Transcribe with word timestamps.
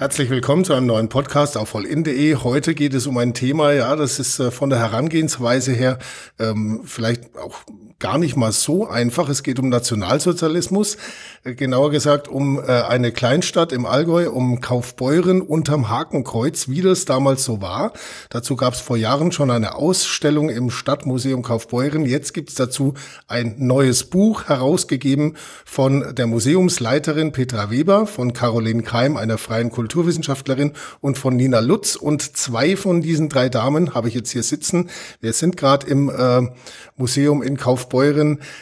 Herzlich 0.00 0.30
willkommen 0.30 0.64
zu 0.64 0.72
einem 0.72 0.86
neuen 0.86 1.10
Podcast 1.10 1.58
auf 1.58 1.68
vollin.de. 1.68 2.36
Heute 2.36 2.74
geht 2.74 2.94
es 2.94 3.06
um 3.06 3.18
ein 3.18 3.34
Thema, 3.34 3.74
ja, 3.74 3.94
das 3.96 4.18
ist 4.18 4.40
äh, 4.40 4.50
von 4.50 4.70
der 4.70 4.78
Herangehensweise 4.78 5.72
her 5.72 5.98
ähm, 6.38 6.80
vielleicht 6.86 7.36
auch 7.36 7.58
gar 8.00 8.18
nicht 8.18 8.36
mal 8.36 8.50
so 8.50 8.88
einfach. 8.88 9.28
Es 9.28 9.42
geht 9.42 9.58
um 9.60 9.68
Nationalsozialismus, 9.68 10.96
äh, 11.44 11.54
genauer 11.54 11.90
gesagt 11.90 12.26
um 12.26 12.58
äh, 12.58 12.62
eine 12.62 13.12
Kleinstadt 13.12 13.72
im 13.72 13.86
Allgäu, 13.86 14.30
um 14.30 14.60
Kaufbeuren 14.60 15.42
unterm 15.42 15.88
Hakenkreuz, 15.88 16.68
wie 16.68 16.80
das 16.80 17.04
damals 17.04 17.44
so 17.44 17.60
war. 17.60 17.92
Dazu 18.30 18.56
gab 18.56 18.74
es 18.74 18.80
vor 18.80 18.96
Jahren 18.96 19.30
schon 19.32 19.50
eine 19.50 19.74
Ausstellung 19.74 20.48
im 20.48 20.70
Stadtmuseum 20.70 21.42
Kaufbeuren. 21.42 22.06
Jetzt 22.06 22.32
gibt 22.34 22.48
es 22.48 22.54
dazu 22.54 22.94
ein 23.28 23.54
neues 23.58 24.04
Buch 24.04 24.44
herausgegeben 24.44 25.36
von 25.64 26.14
der 26.14 26.26
Museumsleiterin 26.26 27.32
Petra 27.32 27.70
Weber, 27.70 28.06
von 28.06 28.32
Caroline 28.32 28.82
Keim, 28.82 29.16
einer 29.18 29.36
freien 29.36 29.70
Kulturwissenschaftlerin, 29.70 30.72
und 31.00 31.18
von 31.18 31.36
Nina 31.36 31.60
Lutz. 31.60 31.96
Und 31.96 32.36
zwei 32.36 32.76
von 32.76 33.02
diesen 33.02 33.28
drei 33.28 33.50
Damen 33.50 33.94
habe 33.94 34.08
ich 34.08 34.14
jetzt 34.14 34.30
hier 34.30 34.42
sitzen. 34.42 34.88
Wir 35.20 35.34
sind 35.34 35.58
gerade 35.58 35.86
im 35.86 36.08
äh, 36.08 36.48
Museum 36.96 37.42
in 37.42 37.58
Kaufbeuren. 37.58 37.89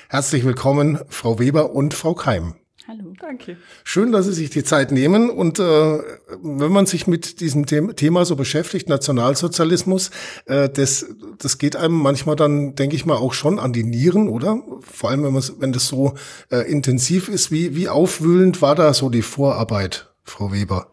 Herzlich 0.09 0.45
willkommen, 0.45 0.99
Frau 1.09 1.39
Weber 1.39 1.75
und 1.75 1.95
Frau 1.95 2.15
Keim. 2.15 2.55
Hallo. 2.89 3.13
Danke. 3.21 3.59
Schön, 3.85 4.13
dass 4.13 4.25
Sie 4.25 4.33
sich 4.33 4.49
die 4.49 4.65
Zeit 4.65 4.93
nehmen. 4.93 5.29
Und 5.29 5.59
äh, 5.59 5.99
wenn 6.43 6.73
man 6.73 6.87
sich 6.87 7.07
mit 7.07 7.41
diesem 7.41 7.67
Thema 7.67 8.25
so 8.25 8.35
beschäftigt, 8.35 8.89
Nationalsozialismus, 8.89 10.11
äh, 10.47 10.71
das, 10.71 11.05
das 11.37 11.59
geht 11.59 11.77
einem 11.77 11.95
manchmal 11.95 12.35
dann, 12.35 12.77
denke 12.77 12.97
ich 12.97 13.05
mal, 13.05 13.17
auch 13.17 13.35
schon 13.35 13.59
an 13.59 13.75
die 13.75 13.85
Nieren, 13.85 14.29
oder? 14.29 14.63
Vor 14.81 15.11
allem, 15.11 15.23
wenn, 15.23 15.35
wenn 15.35 15.73
das 15.73 15.87
so 15.87 16.15
äh, 16.51 16.61
intensiv 16.71 17.29
ist. 17.29 17.51
Wie, 17.51 17.77
wie 17.77 17.91
aufwühlend 17.91 18.63
war 18.63 18.75
da 18.75 18.95
so 18.95 19.11
die 19.11 19.21
Vorarbeit, 19.21 20.09
Frau 20.25 20.51
Weber? 20.51 20.91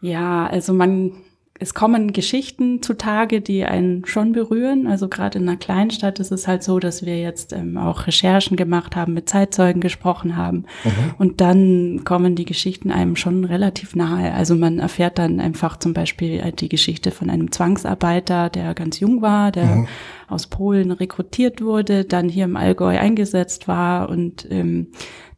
Ja, 0.00 0.46
also 0.46 0.72
man 0.72 1.24
es 1.62 1.74
kommen 1.74 2.14
Geschichten 2.14 2.82
zutage, 2.82 3.42
die 3.42 3.66
einen 3.66 4.06
schon 4.06 4.32
berühren. 4.32 4.86
Also 4.86 5.08
gerade 5.08 5.38
in 5.38 5.46
einer 5.46 5.58
Kleinstadt 5.58 6.18
ist 6.18 6.32
es 6.32 6.48
halt 6.48 6.62
so, 6.62 6.78
dass 6.78 7.04
wir 7.04 7.20
jetzt 7.20 7.52
ähm, 7.52 7.76
auch 7.76 8.06
Recherchen 8.06 8.56
gemacht 8.56 8.96
haben, 8.96 9.12
mit 9.12 9.28
Zeitzeugen 9.28 9.82
gesprochen 9.82 10.38
haben. 10.38 10.64
Mhm. 10.84 11.14
Und 11.18 11.42
dann 11.42 12.00
kommen 12.04 12.34
die 12.34 12.46
Geschichten 12.46 12.90
einem 12.90 13.14
schon 13.14 13.44
relativ 13.44 13.94
nahe. 13.94 14.32
Also 14.32 14.54
man 14.56 14.78
erfährt 14.78 15.18
dann 15.18 15.38
einfach 15.38 15.78
zum 15.78 15.92
Beispiel 15.92 16.40
äh, 16.40 16.50
die 16.50 16.70
Geschichte 16.70 17.10
von 17.10 17.28
einem 17.28 17.52
Zwangsarbeiter, 17.52 18.48
der 18.48 18.72
ganz 18.72 18.98
jung 18.98 19.20
war, 19.20 19.52
der 19.52 19.66
mhm. 19.66 19.88
aus 20.28 20.46
Polen 20.46 20.90
rekrutiert 20.92 21.60
wurde, 21.60 22.06
dann 22.06 22.30
hier 22.30 22.46
im 22.46 22.56
Allgäu 22.56 22.98
eingesetzt 22.98 23.68
war 23.68 24.08
und 24.08 24.46
ähm, 24.50 24.88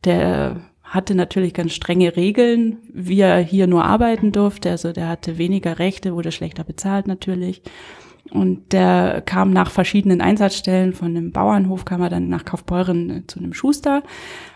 der 0.05 0.61
hatte 0.93 1.15
natürlich 1.15 1.55
ganz 1.55 1.73
strenge 1.73 2.17
Regeln, 2.17 2.77
wie 2.93 3.21
er 3.21 3.39
hier 3.39 3.67
nur 3.67 3.85
arbeiten 3.85 4.31
durfte. 4.31 4.71
Also 4.71 4.93
der 4.93 5.09
hatte 5.09 5.39
weniger 5.39 5.79
Rechte, 5.79 6.15
wurde 6.15 6.33
schlechter 6.33 6.65
bezahlt 6.65 7.07
natürlich. 7.07 7.63
Und 8.31 8.73
der 8.73 9.23
kam 9.25 9.53
nach 9.53 9.71
verschiedenen 9.71 10.21
Einsatzstellen 10.21 10.93
von 10.93 11.09
einem 11.09 11.33
Bauernhof, 11.33 11.87
kam 11.87 12.03
er 12.03 12.11
dann 12.11 12.29
nach 12.29 12.45
Kaufbeuren 12.45 13.11
äh, 13.11 13.27
zu 13.27 13.39
einem 13.39 13.55
Schuster. 13.55 14.03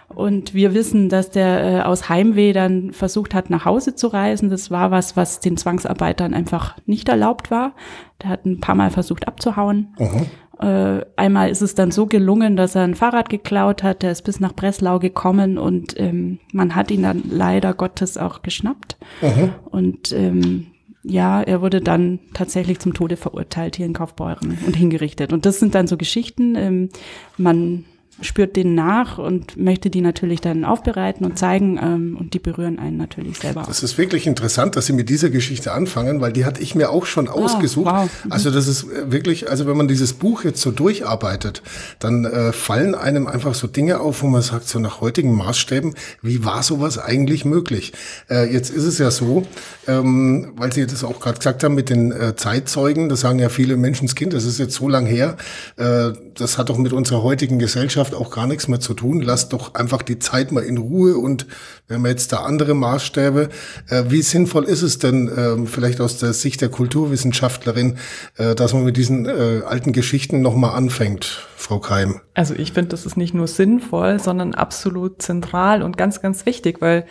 Und 0.08 0.52
wir 0.52 0.74
wissen, 0.74 1.08
dass 1.08 1.30
der 1.30 1.64
äh, 1.64 1.80
aus 1.80 2.10
Heimweh 2.10 2.52
dann 2.52 2.92
versucht 2.92 3.34
hat, 3.34 3.48
nach 3.48 3.64
Hause 3.64 3.94
zu 3.94 4.06
reisen. 4.08 4.50
Das 4.50 4.70
war 4.70 4.90
was, 4.90 5.16
was 5.16 5.40
den 5.40 5.56
Zwangsarbeitern 5.56 6.34
einfach 6.34 6.76
nicht 6.84 7.08
erlaubt 7.08 7.50
war. 7.50 7.74
Der 8.22 8.28
hat 8.28 8.44
ein 8.44 8.60
paar 8.60 8.74
Mal 8.74 8.90
versucht 8.90 9.26
abzuhauen. 9.26 9.94
Mhm. 9.98 10.26
Äh, 10.60 11.04
einmal 11.16 11.50
ist 11.50 11.62
es 11.62 11.74
dann 11.74 11.90
so 11.90 12.06
gelungen, 12.06 12.56
dass 12.56 12.74
er 12.74 12.82
ein 12.82 12.94
Fahrrad 12.94 13.28
geklaut 13.28 13.82
hat, 13.82 14.02
der 14.02 14.12
ist 14.12 14.22
bis 14.22 14.40
nach 14.40 14.54
Breslau 14.54 14.98
gekommen 14.98 15.58
und 15.58 15.98
ähm, 15.98 16.38
man 16.52 16.74
hat 16.74 16.90
ihn 16.90 17.02
dann 17.02 17.22
leider 17.28 17.74
Gottes 17.74 18.16
auch 18.16 18.42
geschnappt. 18.42 18.96
Mhm. 19.20 19.52
Und 19.70 20.12
ähm, 20.12 20.66
ja, 21.02 21.42
er 21.42 21.60
wurde 21.60 21.80
dann 21.80 22.18
tatsächlich 22.34 22.80
zum 22.80 22.94
Tode 22.94 23.16
verurteilt 23.16 23.76
hier 23.76 23.86
in 23.86 23.92
Kaufbeuren 23.92 24.58
und 24.66 24.74
hingerichtet. 24.74 25.32
Und 25.32 25.46
das 25.46 25.60
sind 25.60 25.74
dann 25.74 25.86
so 25.86 25.96
Geschichten. 25.96 26.56
Ähm, 26.56 26.88
man 27.36 27.84
spürt 28.22 28.56
denen 28.56 28.74
nach 28.74 29.18
und 29.18 29.56
möchte 29.58 29.90
die 29.90 30.00
natürlich 30.00 30.40
dann 30.40 30.64
aufbereiten 30.64 31.26
und 31.26 31.38
zeigen 31.38 31.78
ähm, 31.82 32.16
und 32.18 32.32
die 32.32 32.38
berühren 32.38 32.78
einen 32.78 32.96
natürlich 32.96 33.38
selber. 33.38 33.64
Das 33.66 33.82
ist 33.82 33.98
wirklich 33.98 34.26
interessant, 34.26 34.74
dass 34.74 34.86
Sie 34.86 34.94
mit 34.94 35.10
dieser 35.10 35.28
Geschichte 35.28 35.72
anfangen, 35.72 36.20
weil 36.22 36.32
die 36.32 36.46
hatte 36.46 36.62
ich 36.62 36.74
mir 36.74 36.90
auch 36.90 37.04
schon 37.04 37.28
ah, 37.28 37.32
ausgesucht. 37.32 37.92
Wow. 37.92 38.08
Mhm. 38.24 38.32
Also 38.32 38.50
das 38.50 38.68
ist 38.68 38.84
äh, 38.84 39.12
wirklich, 39.12 39.50
also 39.50 39.66
wenn 39.66 39.76
man 39.76 39.86
dieses 39.86 40.14
Buch 40.14 40.44
jetzt 40.44 40.62
so 40.62 40.70
durcharbeitet, 40.70 41.62
dann 41.98 42.24
äh, 42.24 42.52
fallen 42.52 42.94
einem 42.94 43.26
einfach 43.26 43.54
so 43.54 43.66
Dinge 43.66 44.00
auf, 44.00 44.22
wo 44.22 44.28
man 44.28 44.40
sagt, 44.40 44.66
so 44.66 44.78
nach 44.78 45.02
heutigen 45.02 45.34
Maßstäben, 45.34 45.94
wie 46.22 46.42
war 46.44 46.62
sowas 46.62 46.98
eigentlich 46.98 47.44
möglich? 47.44 47.92
Äh, 48.30 48.50
jetzt 48.50 48.70
ist 48.70 48.84
es 48.84 48.96
ja 48.96 49.10
so, 49.10 49.44
ähm, 49.86 50.54
weil 50.56 50.72
Sie 50.72 50.86
das 50.86 51.04
auch 51.04 51.20
gerade 51.20 51.36
gesagt 51.36 51.64
haben 51.64 51.74
mit 51.74 51.90
den 51.90 52.12
äh, 52.12 52.34
Zeitzeugen, 52.34 53.10
das 53.10 53.20
sagen 53.20 53.38
ja 53.38 53.50
viele 53.50 53.76
Menschenskind, 53.76 54.32
das 54.32 54.44
ist 54.44 54.58
jetzt 54.58 54.74
so 54.74 54.88
lang 54.88 55.04
her, 55.04 55.36
äh, 55.76 56.12
das 56.34 56.56
hat 56.56 56.70
doch 56.70 56.78
mit 56.78 56.94
unserer 56.94 57.22
heutigen 57.22 57.58
Gesellschaft 57.58 58.05
Gesellschaft 58.06 58.14
auch 58.14 58.34
gar 58.34 58.46
nichts 58.46 58.68
mehr 58.68 58.80
zu 58.80 58.94
tun. 58.94 59.20
Lasst 59.20 59.52
doch 59.52 59.74
einfach 59.74 60.02
die 60.02 60.18
Zeit 60.18 60.52
mal 60.52 60.62
in 60.62 60.78
Ruhe 60.78 61.16
und 61.16 61.46
wir 61.88 61.98
jetzt 62.08 62.32
da 62.32 62.38
andere 62.38 62.74
Maßstäbe. 62.74 63.48
Äh, 63.88 64.04
wie 64.08 64.22
sinnvoll 64.22 64.64
ist 64.64 64.82
es 64.82 64.98
denn, 64.98 65.28
äh, 65.28 65.66
vielleicht 65.66 66.00
aus 66.00 66.18
der 66.18 66.32
Sicht 66.32 66.60
der 66.60 66.68
Kulturwissenschaftlerin, 66.68 67.98
äh, 68.36 68.54
dass 68.54 68.72
man 68.72 68.84
mit 68.84 68.96
diesen 68.96 69.26
äh, 69.26 69.62
alten 69.66 69.92
Geschichten 69.92 70.42
nochmal 70.42 70.74
anfängt, 70.76 71.46
Frau 71.56 71.78
Keim? 71.78 72.20
Also 72.34 72.54
ich 72.54 72.72
finde, 72.72 72.90
das 72.90 73.06
ist 73.06 73.16
nicht 73.16 73.34
nur 73.34 73.46
sinnvoll, 73.46 74.18
sondern 74.20 74.54
absolut 74.54 75.22
zentral 75.22 75.82
und 75.82 75.96
ganz, 75.96 76.20
ganz 76.20 76.46
wichtig, 76.46 76.80
weil 76.80 77.06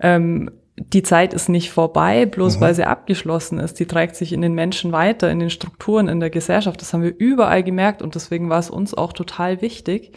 ähm, 0.00 0.50
die 0.80 1.02
Zeit 1.02 1.34
ist 1.34 1.48
nicht 1.48 1.70
vorbei, 1.70 2.26
bloß 2.26 2.56
mhm. 2.56 2.60
weil 2.60 2.74
sie 2.74 2.84
abgeschlossen 2.84 3.58
ist. 3.58 3.78
Die 3.80 3.86
trägt 3.86 4.16
sich 4.16 4.32
in 4.32 4.42
den 4.42 4.54
Menschen 4.54 4.92
weiter, 4.92 5.30
in 5.30 5.38
den 5.38 5.50
Strukturen, 5.50 6.08
in 6.08 6.20
der 6.20 6.30
Gesellschaft. 6.30 6.80
Das 6.80 6.92
haben 6.92 7.02
wir 7.02 7.14
überall 7.16 7.62
gemerkt 7.62 8.02
und 8.02 8.14
deswegen 8.14 8.48
war 8.48 8.58
es 8.58 8.70
uns 8.70 8.94
auch 8.94 9.12
total 9.12 9.60
wichtig, 9.62 10.12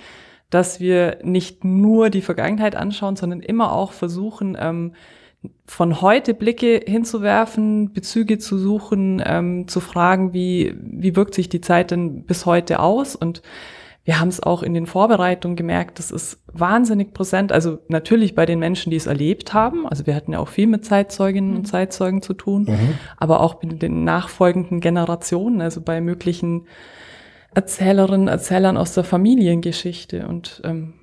dass 0.50 0.80
wir 0.80 1.20
nicht 1.24 1.64
nur 1.64 2.10
die 2.10 2.22
Vergangenheit 2.22 2.76
anschauen, 2.76 3.16
sondern 3.16 3.40
immer 3.40 3.72
auch 3.72 3.92
versuchen, 3.94 4.58
ähm, 4.60 4.94
von 5.66 6.02
heute 6.02 6.34
Blicke 6.34 6.82
hinzuwerfen, 6.86 7.94
Bezüge 7.94 8.38
zu 8.38 8.60
suchen, 8.60 9.24
ähm, 9.26 9.68
zu 9.68 9.80
fragen, 9.80 10.34
wie, 10.34 10.76
wie 10.80 11.16
wirkt 11.16 11.34
sich 11.34 11.50
die 11.50 11.62
Zeit 11.62 11.92
denn 11.92 12.26
bis 12.26 12.46
heute 12.46 12.80
aus 12.80 13.16
und 13.16 13.42
wir 14.04 14.20
haben 14.20 14.30
es 14.30 14.42
auch 14.42 14.64
in 14.64 14.74
den 14.74 14.88
Vorbereitungen 14.88 15.56
gemerkt, 15.56 16.00
das 16.00 16.10
ist 16.10 16.40
wahnsinnig 16.52 17.14
präsent. 17.14 17.52
Also 17.52 17.80
natürlich 17.88 18.34
bei 18.34 18.48
den 18.48 18.58
Menschen, 18.58 18.90
die 18.90 18.96
es 18.96 19.06
erlebt 19.06 19.54
haben. 19.54 19.88
Also 19.88 20.08
wir 20.08 20.16
hatten 20.16 20.34
ja 20.34 20.40
auch 20.40 20.48
viel 20.48 20.66
mit 20.66 20.86
Zeitzeuginnen 20.86 21.52
und 21.52 21.62
mhm. 21.62 21.66
Zeitzeugen 21.66 22.22
zu 22.24 22.34
tun, 22.34 22.64
mhm. 22.64 22.96
aber 23.18 23.42
auch 23.42 23.62
mit 23.62 23.82
den 23.82 24.04
nachfolgenden 24.04 24.80
Generationen, 24.80 25.62
also 25.62 25.82
bei 25.82 26.02
möglichen 26.02 26.66
Erzählerinnen, 27.54 28.28
Erzählern 28.28 28.78
aus 28.78 28.94
der 28.94 29.04
Familiengeschichte. 29.04 30.28
Und 30.28 30.62
ähm, 30.64 30.94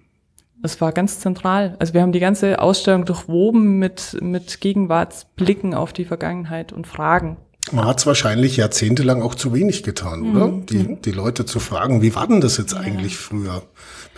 es 0.65 0.81
war 0.81 0.91
ganz 0.91 1.21
zentral. 1.21 1.77
Also 1.79 1.95
wir 1.95 2.03
haben 2.03 2.13
die 2.13 2.21
ganze 2.21 2.61
Ausstellung 2.61 3.05
durchwoben 3.05 3.79
mit, 3.79 4.17
mit 4.21 4.61
Gegenwartsblicken 4.61 5.73
auf 5.73 5.93
die 5.93 6.05
Vergangenheit 6.05 6.73
und 6.73 6.89
Fragen. 6.89 7.37
Man 7.73 7.87
hat 7.87 7.99
es 7.99 8.07
wahrscheinlich 8.07 8.57
jahrzehntelang 8.57 9.23
auch 9.23 9.35
zu 9.35 9.53
wenig 9.53 9.83
getan, 9.83 10.21
mhm. 10.21 10.37
oder? 10.37 10.53
Die, 10.71 10.97
die 10.97 11.13
Leute 11.13 11.47
zu 11.47 11.61
fragen, 11.61 12.03
wie 12.03 12.15
war 12.15 12.27
denn 12.27 12.41
das 12.41 12.57
jetzt 12.57 12.75
eigentlich 12.75 13.17
früher? 13.17 13.63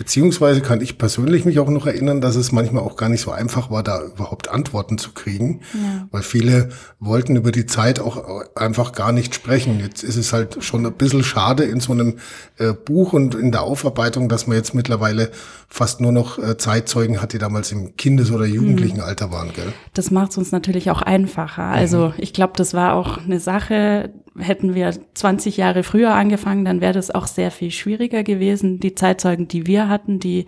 Beziehungsweise 0.01 0.63
kann 0.63 0.81
ich 0.81 0.97
persönlich 0.97 1.45
mich 1.45 1.59
auch 1.59 1.69
noch 1.69 1.87
erinnern, 1.87 2.23
dass 2.23 2.35
es 2.35 2.53
manchmal 2.53 2.83
auch 2.83 2.97
gar 2.97 3.11
nicht 3.11 3.21
so 3.21 3.33
einfach 3.33 3.71
war, 3.71 3.83
da 3.83 4.03
überhaupt 4.03 4.49
Antworten 4.49 4.97
zu 4.97 5.13
kriegen, 5.13 5.61
ja. 5.75 6.09
weil 6.11 6.23
viele 6.23 6.71
wollten 7.01 7.37
über 7.37 7.53
die 7.53 7.67
Zeit 7.67 8.01
auch 8.01 8.47
einfach 8.55 8.93
gar 8.93 9.13
nicht 9.13 9.35
sprechen. 9.35 9.79
Jetzt 9.79 10.03
ist 10.03 10.17
es 10.17 10.33
halt 10.33 10.65
schon 10.65 10.87
ein 10.87 10.95
bisschen 10.95 11.23
schade 11.23 11.65
in 11.65 11.81
so 11.81 11.93
einem 11.93 12.17
äh, 12.57 12.73
Buch 12.73 13.13
und 13.13 13.35
in 13.35 13.53
der 13.53 13.61
Aufarbeitung, 13.61 14.31
dass 14.31 14.47
man 14.47 14.57
jetzt 14.57 14.75
mittlerweile 14.75 15.33
fast 15.69 16.01
nur 16.01 16.13
noch 16.13 16.39
äh, 16.39 16.57
Zeitzeugen 16.57 17.21
hat, 17.21 17.35
die 17.35 17.39
damals 17.39 17.71
im 17.71 17.95
Kindes- 17.97 18.33
oder 18.33 18.47
Jugendlichenalter 18.47 19.27
mhm. 19.27 19.33
waren, 19.33 19.53
gell? 19.53 19.71
Das 19.93 20.11
macht 20.11 20.31
es 20.31 20.39
uns 20.39 20.51
natürlich 20.51 20.91
auch 20.91 21.03
einfacher. 21.03 21.65
Also 21.65 22.09
mhm. 22.09 22.15
ich 22.17 22.33
glaube, 22.33 22.55
das 22.57 22.73
war 22.73 22.95
auch 22.95 23.19
eine 23.19 23.39
Sache, 23.39 24.15
hätten 24.41 24.75
wir 24.75 24.93
20 25.15 25.57
Jahre 25.57 25.83
früher 25.83 26.15
angefangen, 26.15 26.65
dann 26.65 26.81
wäre 26.81 26.95
das 26.95 27.11
auch 27.11 27.27
sehr 27.27 27.51
viel 27.51 27.71
schwieriger 27.71 28.23
gewesen. 28.23 28.81
Die 28.81 28.95
Zeitzeugen, 28.95 29.49
die 29.49 29.67
wir 29.67 29.89
hatten, 29.89 30.19
die 30.19 30.47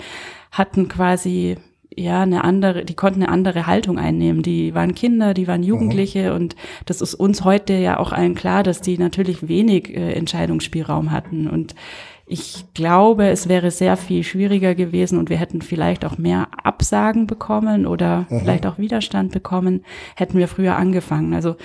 hatten 0.51 0.89
quasi 0.89 1.57
ja 1.95 2.23
eine 2.23 2.45
andere, 2.45 2.85
die 2.85 2.95
konnten 2.95 3.23
eine 3.23 3.31
andere 3.31 3.67
Haltung 3.67 3.99
einnehmen. 3.99 4.43
Die 4.43 4.75
waren 4.75 4.95
Kinder, 4.95 5.35
die 5.35 5.49
waren 5.49 5.63
Jugendliche 5.63 6.31
mhm. 6.31 6.37
und 6.37 6.57
das 6.87 7.01
ist 7.01 7.15
uns 7.15 7.45
heute 7.45 7.75
ja 7.75 7.99
auch 7.99 8.13
allen 8.13 8.35
klar, 8.35 8.63
dass 8.63 8.81
die 8.81 8.99
natürlich 8.99 9.49
wenig 9.49 9.95
äh, 9.95 10.13
Entscheidungsspielraum 10.13 11.11
hatten 11.11 11.49
und 11.49 11.75
ich 12.33 12.65
glaube, 12.73 13.29
es 13.29 13.49
wäre 13.49 13.71
sehr 13.71 13.99
viel 13.99 14.25
schwieriger 14.25 14.75
gewesen 14.75 15.19
und 15.19 15.29
wir 15.29 15.37
hätten 15.37 15.61
vielleicht 15.61 16.05
auch 16.05 16.17
mehr 16.17 16.49
Absagen 16.63 17.27
bekommen 17.27 17.87
oder 17.87 18.27
mhm. 18.31 18.41
vielleicht 18.41 18.65
auch 18.65 18.79
Widerstand 18.79 19.33
bekommen, 19.33 19.85
hätten 20.17 20.39
wir 20.39 20.49
früher 20.49 20.77
angefangen. 20.77 21.35
Also 21.35 21.57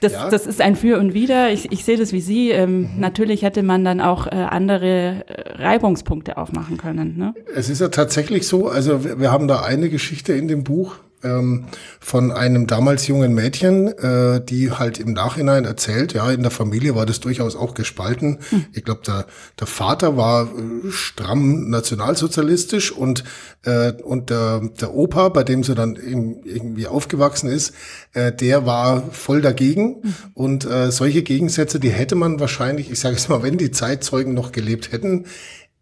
das, 0.00 0.12
ja. 0.12 0.28
das 0.28 0.46
ist 0.46 0.60
ein 0.60 0.76
Für 0.76 0.98
und 0.98 1.14
Wider. 1.14 1.50
Ich, 1.50 1.72
ich 1.72 1.84
sehe 1.84 1.96
das 1.96 2.12
wie 2.12 2.20
Sie. 2.20 2.50
Ähm, 2.50 2.80
mhm. 2.80 2.88
Natürlich 2.98 3.42
hätte 3.42 3.62
man 3.62 3.84
dann 3.84 4.00
auch 4.00 4.26
äh, 4.26 4.30
andere 4.30 5.24
äh, 5.26 5.62
Reibungspunkte 5.62 6.36
aufmachen 6.36 6.76
können. 6.76 7.16
Ne? 7.16 7.34
Es 7.54 7.68
ist 7.68 7.80
ja 7.80 7.88
tatsächlich 7.88 8.46
so, 8.46 8.68
also 8.68 9.04
wir, 9.04 9.20
wir 9.20 9.30
haben 9.30 9.48
da 9.48 9.62
eine 9.62 9.88
Geschichte 9.88 10.32
in 10.32 10.48
dem 10.48 10.64
Buch, 10.64 10.96
ähm, 11.26 11.66
von 12.00 12.30
einem 12.30 12.66
damals 12.66 13.06
jungen 13.06 13.34
Mädchen, 13.34 13.88
äh, 13.88 14.40
die 14.44 14.70
halt 14.70 14.98
im 14.98 15.12
Nachhinein 15.12 15.64
erzählt, 15.64 16.12
ja, 16.12 16.30
in 16.30 16.42
der 16.42 16.50
Familie 16.50 16.94
war 16.94 17.06
das 17.06 17.20
durchaus 17.20 17.56
auch 17.56 17.74
gespalten. 17.74 18.38
Mhm. 18.50 18.66
Ich 18.72 18.84
glaube, 18.84 19.00
der, 19.06 19.26
der 19.58 19.66
Vater 19.66 20.16
war 20.16 20.44
äh, 20.44 20.90
stramm 20.90 21.68
nationalsozialistisch 21.68 22.92
und, 22.92 23.24
äh, 23.64 23.92
und 24.02 24.30
der, 24.30 24.60
der 24.80 24.94
Opa, 24.94 25.28
bei 25.28 25.44
dem 25.44 25.64
sie 25.64 25.74
dann 25.74 25.96
irgendwie 25.96 26.86
aufgewachsen 26.86 27.50
ist, 27.50 27.74
äh, 28.12 28.32
der 28.32 28.66
war 28.66 29.02
voll 29.10 29.42
dagegen. 29.42 29.96
Mhm. 30.02 30.14
Und 30.34 30.64
äh, 30.64 30.90
solche 30.90 31.22
Gegensätze, 31.22 31.80
die 31.80 31.90
hätte 31.90 32.14
man 32.14 32.40
wahrscheinlich, 32.40 32.90
ich 32.90 33.00
sage 33.00 33.16
es 33.16 33.28
mal, 33.28 33.42
wenn 33.42 33.58
die 33.58 33.70
Zeitzeugen 33.70 34.34
noch 34.34 34.52
gelebt 34.52 34.92
hätten, 34.92 35.26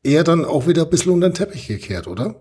eher 0.02 0.24
dann 0.24 0.44
auch 0.44 0.66
wieder 0.66 0.82
ein 0.84 0.90
bisschen 0.90 1.12
unter 1.12 1.28
den 1.28 1.34
Teppich 1.34 1.66
gekehrt, 1.66 2.06
oder? 2.06 2.36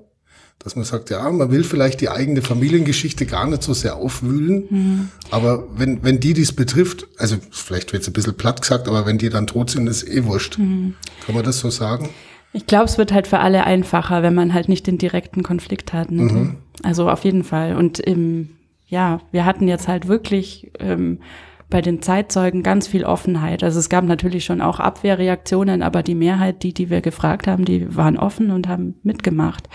Dass 0.59 0.75
man 0.77 0.85
sagt, 0.85 1.09
ja, 1.09 1.29
man 1.29 1.51
will 1.51 1.65
vielleicht 1.65 1.99
die 1.99 2.09
eigene 2.09 2.41
Familiengeschichte 2.41 3.25
gar 3.25 3.45
nicht 3.47 3.63
so 3.63 3.73
sehr 3.73 3.97
aufwühlen, 3.97 4.63
mhm. 4.69 5.09
aber 5.29 5.67
wenn, 5.75 6.03
wenn 6.03 6.21
die 6.21 6.33
dies 6.33 6.53
betrifft, 6.53 7.05
also 7.17 7.35
vielleicht 7.51 7.91
wird 7.91 8.03
es 8.03 8.09
ein 8.09 8.13
bisschen 8.13 8.35
platt 8.35 8.61
gesagt, 8.61 8.87
aber 8.87 9.05
wenn 9.05 9.17
die 9.17 9.29
dann 9.29 9.45
tot 9.45 9.71
sind, 9.71 9.87
ist 9.87 10.07
eh 10.07 10.23
wurscht. 10.23 10.57
Mhm. 10.57 10.95
Kann 11.25 11.35
man 11.35 11.43
das 11.43 11.59
so 11.59 11.69
sagen? 11.69 12.09
Ich 12.53 12.67
glaube, 12.67 12.85
es 12.85 12.97
wird 12.97 13.11
halt 13.11 13.27
für 13.27 13.39
alle 13.39 13.65
einfacher, 13.65 14.21
wenn 14.23 14.35
man 14.35 14.53
halt 14.53 14.69
nicht 14.69 14.87
den 14.87 14.99
direkten 14.99 15.43
Konflikt 15.43 15.91
hat. 15.91 16.11
Ne? 16.11 16.21
Mhm. 16.21 16.55
Also 16.83 17.09
auf 17.09 17.23
jeden 17.23 17.43
Fall. 17.43 17.75
Und 17.75 17.99
im, 17.99 18.49
ja, 18.87 19.21
wir 19.31 19.43
hatten 19.43 19.67
jetzt 19.67 19.87
halt 19.87 20.07
wirklich 20.07 20.71
ähm, 20.79 21.19
bei 21.73 21.81
den 21.81 22.03
Zeitzeugen 22.03 22.61
ganz 22.61 22.85
viel 22.85 23.03
Offenheit. 23.03 23.63
Also 23.63 23.79
es 23.79 23.89
gab 23.89 24.03
natürlich 24.05 24.45
schon 24.45 24.61
auch 24.61 24.79
Abwehrreaktionen, 24.79 25.81
aber 25.81 26.03
die 26.03 26.13
Mehrheit, 26.13 26.61
die, 26.61 26.71
die 26.71 26.91
wir 26.91 27.01
gefragt 27.01 27.47
haben, 27.47 27.65
die 27.65 27.95
waren 27.95 28.15
offen 28.15 28.51
und 28.51 28.67
haben 28.67 28.93
mitgemacht 29.01 29.67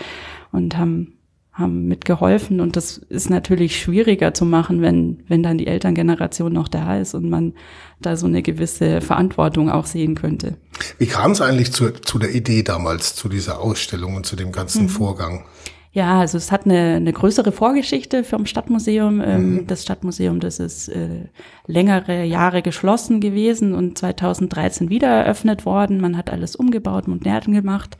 und 0.53 0.77
haben 0.77 1.15
haben 1.51 1.89
mitgeholfen 1.89 2.61
und 2.61 2.77
das 2.77 2.97
ist 2.97 3.29
natürlich 3.29 3.81
schwieriger 3.81 4.33
zu 4.33 4.45
machen, 4.45 4.81
wenn 4.81 5.23
wenn 5.27 5.43
dann 5.43 5.57
die 5.57 5.67
Elterngeneration 5.67 6.53
noch 6.53 6.69
da 6.69 6.97
ist 6.97 7.15
und 7.15 7.29
man 7.29 7.53
da 7.99 8.15
so 8.15 8.27
eine 8.27 8.41
gewisse 8.41 9.01
Verantwortung 9.01 9.69
auch 9.69 9.85
sehen 9.85 10.15
könnte. 10.15 10.55
Wie 10.99 11.07
kam 11.07 11.31
es 11.31 11.41
eigentlich 11.41 11.73
zu, 11.73 11.91
zu 11.91 12.17
der 12.17 12.33
Idee 12.33 12.63
damals, 12.63 13.13
zu 13.13 13.27
dieser 13.27 13.59
Ausstellung 13.59 14.15
und 14.15 14.25
zu 14.25 14.37
dem 14.37 14.53
ganzen 14.53 14.83
mhm. 14.83 14.89
Vorgang? 14.89 15.43
Ja, 15.91 16.19
also 16.19 16.37
es 16.37 16.51
hat 16.51 16.65
eine, 16.65 16.95
eine 16.95 17.11
größere 17.11 17.51
Vorgeschichte 17.51 18.23
vom 18.23 18.45
Stadtmuseum. 18.45 19.21
Ähm, 19.21 19.53
mhm. 19.53 19.67
Das 19.67 19.83
Stadtmuseum, 19.83 20.39
das 20.39 20.59
ist 20.59 20.87
äh, 20.89 21.25
längere 21.65 22.23
Jahre 22.25 22.61
geschlossen 22.61 23.19
gewesen 23.21 23.73
und 23.73 23.97
2013 23.97 24.89
wieder 24.89 25.07
eröffnet 25.07 25.65
worden. 25.65 25.99
Man 25.99 26.15
hat 26.15 26.29
alles 26.29 26.55
umgebaut, 26.55 27.07
modern 27.07 27.53
gemacht. 27.53 27.97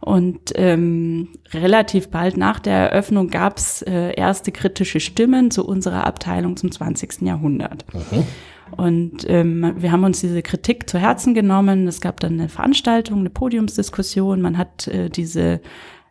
Und 0.00 0.52
ähm, 0.54 1.28
relativ 1.52 2.08
bald 2.08 2.36
nach 2.36 2.60
der 2.60 2.92
Eröffnung 2.92 3.28
gab 3.28 3.58
es 3.58 3.82
äh, 3.82 4.14
erste 4.14 4.52
kritische 4.52 5.00
Stimmen 5.00 5.50
zu 5.50 5.66
unserer 5.66 6.06
Abteilung 6.06 6.56
zum 6.56 6.70
20. 6.70 7.22
Jahrhundert. 7.22 7.84
Mhm. 7.92 8.24
Und 8.76 9.28
ähm, 9.28 9.74
wir 9.78 9.92
haben 9.92 10.04
uns 10.04 10.20
diese 10.20 10.42
Kritik 10.42 10.88
zu 10.88 10.98
Herzen 10.98 11.34
genommen. 11.34 11.88
Es 11.88 12.00
gab 12.00 12.20
dann 12.20 12.34
eine 12.34 12.48
Veranstaltung, 12.48 13.20
eine 13.20 13.30
Podiumsdiskussion. 13.30 14.40
Man 14.40 14.56
hat 14.56 14.88
äh, 14.88 15.08
diese 15.08 15.60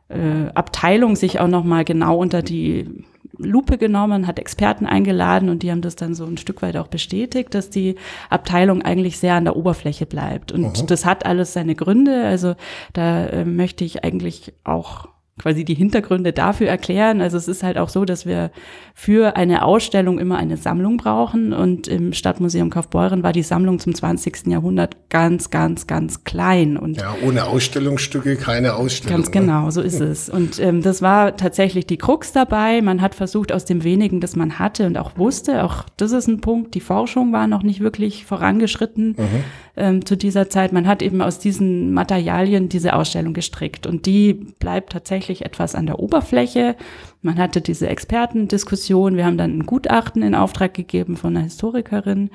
äh, 0.09 0.49
Abteilung 0.53 1.15
sich 1.15 1.39
auch 1.39 1.47
noch 1.47 1.63
mal 1.63 1.83
genau 1.83 2.17
unter 2.17 2.41
die 2.41 3.05
Lupe 3.37 3.77
genommen, 3.77 4.25
hat 4.25 4.39
Experten 4.39 4.85
eingeladen 4.85 5.49
und 5.49 5.63
die 5.63 5.71
haben 5.71 5.81
das 5.81 5.95
dann 5.95 6.15
so 6.15 6.25
ein 6.25 6.37
Stück 6.37 6.61
weit 6.61 6.77
auch 6.77 6.87
bestätigt, 6.87 7.53
dass 7.53 7.69
die 7.69 7.95
Abteilung 8.29 8.81
eigentlich 8.81 9.19
sehr 9.19 9.35
an 9.35 9.45
der 9.45 9.55
Oberfläche 9.55 10.05
bleibt. 10.05 10.51
Und 10.51 10.81
mhm. 10.81 10.87
das 10.87 11.05
hat 11.05 11.25
alles 11.25 11.53
seine 11.53 11.75
Gründe. 11.75 12.25
Also 12.25 12.55
da 12.93 13.25
äh, 13.27 13.45
möchte 13.45 13.85
ich 13.85 14.03
eigentlich 14.03 14.53
auch 14.63 15.07
quasi 15.37 15.63
die 15.63 15.75
Hintergründe 15.75 16.33
dafür 16.33 16.67
erklären. 16.67 17.21
Also 17.21 17.37
es 17.37 17.47
ist 17.47 17.63
halt 17.63 17.77
auch 17.77 17.89
so, 17.89 18.05
dass 18.05 18.25
wir 18.25 18.51
für 18.93 19.35
eine 19.35 19.63
Ausstellung 19.63 20.17
immer 20.17 20.37
eine 20.37 20.57
Sammlung 20.57 20.97
brauchen 20.97 21.53
und 21.53 21.87
im 21.87 22.13
Stadtmuseum 22.13 22.69
Kaufbeuren 22.69 23.21
war 23.21 23.33
die 23.33 23.43
Sammlung 23.43 23.77
zum 23.79 23.93
20. 23.93 24.47
Jahrhundert 24.47 24.97
ganz, 25.09 25.51
ganz, 25.51 25.85
ganz 25.85 26.23
klein. 26.23 26.77
Und 26.77 26.97
ja, 26.97 27.15
ohne 27.23 27.45
Ausstellungsstücke 27.45 28.35
keine 28.35 28.75
Ausstellung. 28.75 29.17
Ganz 29.17 29.27
ne? 29.27 29.41
genau, 29.41 29.69
so 29.69 29.81
ist 29.81 30.01
es. 30.01 30.29
Und 30.29 30.59
ähm, 30.59 30.81
das 30.81 31.01
war 31.01 31.37
tatsächlich 31.37 31.85
die 31.85 31.97
Krux 31.97 32.31
dabei. 32.31 32.81
Man 32.81 33.01
hat 33.01 33.13
versucht, 33.13 33.51
aus 33.51 33.65
dem 33.65 33.83
wenigen, 33.83 34.19
das 34.19 34.35
man 34.35 34.57
hatte 34.57 34.87
und 34.87 34.97
auch 34.97 35.17
wusste, 35.17 35.63
auch 35.63 35.85
das 35.97 36.11
ist 36.11 36.27
ein 36.27 36.41
Punkt, 36.41 36.73
die 36.73 36.81
Forschung 36.81 37.31
war 37.31 37.45
noch 37.45 37.61
nicht 37.61 37.81
wirklich 37.81 38.25
vorangeschritten. 38.25 39.15
Mhm 39.17 39.43
ähm, 39.77 40.05
zu 40.05 40.17
dieser 40.17 40.49
Zeit. 40.49 40.73
Man 40.73 40.87
hat 40.87 41.01
eben 41.01 41.21
aus 41.21 41.39
diesen 41.39 41.93
Materialien 41.93 42.67
diese 42.67 42.93
Ausstellung 42.93 43.33
gestrickt 43.33 43.87
und 43.87 44.05
die 44.05 44.33
bleibt 44.33 44.91
tatsächlich 44.91 45.26
etwas 45.45 45.75
an 45.75 45.85
der 45.85 45.99
Oberfläche. 45.99 46.75
Man 47.21 47.39
hatte 47.39 47.61
diese 47.61 47.87
Expertendiskussion. 47.87 49.17
Wir 49.17 49.25
haben 49.25 49.37
dann 49.37 49.57
ein 49.57 49.65
Gutachten 49.65 50.21
in 50.21 50.35
Auftrag 50.35 50.75
gegeben 50.75 51.17
von 51.17 51.35
einer 51.35 51.45
Historikerin, 51.45 52.29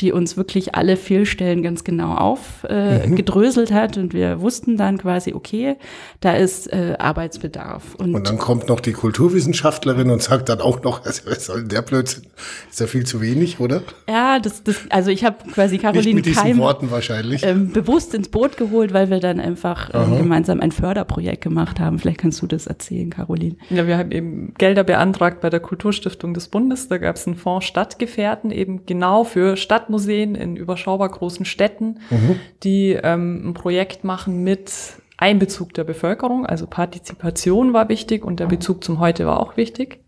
die 0.00 0.12
uns 0.12 0.36
wirklich 0.36 0.74
alle 0.74 0.98
Fehlstellen 0.98 1.62
ganz 1.62 1.84
genau 1.84 2.14
aufgedröselt 2.14 3.70
äh, 3.70 3.74
mhm. 3.74 3.76
hat. 3.76 3.96
Und 3.96 4.12
wir 4.12 4.40
wussten 4.42 4.76
dann 4.76 4.98
quasi, 4.98 5.32
okay, 5.32 5.76
da 6.20 6.34
ist 6.34 6.70
äh, 6.70 6.96
Arbeitsbedarf. 6.98 7.94
Und, 7.94 8.14
und, 8.14 8.28
dann 8.28 8.36
kommt 8.36 8.68
noch 8.68 8.80
die 8.80 8.92
Kulturwissenschaftlerin 8.92 10.10
und 10.10 10.22
sagt 10.22 10.50
dann 10.50 10.60
auch 10.60 10.82
noch, 10.82 11.04
also, 11.06 11.22
was 11.30 11.46
soll 11.46 11.60
denn 11.60 11.70
der 11.70 11.82
Blödsinn? 11.82 12.24
Ist 12.70 12.80
ja 12.80 12.86
viel 12.86 13.06
zu 13.06 13.22
wenig, 13.22 13.58
oder? 13.58 13.82
Ja, 14.06 14.38
das, 14.38 14.62
das 14.62 14.76
also 14.90 15.10
ich 15.10 15.24
habe 15.24 15.36
quasi 15.50 15.78
Caroline 15.78 16.20
Keim 16.20 16.58
wahrscheinlich. 16.58 17.42
Ähm, 17.42 17.72
bewusst 17.72 18.14
ins 18.14 18.28
Boot 18.28 18.58
geholt, 18.58 18.92
weil 18.92 19.08
wir 19.08 19.20
dann 19.20 19.40
einfach 19.40 19.90
ähm, 19.94 20.18
gemeinsam 20.18 20.60
ein 20.60 20.72
Förderprojekt 20.72 21.42
gemacht 21.42 21.80
haben. 21.80 21.98
Vielleicht 21.98 22.18
kannst 22.18 22.42
du 22.42 22.46
das 22.46 22.66
erzählen, 22.66 23.08
Caroline. 23.08 23.56
Ja, 23.70 23.86
wir 23.86 23.96
haben 23.96 24.12
eben 24.12 24.25
Gelder 24.58 24.84
beantragt 24.84 25.40
bei 25.40 25.50
der 25.50 25.60
Kulturstiftung 25.60 26.34
des 26.34 26.48
Bundes. 26.48 26.88
Da 26.88 26.98
gab 26.98 27.16
es 27.16 27.26
einen 27.26 27.36
Fonds 27.36 27.66
Stadtgefährten, 27.66 28.50
eben 28.50 28.86
genau 28.86 29.24
für 29.24 29.56
Stadtmuseen 29.56 30.34
in 30.34 30.56
überschaubar 30.56 31.08
großen 31.08 31.44
Städten, 31.44 32.00
mhm. 32.10 32.40
die 32.62 32.98
ähm, 33.02 33.50
ein 33.50 33.54
Projekt 33.54 34.04
machen 34.04 34.42
mit 34.44 34.72
Einbezug 35.16 35.74
der 35.74 35.84
Bevölkerung. 35.84 36.46
Also 36.46 36.66
Partizipation 36.66 37.72
war 37.72 37.88
wichtig 37.88 38.24
und 38.24 38.40
der 38.40 38.46
Bezug 38.46 38.84
zum 38.84 39.00
Heute 39.00 39.26
war 39.26 39.40
auch 39.40 39.56
wichtig. 39.56 40.00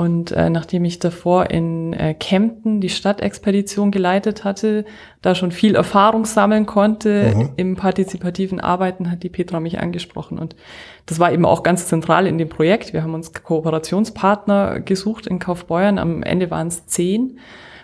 Und 0.00 0.32
äh, 0.32 0.48
nachdem 0.48 0.86
ich 0.86 0.98
davor 0.98 1.50
in 1.50 1.92
äh, 1.92 2.14
Kempten 2.14 2.80
die 2.80 2.88
Stadtexpedition 2.88 3.90
geleitet 3.90 4.44
hatte, 4.44 4.86
da 5.20 5.34
schon 5.34 5.52
viel 5.52 5.74
Erfahrung 5.74 6.24
sammeln 6.24 6.64
konnte 6.64 7.34
mhm. 7.36 7.50
im 7.56 7.76
partizipativen 7.76 8.60
Arbeiten, 8.60 9.10
hat 9.10 9.22
die 9.22 9.28
Petra 9.28 9.60
mich 9.60 9.78
angesprochen. 9.78 10.38
Und 10.38 10.56
das 11.04 11.18
war 11.18 11.30
eben 11.32 11.44
auch 11.44 11.62
ganz 11.62 11.86
zentral 11.86 12.26
in 12.26 12.38
dem 12.38 12.48
Projekt. 12.48 12.94
Wir 12.94 13.02
haben 13.02 13.12
uns 13.12 13.34
Kooperationspartner 13.34 14.80
gesucht 14.80 15.26
in 15.26 15.38
Kaufbeuern. 15.38 15.98
Am 15.98 16.22
Ende 16.22 16.50
waren 16.50 16.68
es 16.68 16.86
zehn. 16.86 17.38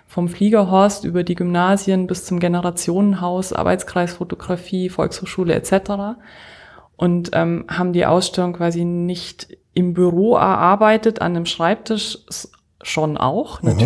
Vom 0.06 0.28
Fliegerhorst 0.28 1.04
über 1.04 1.22
die 1.22 1.34
Gymnasien 1.34 2.06
bis 2.06 2.24
zum 2.24 2.40
Generationenhaus, 2.40 3.52
Arbeitskreis 3.52 4.14
Fotografie, 4.14 4.88
Volkshochschule 4.88 5.52
etc. 5.52 6.16
Und 6.96 7.32
ähm, 7.34 7.66
haben 7.68 7.92
die 7.92 8.06
Ausstellung 8.06 8.54
quasi 8.54 8.86
nicht 8.86 9.48
im 9.76 9.92
Büro 9.92 10.36
erarbeitet, 10.36 11.20
an 11.20 11.36
einem 11.36 11.44
Schreibtisch 11.44 12.18
schon 12.82 13.18
auch, 13.18 13.60
mhm. 13.60 13.76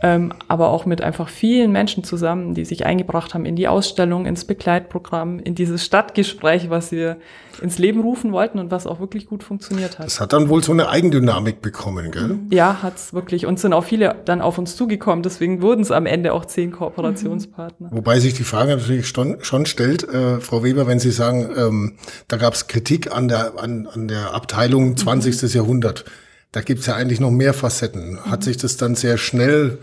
Ähm, 0.00 0.32
aber 0.46 0.68
auch 0.68 0.86
mit 0.86 1.02
einfach 1.02 1.28
vielen 1.28 1.72
Menschen 1.72 2.04
zusammen, 2.04 2.54
die 2.54 2.64
sich 2.64 2.86
eingebracht 2.86 3.34
haben 3.34 3.44
in 3.44 3.56
die 3.56 3.66
Ausstellung, 3.66 4.26
ins 4.26 4.44
Begleitprogramm, 4.44 5.40
in 5.40 5.56
dieses 5.56 5.84
Stadtgespräch, 5.84 6.70
was 6.70 6.92
wir 6.92 7.16
ins 7.60 7.78
Leben 7.78 8.00
rufen 8.00 8.32
wollten 8.32 8.60
und 8.60 8.70
was 8.70 8.86
auch 8.86 9.00
wirklich 9.00 9.26
gut 9.26 9.42
funktioniert 9.42 9.98
hat. 9.98 10.06
Das 10.06 10.20
hat 10.20 10.32
dann 10.32 10.48
wohl 10.48 10.62
so 10.62 10.72
eine 10.72 10.88
Eigendynamik 10.88 11.60
bekommen, 11.60 12.12
gell? 12.12 12.38
Ja, 12.50 12.78
hat's 12.82 13.12
wirklich. 13.12 13.46
Und 13.46 13.58
sind 13.58 13.72
auch 13.72 13.84
viele 13.84 14.14
dann 14.24 14.40
auf 14.40 14.58
uns 14.58 14.76
zugekommen. 14.76 15.24
Deswegen 15.24 15.62
wurden 15.62 15.80
es 15.80 15.90
am 15.90 16.06
Ende 16.06 16.32
auch 16.32 16.44
zehn 16.44 16.70
Kooperationspartner. 16.70 17.88
Mhm. 17.90 17.96
Wobei 17.96 18.20
sich 18.20 18.34
die 18.34 18.44
Frage 18.44 18.76
natürlich 18.76 19.08
schon, 19.08 19.38
schon 19.42 19.66
stellt, 19.66 20.04
äh, 20.04 20.40
Frau 20.40 20.62
Weber, 20.62 20.86
wenn 20.86 21.00
Sie 21.00 21.10
sagen, 21.10 21.50
ähm, 21.56 21.94
da 22.28 22.36
gab 22.36 22.54
es 22.54 22.68
Kritik 22.68 23.14
an 23.14 23.28
der, 23.28 23.58
an, 23.58 23.88
an 23.92 24.08
der 24.08 24.34
Abteilung 24.34 24.96
20. 24.96 25.42
Mhm. 25.42 25.48
Jahrhundert 25.48 26.04
da 26.52 26.60
gibt's 26.60 26.86
ja 26.86 26.94
eigentlich 26.94 27.20
noch 27.20 27.30
mehr 27.30 27.54
Facetten. 27.54 28.18
Hat 28.24 28.42
sich 28.44 28.56
das 28.56 28.76
dann 28.76 28.94
sehr 28.94 29.18
schnell 29.18 29.78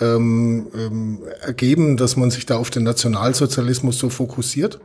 ähm, 0.00 0.68
ähm, 0.74 1.22
ergeben, 1.40 1.96
dass 1.96 2.16
man 2.16 2.30
sich 2.30 2.46
da 2.46 2.56
auf 2.56 2.70
den 2.70 2.84
Nationalsozialismus 2.84 3.98
so 3.98 4.08
fokussiert? 4.08 4.80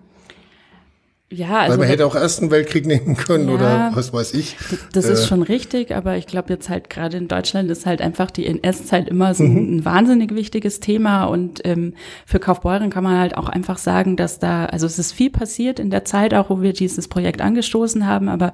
Ja, 1.32 1.60
also 1.60 1.74
Weil 1.74 1.78
man 1.80 1.88
hätte 1.88 2.08
auch 2.08 2.16
Ersten 2.16 2.50
Weltkrieg 2.50 2.88
nehmen 2.88 3.16
können 3.16 3.50
ja, 3.50 3.54
oder 3.54 3.92
was 3.94 4.12
weiß 4.12 4.34
ich. 4.34 4.56
Das 4.94 5.06
ist 5.06 5.26
äh, 5.26 5.28
schon 5.28 5.44
richtig, 5.44 5.94
aber 5.94 6.18
ich 6.18 6.26
glaube 6.26 6.52
jetzt 6.52 6.70
halt 6.70 6.90
gerade 6.90 7.18
in 7.18 7.28
Deutschland 7.28 7.70
ist 7.70 7.86
halt 7.86 8.02
einfach 8.02 8.32
die 8.32 8.48
NS-Zeit 8.48 9.08
immer 9.08 9.36
so 9.36 9.44
ein, 9.44 9.54
mhm. 9.54 9.78
ein, 9.78 9.86
wahnsinnig 9.86 10.34
wichtiges 10.34 10.80
Thema 10.80 11.26
und 11.26 11.62
ähm, 11.66 11.94
für 12.26 12.40
Kaufbeuren 12.40 12.90
kann 12.90 13.04
man 13.04 13.20
halt 13.20 13.38
auch 13.38 13.48
einfach 13.48 13.78
sagen, 13.78 14.16
dass 14.16 14.40
da, 14.40 14.66
also 14.66 14.88
es 14.88 14.98
ist 14.98 15.12
viel 15.12 15.30
passiert 15.30 15.80
in 15.80 15.92
der 15.92 16.04
Zeit 16.04 16.34
auch, 16.34 16.50
wo 16.50 16.64
wir 16.64 16.74
dieses 16.74 17.08
Projekt 17.08 17.42
angestoßen 17.42 18.08
haben, 18.08 18.28
aber 18.28 18.54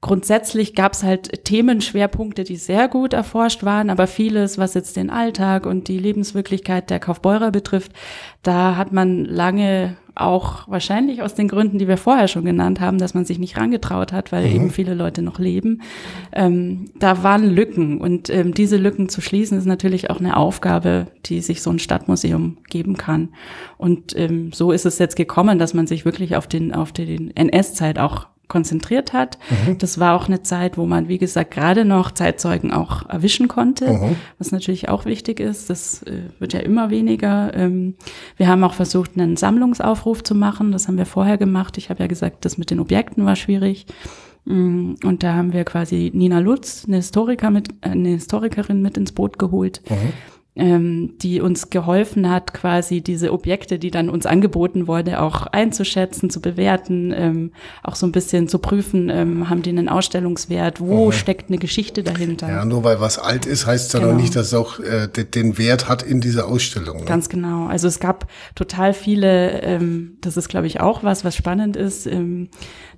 grundsätzlich 0.00 0.74
gab 0.74 0.94
es 0.94 1.02
halt 1.02 1.44
Themenschwerpunkte, 1.44 2.44
die 2.44 2.56
sehr 2.56 2.88
gut 2.88 3.12
erforscht 3.12 3.64
waren, 3.64 3.90
aber 3.90 4.06
vieles, 4.06 4.56
was 4.56 4.74
jetzt 4.74 4.96
den 4.96 5.10
Alltag 5.10 5.66
und 5.66 5.88
die 5.88 5.98
Lebenswirklichkeit 5.98 6.88
der 6.88 7.00
Kaufbeurer 7.00 7.50
betrifft, 7.50 7.92
da 8.42 8.76
hat 8.76 8.92
man 8.92 9.26
lange 9.26 9.96
auch 10.14 10.68
wahrscheinlich 10.68 11.22
aus 11.22 11.34
den 11.34 11.48
Gründen, 11.48 11.78
die 11.78 11.88
wir 11.88 11.96
vorher 11.96 12.28
schon 12.28 12.44
genannt 12.44 12.80
haben, 12.80 12.98
dass 12.98 13.14
man 13.14 13.24
sich 13.24 13.38
nicht 13.38 13.56
rangetraut 13.56 14.12
hat, 14.12 14.32
weil 14.32 14.46
mhm. 14.48 14.54
eben 14.54 14.70
viele 14.70 14.94
Leute 14.94 15.22
noch 15.22 15.38
leben. 15.38 15.82
Ähm, 16.32 16.86
da 16.98 17.22
waren 17.22 17.48
Lücken 17.48 18.00
und 18.00 18.30
ähm, 18.30 18.52
diese 18.52 18.76
Lücken 18.76 19.08
zu 19.08 19.20
schließen 19.20 19.56
ist 19.56 19.66
natürlich 19.66 20.10
auch 20.10 20.18
eine 20.18 20.36
Aufgabe, 20.36 21.06
die 21.26 21.40
sich 21.40 21.62
so 21.62 21.70
ein 21.70 21.78
Stadtmuseum 21.78 22.58
geben 22.68 22.96
kann. 22.96 23.30
Und 23.76 24.16
ähm, 24.16 24.52
so 24.52 24.72
ist 24.72 24.86
es 24.86 24.98
jetzt 24.98 25.16
gekommen, 25.16 25.58
dass 25.58 25.74
man 25.74 25.86
sich 25.86 26.04
wirklich 26.04 26.36
auf 26.36 26.46
den 26.46 26.74
auf 26.74 26.92
den 26.92 27.34
NS-Zeit 27.36 27.98
auch 27.98 28.26
konzentriert 28.50 29.14
hat. 29.14 29.38
Mhm. 29.48 29.78
Das 29.78 29.98
war 29.98 30.14
auch 30.14 30.28
eine 30.28 30.42
Zeit, 30.42 30.76
wo 30.76 30.84
man, 30.84 31.08
wie 31.08 31.16
gesagt, 31.16 31.52
gerade 31.52 31.86
noch 31.86 32.10
Zeitzeugen 32.10 32.70
auch 32.72 33.08
erwischen 33.08 33.48
konnte, 33.48 33.90
mhm. 33.90 34.16
was 34.38 34.52
natürlich 34.52 34.90
auch 34.90 35.06
wichtig 35.06 35.40
ist. 35.40 35.70
Das 35.70 36.02
äh, 36.02 36.24
wird 36.38 36.52
ja 36.52 36.60
immer 36.60 36.90
weniger. 36.90 37.54
Ähm, 37.54 37.94
wir 38.36 38.48
haben 38.48 38.62
auch 38.62 38.74
versucht, 38.74 39.12
einen 39.16 39.38
Sammlungsaufruf 39.38 40.22
zu 40.22 40.34
machen. 40.34 40.72
Das 40.72 40.86
haben 40.86 40.98
wir 40.98 41.06
vorher 41.06 41.38
gemacht. 41.38 41.78
Ich 41.78 41.88
habe 41.88 42.00
ja 42.00 42.06
gesagt, 42.06 42.44
das 42.44 42.58
mit 42.58 42.70
den 42.70 42.80
Objekten 42.80 43.24
war 43.24 43.36
schwierig. 43.36 43.86
Mm, 44.44 44.94
und 45.04 45.22
da 45.22 45.34
haben 45.34 45.54
wir 45.54 45.64
quasi 45.64 46.10
Nina 46.12 46.40
Lutz, 46.40 46.84
eine 46.86 46.96
Historiker 46.96 47.50
mit, 47.50 47.70
äh, 47.80 47.90
eine 47.90 48.10
Historikerin 48.10 48.82
mit 48.82 48.98
ins 48.98 49.12
Boot 49.12 49.38
geholt. 49.38 49.80
Mhm 49.88 50.12
ähm, 50.60 51.14
die 51.22 51.40
uns 51.40 51.70
geholfen 51.70 52.30
hat, 52.30 52.52
quasi 52.52 53.00
diese 53.00 53.32
Objekte, 53.32 53.78
die 53.78 53.90
dann 53.90 54.10
uns 54.10 54.26
angeboten 54.26 54.86
wurde, 54.86 55.20
auch 55.22 55.46
einzuschätzen, 55.46 56.28
zu 56.28 56.40
bewerten, 56.42 57.14
ähm, 57.16 57.52
auch 57.82 57.96
so 57.96 58.06
ein 58.06 58.12
bisschen 58.12 58.46
zu 58.46 58.58
prüfen, 58.58 59.08
ähm, 59.08 59.48
haben 59.48 59.62
die 59.62 59.70
einen 59.70 59.88
Ausstellungswert, 59.88 60.78
wo 60.80 61.06
mhm. 61.06 61.12
steckt 61.12 61.48
eine 61.48 61.56
Geschichte 61.56 62.02
dahinter. 62.02 62.48
Ja, 62.48 62.64
nur 62.66 62.84
weil 62.84 63.00
was 63.00 63.18
alt 63.18 63.46
ist, 63.46 63.66
heißt 63.66 63.86
es 63.86 63.92
ja 63.94 64.00
genau. 64.00 64.12
noch 64.12 64.20
nicht, 64.20 64.36
dass 64.36 64.48
es 64.48 64.54
auch 64.54 64.78
äh, 64.80 65.08
den 65.08 65.56
Wert 65.56 65.88
hat 65.88 66.02
in 66.02 66.20
dieser 66.20 66.46
Ausstellung. 66.46 66.98
Ne? 66.98 67.04
Ganz 67.06 67.30
genau. 67.30 67.66
Also 67.66 67.88
es 67.88 67.98
gab 67.98 68.26
total 68.54 68.92
viele, 68.92 69.62
ähm, 69.62 70.18
das 70.20 70.36
ist 70.36 70.50
glaube 70.50 70.66
ich 70.66 70.80
auch 70.80 71.02
was, 71.02 71.24
was 71.24 71.34
spannend 71.34 71.76
ist, 71.76 72.06
ähm, 72.06 72.48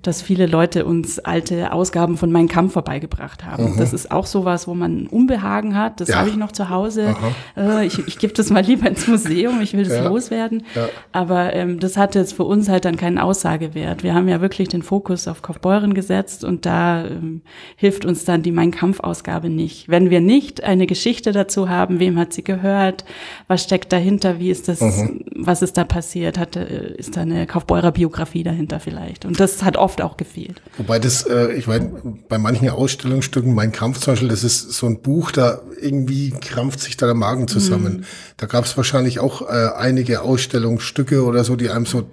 dass 0.01 0.21
viele 0.21 0.47
Leute 0.47 0.83
uns 0.83 1.19
alte 1.19 1.71
Ausgaben 1.71 2.17
von 2.17 2.29
Mein 2.29 2.49
Kampf 2.49 2.73
vorbeigebracht 2.73 3.45
haben. 3.45 3.73
Mhm. 3.73 3.77
Das 3.77 3.93
ist 3.93 4.11
auch 4.11 4.25
sowas, 4.25 4.67
wo 4.67 4.73
man 4.73 5.07
Unbehagen 5.07 5.77
hat. 5.77 6.01
Das 6.01 6.09
ja. 6.09 6.17
habe 6.17 6.29
ich 6.29 6.35
noch 6.35 6.51
zu 6.51 6.69
Hause. 6.69 7.15
Äh, 7.55 7.85
ich 7.85 8.05
ich 8.07 8.19
gebe 8.19 8.33
das 8.33 8.49
mal 8.49 8.63
lieber 8.63 8.87
ins 8.87 9.07
Museum, 9.07 9.61
ich 9.61 9.73
will 9.73 9.83
das 9.83 9.93
ja. 9.93 10.07
loswerden. 10.07 10.63
Ja. 10.75 10.89
Aber 11.13 11.53
ähm, 11.53 11.79
das 11.79 11.95
hatte 11.95 12.19
jetzt 12.19 12.33
für 12.33 12.43
uns 12.43 12.67
halt 12.67 12.85
dann 12.85 12.97
keinen 12.97 13.17
Aussagewert. 13.17 14.03
Wir 14.03 14.13
haben 14.13 14.27
ja 14.27 14.41
wirklich 14.41 14.67
den 14.67 14.83
Fokus 14.83 15.27
auf 15.27 15.41
Kaufbeuren 15.41 15.93
gesetzt 15.93 16.43
und 16.43 16.65
da 16.65 17.05
ähm, 17.05 17.41
hilft 17.77 18.05
uns 18.05 18.25
dann 18.25 18.43
die 18.43 18.51
Mein 18.51 18.71
Kampf-Ausgabe 18.71 19.49
nicht. 19.49 19.87
Wenn 19.87 20.09
wir 20.09 20.19
nicht 20.19 20.63
eine 20.63 20.87
Geschichte 20.87 21.31
dazu 21.31 21.69
haben, 21.69 21.99
wem 21.99 22.19
hat 22.19 22.33
sie 22.33 22.43
gehört, 22.43 23.05
was 23.47 23.63
steckt 23.63 23.93
dahinter, 23.93 24.39
wie 24.39 24.49
ist 24.49 24.67
das, 24.67 24.81
mhm. 24.81 25.23
was 25.35 25.61
ist 25.61 25.77
da 25.77 25.85
passiert, 25.85 26.37
hat, 26.37 26.57
äh, 26.57 26.93
ist 26.97 27.15
da 27.15 27.21
eine 27.21 27.47
Kaufbeurer 27.47 27.93
Biografie 27.93 28.43
dahinter 28.43 28.81
vielleicht. 28.81 29.23
Und 29.23 29.39
das 29.39 29.63
hat 29.63 29.77
oft 29.77 29.93
oft 29.93 30.01
auch 30.01 30.17
gefehlt. 30.17 30.61
Wobei 30.77 30.97
das, 30.99 31.23
äh, 31.23 31.53
ich 31.53 31.67
meine, 31.67 31.91
bei 32.27 32.37
manchen 32.37 32.69
Ausstellungsstücken, 32.69 33.53
mein 33.53 33.71
Kampf 33.71 33.99
zum 33.99 34.13
Beispiel, 34.13 34.29
das 34.29 34.43
ist 34.43 34.71
so 34.71 34.87
ein 34.87 35.01
Buch, 35.01 35.31
da 35.31 35.61
irgendwie 35.79 36.31
krampft 36.31 36.79
sich 36.79 36.97
da 36.97 37.05
der 37.05 37.15
Magen 37.15 37.42
zusammen. 37.47 37.97
Mhm. 37.97 38.03
Da 38.37 38.45
gab 38.47 38.65
es 38.65 38.75
wahrscheinlich 38.77 39.19
auch 39.19 39.41
äh, 39.41 39.69
einige 39.77 40.21
Ausstellungsstücke 40.21 41.23
oder 41.23 41.43
so, 41.43 41.55
die 41.55 41.69
einem 41.69 41.85
so 41.85 42.03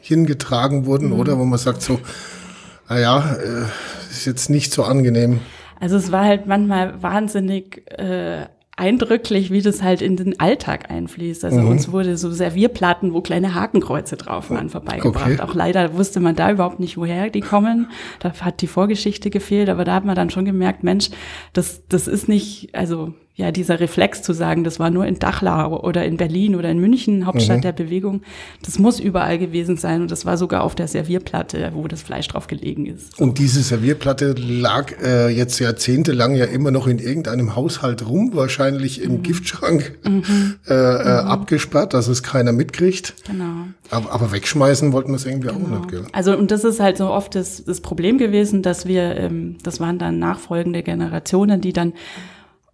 hingetragen 0.00 0.86
wurden, 0.86 1.08
mhm. 1.08 1.20
oder 1.20 1.38
wo 1.38 1.44
man 1.44 1.58
sagt 1.58 1.82
so, 1.82 2.00
naja, 2.88 3.36
äh, 3.36 4.10
ist 4.10 4.26
jetzt 4.26 4.50
nicht 4.50 4.72
so 4.72 4.82
angenehm. 4.82 5.40
Also 5.78 5.96
es 5.96 6.12
war 6.12 6.24
halt 6.24 6.46
manchmal 6.46 7.02
wahnsinnig 7.02 7.88
äh, 7.98 8.46
eindrücklich, 8.80 9.50
wie 9.50 9.60
das 9.60 9.82
halt 9.82 10.00
in 10.00 10.16
den 10.16 10.40
Alltag 10.40 10.90
einfließt. 10.90 11.44
Also 11.44 11.60
mhm. 11.60 11.68
uns 11.68 11.92
wurde 11.92 12.16
so 12.16 12.30
Servierplatten, 12.30 13.12
wo 13.12 13.20
kleine 13.20 13.54
Hakenkreuze 13.54 14.16
drauf 14.16 14.50
waren, 14.50 14.70
vorbeigebracht. 14.70 15.32
Okay. 15.32 15.40
Auch 15.40 15.54
leider 15.54 15.96
wusste 15.98 16.18
man 16.18 16.34
da 16.34 16.50
überhaupt 16.50 16.80
nicht, 16.80 16.96
woher 16.96 17.28
die 17.28 17.42
kommen. 17.42 17.90
Da 18.20 18.32
hat 18.40 18.62
die 18.62 18.66
Vorgeschichte 18.66 19.28
gefehlt, 19.28 19.68
aber 19.68 19.84
da 19.84 19.94
hat 19.94 20.06
man 20.06 20.16
dann 20.16 20.30
schon 20.30 20.46
gemerkt, 20.46 20.82
Mensch, 20.82 21.10
das, 21.52 21.82
das 21.88 22.08
ist 22.08 22.26
nicht, 22.26 22.74
also 22.74 23.12
ja, 23.36 23.52
dieser 23.52 23.80
Reflex 23.80 24.22
zu 24.22 24.32
sagen, 24.32 24.64
das 24.64 24.78
war 24.78 24.90
nur 24.90 25.06
in 25.06 25.18
Dachlau 25.18 25.80
oder 25.80 26.04
in 26.04 26.16
Berlin 26.16 26.54
oder 26.56 26.68
in 26.68 26.78
München, 26.78 27.24
Hauptstadt 27.26 27.58
mhm. 27.58 27.62
der 27.62 27.72
Bewegung, 27.72 28.22
das 28.62 28.78
muss 28.78 29.00
überall 29.00 29.38
gewesen 29.38 29.76
sein 29.76 30.02
und 30.02 30.10
das 30.10 30.26
war 30.26 30.36
sogar 30.36 30.62
auf 30.62 30.74
der 30.74 30.88
Servierplatte, 30.88 31.70
wo 31.74 31.88
das 31.88 32.02
Fleisch 32.02 32.28
drauf 32.28 32.48
gelegen 32.48 32.86
ist. 32.86 33.18
Und 33.18 33.38
diese 33.38 33.62
Servierplatte 33.62 34.34
lag 34.36 34.92
äh, 35.02 35.28
jetzt 35.28 35.58
jahrzehntelang 35.58 36.34
ja 36.34 36.44
immer 36.44 36.70
noch 36.70 36.86
in 36.86 36.98
irgendeinem 36.98 37.56
Haushalt 37.56 38.06
rum, 38.06 38.32
wahrscheinlich 38.34 39.02
im 39.02 39.18
mhm. 39.18 39.22
Giftschrank 39.22 39.98
mhm. 40.04 40.56
Äh, 40.68 40.74
äh, 40.74 41.22
mhm. 41.22 41.28
abgesperrt, 41.28 41.94
dass 41.94 42.08
es 42.08 42.22
keiner 42.22 42.52
mitkriegt. 42.52 43.14
Genau. 43.26 43.68
Aber, 43.90 44.12
aber 44.12 44.32
wegschmeißen 44.32 44.92
wollten 44.92 45.12
wir 45.12 45.16
es 45.16 45.24
irgendwie 45.24 45.48
genau. 45.48 45.64
auch 45.64 45.78
nicht. 45.80 45.88
Gell? 45.90 46.04
Also 46.12 46.36
und 46.36 46.50
das 46.50 46.64
ist 46.64 46.80
halt 46.80 46.98
so 46.98 47.08
oft 47.08 47.34
das, 47.34 47.64
das 47.64 47.80
Problem 47.80 48.18
gewesen, 48.18 48.62
dass 48.62 48.86
wir, 48.86 49.16
ähm, 49.16 49.56
das 49.62 49.80
waren 49.80 49.98
dann 49.98 50.18
nachfolgende 50.18 50.82
Generationen, 50.82 51.60
die 51.60 51.72
dann 51.72 51.94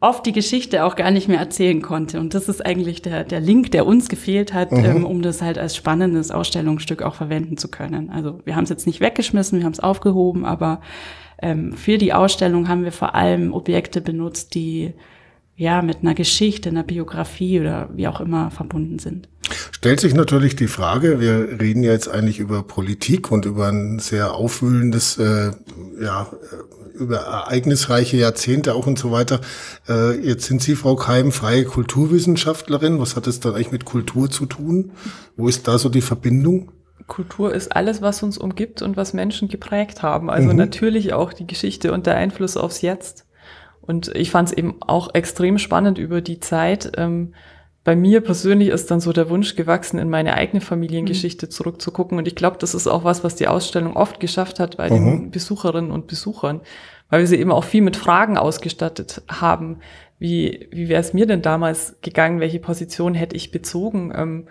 oft 0.09 0.25
die 0.25 0.33
Geschichte 0.33 0.85
auch 0.85 0.95
gar 0.95 1.11
nicht 1.11 1.29
mehr 1.29 1.39
erzählen 1.39 1.83
konnte. 1.83 2.21
Und 2.21 2.35
das 2.35 2.49
ist 2.49 2.65
eigentlich 2.65 3.03
der, 3.03 3.25
der 3.25 3.41
Link, 3.41 3.73
der 3.73 3.87
uns 3.87 4.09
gefehlt 4.09 4.55
hat, 4.55 4.71
mhm. 4.73 4.85
ähm, 4.85 5.05
um 5.05 5.23
das 5.23 5.43
halt 5.43 5.59
als 5.59 5.75
spannendes 5.75 6.31
Ausstellungsstück 6.31 7.03
auch 7.03 7.15
verwenden 7.15 7.57
zu 7.57 7.69
können. 7.69 8.11
Also 8.11 8.41
wir 8.45 8.57
haben 8.57 8.65
es 8.65 8.71
jetzt 8.71 8.87
nicht 8.87 9.01
weggeschmissen, 9.01 9.59
wir 9.59 9.65
haben 9.65 9.73
es 9.73 9.81
aufgehoben, 9.81 10.45
aber 10.45 10.81
ähm, 11.43 11.73
für 11.73 11.99
die 11.99 12.13
Ausstellung 12.13 12.69
haben 12.69 12.85
wir 12.85 12.93
vor 12.93 13.15
allem 13.15 13.53
Objekte 13.53 14.01
benutzt, 14.01 14.55
die 14.55 14.95
ja 15.57 15.83
mit 15.83 15.99
einer 16.03 16.15
Geschichte, 16.15 16.69
einer 16.69 16.85
Biografie 16.85 17.61
oder 17.61 17.89
wie 17.95 18.07
auch 18.07 18.21
immer 18.21 18.51
verbunden 18.51 18.99
sind. 18.99 19.29
Stellt 19.73 20.01
sich 20.01 20.15
natürlich 20.15 20.57
die 20.57 20.67
Frage, 20.67 21.21
wir 21.21 21.61
reden 21.61 21.83
ja 21.83 21.93
jetzt 21.93 22.09
eigentlich 22.09 22.39
über 22.39 22.63
Politik 22.63 23.33
und 23.33 23.47
über 23.47 23.69
ein 23.69 23.99
sehr 23.99 24.35
aufwühlendes, 24.35 25.19
äh, 25.19 25.51
ja, 26.01 26.27
über 26.97 27.19
ereignisreiche 27.19 28.17
Jahrzehnte 28.17 28.75
auch 28.75 28.87
und 28.87 28.99
so 28.99 29.13
weiter. 29.13 29.41
Äh, 29.89 30.21
jetzt 30.21 30.47
sind 30.47 30.63
Sie, 30.63 30.77
Frau 30.77 30.97
Keim, 30.97 31.33
freie 31.33 31.65
Kulturwissenschaftlerin. 31.65 32.99
Was 33.01 33.17
hat 33.17 33.27
es 33.27 33.41
dann 33.41 33.55
eigentlich 33.55 33.73
mit 33.73 33.85
Kultur 33.85 34.31
zu 34.31 34.47
tun? 34.47 34.93
Wo 35.37 35.49
ist 35.49 35.69
da 35.69 35.79
so 35.79 35.89
die 35.89 36.01
Verbindung? 36.01 36.73
Kultur 37.07 37.55
ist 37.55 37.75
alles, 37.75 38.03
was 38.03 38.23
uns 38.23 38.37
umgibt 38.37 38.83
und 38.83 38.97
was 38.97 39.13
Menschen 39.13 39.49
geprägt 39.49 40.03
haben. 40.03 40.29
Also 40.31 40.51
mhm. 40.51 40.57
natürlich 40.57 41.13
auch 41.13 41.33
die 41.33 41.47
Geschichte 41.47 41.93
und 41.93 42.07
der 42.07 42.17
Einfluss 42.17 42.57
aufs 42.57 42.83
Jetzt. 42.83 43.27
Und 43.81 44.09
ich 44.17 44.31
fand 44.31 44.49
es 44.49 44.55
eben 44.57 44.77
auch 44.81 45.15
extrem 45.15 45.59
spannend 45.59 45.99
über 45.99 46.21
die 46.21 46.41
Zeit. 46.41 46.93
Ähm, 46.97 47.35
bei 47.87 47.95
mir 47.95 48.21
persönlich 48.21 48.71
ist 48.71 48.91
dann 48.91 48.99
so 48.99 49.13
der 49.13 49.31
Wunsch 49.31 49.55
gewachsen, 49.55 50.01
in 50.01 50.11
meine 50.11 50.35
eigene 50.35 50.61
Familiengeschichte 50.61 51.47
mhm. 51.47 51.51
zurückzugucken. 51.51 52.19
Und 52.19 52.27
ich 52.27 52.35
glaube, 52.35 52.57
das 52.59 52.75
ist 52.75 52.89
auch 52.89 53.05
was, 53.05 53.23
was 53.23 53.37
die 53.37 53.47
Ausstellung 53.47 53.97
oft 53.97 54.19
geschafft 54.19 54.59
hat 54.59 54.77
bei 54.77 54.91
mhm. 54.91 55.05
den 55.05 55.31
Besucherinnen 55.31 55.93
und 55.93 56.09
Besuchern, 56.09 56.63
weil 57.11 57.21
wir 57.21 57.29
sie 57.29 57.39
eben 57.39 57.53
auch 57.53 57.63
viel 57.63 57.83
mit 57.83 57.97
Fragen 57.97 58.39
ausgestattet 58.39 59.23
haben. 59.29 59.79
Wie, 60.19 60.67
wie 60.73 60.89
wäre 60.89 61.01
es 61.01 61.15
mir 61.15 61.27
denn 61.27 61.43
damals 61.43 61.95
gegangen? 62.03 62.41
Welche 62.41 62.59
Position 62.59 63.15
hätte 63.15 63.37
ich 63.37 63.53
bezogen? 63.53 64.13
Ähm, 64.17 64.49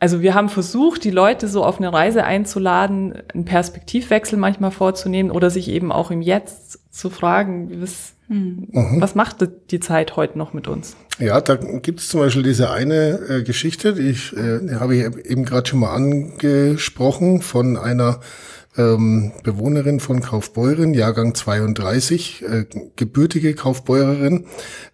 also 0.00 0.20
wir 0.22 0.34
haben 0.34 0.48
versucht, 0.48 1.02
die 1.04 1.10
Leute 1.10 1.48
so 1.48 1.64
auf 1.64 1.78
eine 1.78 1.92
Reise 1.92 2.24
einzuladen, 2.24 3.14
einen 3.34 3.44
Perspektivwechsel 3.44 4.38
manchmal 4.38 4.70
vorzunehmen 4.70 5.30
oder 5.30 5.50
sich 5.50 5.68
eben 5.68 5.90
auch 5.90 6.10
im 6.10 6.22
Jetzt 6.22 6.78
zu 6.90 7.10
fragen, 7.10 7.82
was, 7.82 8.12
mhm. 8.28 8.68
was 9.00 9.16
macht 9.16 9.38
die 9.70 9.80
Zeit 9.80 10.16
heute 10.16 10.38
noch 10.38 10.52
mit 10.52 10.68
uns? 10.68 10.96
Ja, 11.18 11.40
da 11.40 11.56
gibt 11.56 11.98
es 11.98 12.08
zum 12.08 12.20
Beispiel 12.20 12.44
diese 12.44 12.70
eine 12.70 13.18
äh, 13.28 13.42
Geschichte, 13.42 13.94
die 13.94 14.10
ich 14.10 14.36
äh, 14.36 14.74
habe 14.76 14.94
ich 14.94 15.26
eben 15.26 15.44
gerade 15.44 15.68
schon 15.68 15.80
mal 15.80 15.92
angesprochen 15.92 17.42
von 17.42 17.76
einer 17.76 18.20
ähm, 18.76 19.32
Bewohnerin 19.42 19.98
von 19.98 20.20
Kaufbeuren, 20.20 20.94
Jahrgang 20.94 21.34
32, 21.34 22.44
äh, 22.44 22.64
gebürtige 22.94 23.54
Kaufbeurerin. 23.54 24.46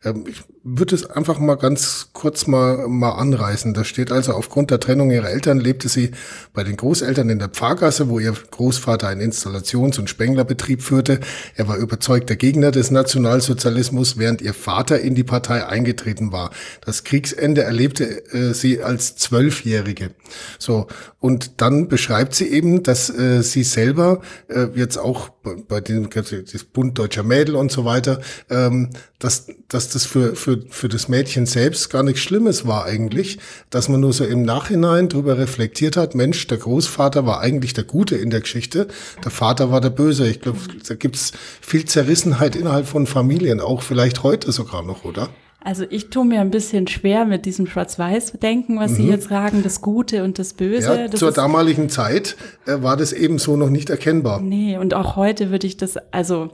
Ähm, 0.03 0.25
ich 0.27 0.45
würde 0.67 0.95
es 0.95 1.05
einfach 1.05 1.39
mal 1.39 1.57
ganz 1.57 2.09
kurz 2.15 2.47
mal, 2.47 2.89
mal 2.89 3.13
anreißen. 3.13 3.75
Da 3.75 3.85
steht 3.85 4.11
also, 4.11 4.33
aufgrund 4.33 4.71
der 4.71 4.81
Trennung 4.81 5.11
ihrer 5.11 5.29
Eltern 5.29 5.61
lebte 5.61 5.91
sie 5.91 6.13
bei 6.55 6.65
den 6.65 6.77
Großeltern 6.77 7.29
in 7.29 7.39
der 7.39 7.51
Pfarrgasse, 7.51 8.09
wo 8.09 8.19
ihr 8.19 8.33
Großvater 8.51 9.07
einen 9.07 9.21
Installations- 9.21 9.99
und 9.99 10.09
Spenglerbetrieb 10.09 10.81
führte. 10.83 11.21
Er 11.55 11.69
war 11.69 11.77
überzeugter 11.77 12.35
Gegner 12.37 12.71
des 12.71 12.91
Nationalsozialismus, 12.91 14.17
während 14.17 14.41
ihr 14.41 14.55
Vater 14.55 15.01
in 15.01 15.15
die 15.15 15.23
Partei 15.23 15.67
eingetreten 15.67 16.33
war. 16.33 16.51
Das 16.81 17.05
Kriegsende 17.05 17.63
erlebte 17.63 18.25
äh, 18.33 18.55
sie 18.55 18.83
als 18.83 19.17
Zwölfjährige. 19.17 20.13
So. 20.59 20.87
Und 21.21 21.61
dann 21.61 21.89
beschreibt 21.89 22.35
sie 22.35 22.49
eben, 22.49 22.83
dass 22.83 23.11
äh, 23.11 23.43
sie 23.43 23.65
selber 23.65 24.23
äh, 24.49 24.67
jetzt 24.75 24.97
auch 24.97 25.29
bei, 25.29 25.57
bei 25.69 25.81
dem 25.83 26.09
das 26.11 26.65
Bund 26.65 26.99
deutscher 26.99 27.23
Mädel 27.23 27.57
und 27.57 27.71
so 27.71 27.85
weiter, 27.85 28.21
ähm, 28.51 28.91
dass, 29.19 29.47
dass 29.69 29.89
das 29.89 30.05
für, 30.05 30.37
für 30.37 30.54
für, 30.55 30.63
für 30.69 30.89
das 30.89 31.09
Mädchen 31.09 31.47
selbst 31.47 31.91
gar 31.91 32.03
nichts 32.03 32.21
Schlimmes 32.21 32.67
war 32.67 32.85
eigentlich, 32.85 33.39
dass 33.71 33.89
man 33.89 34.01
nur 34.01 34.13
so 34.13 34.25
im 34.25 34.43
Nachhinein 34.43 35.09
drüber 35.09 35.39
reflektiert 35.39 35.97
hat, 35.97 36.15
Mensch, 36.15 36.47
der 36.47 36.59
Großvater 36.59 37.27
war 37.27 37.41
eigentlich 37.41 37.75
der 37.75 37.85
Gute 37.85 38.17
in 38.17 38.31
der 38.31 38.41
Geschichte, 38.41 38.89
der 39.25 39.31
Vater 39.31 39.71
war 39.71 39.81
der 39.81 39.91
Böse. 39.91 40.29
Ich 40.29 40.41
glaube, 40.41 40.59
da 40.87 40.95
gibt's 40.95 41.33
viel 41.61 41.85
Zerrissenheit 41.85 42.57
innerhalb 42.57 42.87
von 42.87 43.07
Familien, 43.07 43.61
auch 43.61 43.83
vielleicht 43.83 44.23
heute 44.23 44.53
sogar 44.53 44.83
noch, 44.83 45.05
oder? 45.05 45.29
Also 45.61 45.87
ich 45.89 46.11
tue 46.11 46.27
mir 46.27 46.43
ein 46.43 46.51
bisschen 46.51 46.87
schwer 46.89 47.25
mit 47.25 47.47
diesem 47.47 47.67
Schwarz-Weiß-Denken, 47.67 48.79
was 48.79 48.93
mhm. 48.93 48.97
Sie 48.97 49.09
jetzt 49.09 49.31
sagen, 49.31 49.63
das 49.63 49.81
Gute 49.81 50.23
und 50.23 50.39
das 50.39 50.53
Böse. 50.53 50.95
Ja, 50.95 51.09
das 51.09 51.19
zur 51.19 51.33
damaligen 51.33 51.89
Zeit 51.89 52.37
äh, 52.67 52.83
war 52.83 52.99
das 52.99 53.15
eben 53.15 53.39
so 53.39 53.57
noch 53.57 53.71
nicht 53.71 53.89
erkennbar. 53.89 54.43
Nee, 54.43 54.77
und 54.77 54.93
auch 54.93 55.17
heute 55.17 55.51
würde 55.51 55.67
ich 55.67 55.79
das, 55.79 55.97
also 56.13 56.51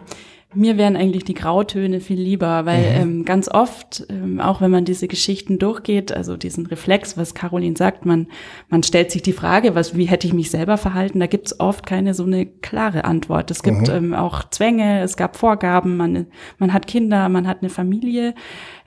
mir 0.52 0.76
wären 0.76 0.96
eigentlich 0.96 1.24
die 1.24 1.34
Grautöne 1.34 2.00
viel 2.00 2.20
lieber, 2.20 2.66
weil 2.66 2.80
mhm. 2.80 3.02
ähm, 3.02 3.24
ganz 3.24 3.48
oft, 3.48 4.04
ähm, 4.08 4.40
auch 4.40 4.60
wenn 4.60 4.70
man 4.72 4.84
diese 4.84 5.06
Geschichten 5.06 5.60
durchgeht, 5.60 6.10
also 6.10 6.36
diesen 6.36 6.66
Reflex, 6.66 7.16
was 7.16 7.34
Caroline 7.34 7.76
sagt, 7.76 8.04
man, 8.04 8.26
man 8.68 8.82
stellt 8.82 9.12
sich 9.12 9.22
die 9.22 9.32
Frage, 9.32 9.76
was, 9.76 9.96
wie 9.96 10.06
hätte 10.06 10.26
ich 10.26 10.32
mich 10.32 10.50
selber 10.50 10.76
verhalten, 10.76 11.20
da 11.20 11.26
gibt's 11.26 11.60
oft 11.60 11.86
keine 11.86 12.14
so 12.14 12.24
eine 12.24 12.46
klare 12.46 13.04
Antwort. 13.04 13.52
Es 13.52 13.62
gibt 13.62 13.88
mhm. 13.88 13.94
ähm, 13.94 14.14
auch 14.14 14.48
Zwänge, 14.50 15.02
es 15.02 15.16
gab 15.16 15.36
Vorgaben, 15.36 15.96
man, 15.96 16.26
man 16.58 16.72
hat 16.72 16.88
Kinder, 16.88 17.28
man 17.28 17.46
hat 17.46 17.58
eine 17.60 17.70
Familie. 17.70 18.34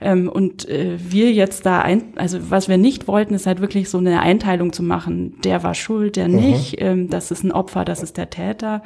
Ähm, 0.02 0.28
und 0.28 0.68
äh, 0.68 0.98
wir 0.98 1.32
jetzt 1.32 1.64
da 1.64 1.80
ein, 1.80 2.12
also 2.16 2.50
was 2.50 2.68
wir 2.68 2.76
nicht 2.76 3.08
wollten, 3.08 3.32
ist 3.32 3.46
halt 3.46 3.62
wirklich 3.62 3.88
so 3.88 3.96
eine 3.96 4.20
Einteilung 4.20 4.74
zu 4.74 4.82
machen. 4.82 5.40
Der 5.44 5.62
war 5.62 5.74
schuld, 5.74 6.16
der 6.16 6.28
mhm. 6.28 6.36
nicht, 6.36 6.76
ähm, 6.82 7.08
das 7.08 7.30
ist 7.30 7.42
ein 7.42 7.52
Opfer, 7.52 7.86
das 7.86 8.02
ist 8.02 8.18
der 8.18 8.28
Täter. 8.28 8.82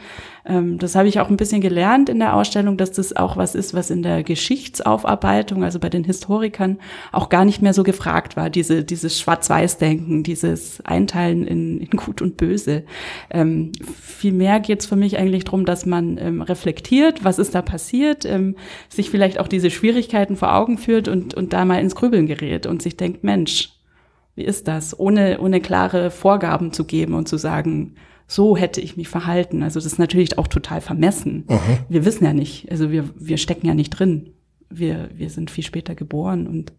Ähm, 0.47 0.79
das 0.79 0.95
habe 0.95 1.09
ich 1.09 1.19
auch 1.19 1.29
ein 1.29 1.37
bisschen 1.37 1.61
gelernt 1.61 2.09
in 2.09 2.21
der 2.21 2.35
Ausstellung, 2.35 2.68
dass 2.77 2.93
das 2.93 3.17
auch 3.17 3.37
was 3.37 3.55
ist, 3.55 3.75
was 3.75 3.91
in 3.91 4.03
der 4.03 4.23
Geschichtsaufarbeitung, 4.23 5.65
also 5.65 5.79
bei 5.79 5.89
den 5.89 6.05
Historikern, 6.05 6.79
auch 7.13 7.29
gar 7.29 7.45
nicht 7.45 7.63
mehr 7.63 7.73
so 7.73 7.83
gefragt 7.83 8.37
war. 8.37 8.51
Diese, 8.51 8.85
dieses 8.85 9.21
Schwarz-Weiß-Denken, 9.21 10.23
dieses 10.23 10.85
Einteilen 10.85 11.47
in, 11.47 11.81
in 11.81 11.91
Gut 11.91 12.23
und 12.23 12.37
Böse. 12.37 12.85
Ähm, 13.31 13.73
Vielmehr 14.19 14.61
geht 14.61 14.81
es 14.81 14.87
für 14.87 14.97
mich 14.97 15.19
eigentlich 15.19 15.45
darum, 15.45 15.65
dass 15.65 15.87
man 15.87 16.19
ähm, 16.19 16.43
reflektiert, 16.43 17.25
was 17.25 17.39
ist 17.39 17.55
da 17.55 17.63
passiert, 17.63 18.25
ähm, 18.25 18.57
sich 18.89 19.11
vielleicht 19.11 19.39
auch 19.39 19.49
diese 19.49 19.71
Schwierigkeiten 19.71 20.37
vor 20.37 20.55
Augen 20.55 20.77
führt 20.77 21.09
und, 21.09 21.35
und 21.35 21.53
da 21.53 21.65
mal 21.65 21.81
ins 21.81 21.95
Grübeln 21.95 22.27
gerät 22.27 22.67
und 22.67 22.83
sich 22.83 22.97
denkt, 22.97 23.23
Mensch, 23.23 23.71
wie 24.35 24.45
ist 24.45 24.69
das? 24.69 24.99
Ohne, 24.99 25.39
ohne 25.41 25.61
klare 25.61 26.11
Vorgaben 26.11 26.73
zu 26.73 26.85
geben 26.85 27.15
und 27.15 27.29
zu 27.29 27.37
sagen, 27.37 27.95
so 28.29 28.57
hätte 28.57 28.81
ich 28.81 28.97
mich 28.97 29.09
verhalten. 29.09 29.63
Also 29.63 29.81
das 29.81 29.87
ist 29.87 29.99
natürlich 29.99 30.39
auch 30.39 30.47
total 30.47 30.81
vermessen. 30.81 31.47
Mhm. 31.49 31.79
Wir 31.89 32.05
wissen 32.05 32.25
ja 32.25 32.35
nicht, 32.35 32.71
also 32.71 32.93
wir, 32.93 33.09
wir 33.17 33.39
stecken 33.39 33.67
ja 33.67 33.75
nicht 33.75 33.91
drin. 33.91 34.35
Wir, 34.71 35.09
wir 35.15 35.31
sind 35.31 35.51
viel 35.51 35.65
später 35.65 35.95
geboren 35.95 36.47
und 36.47 36.73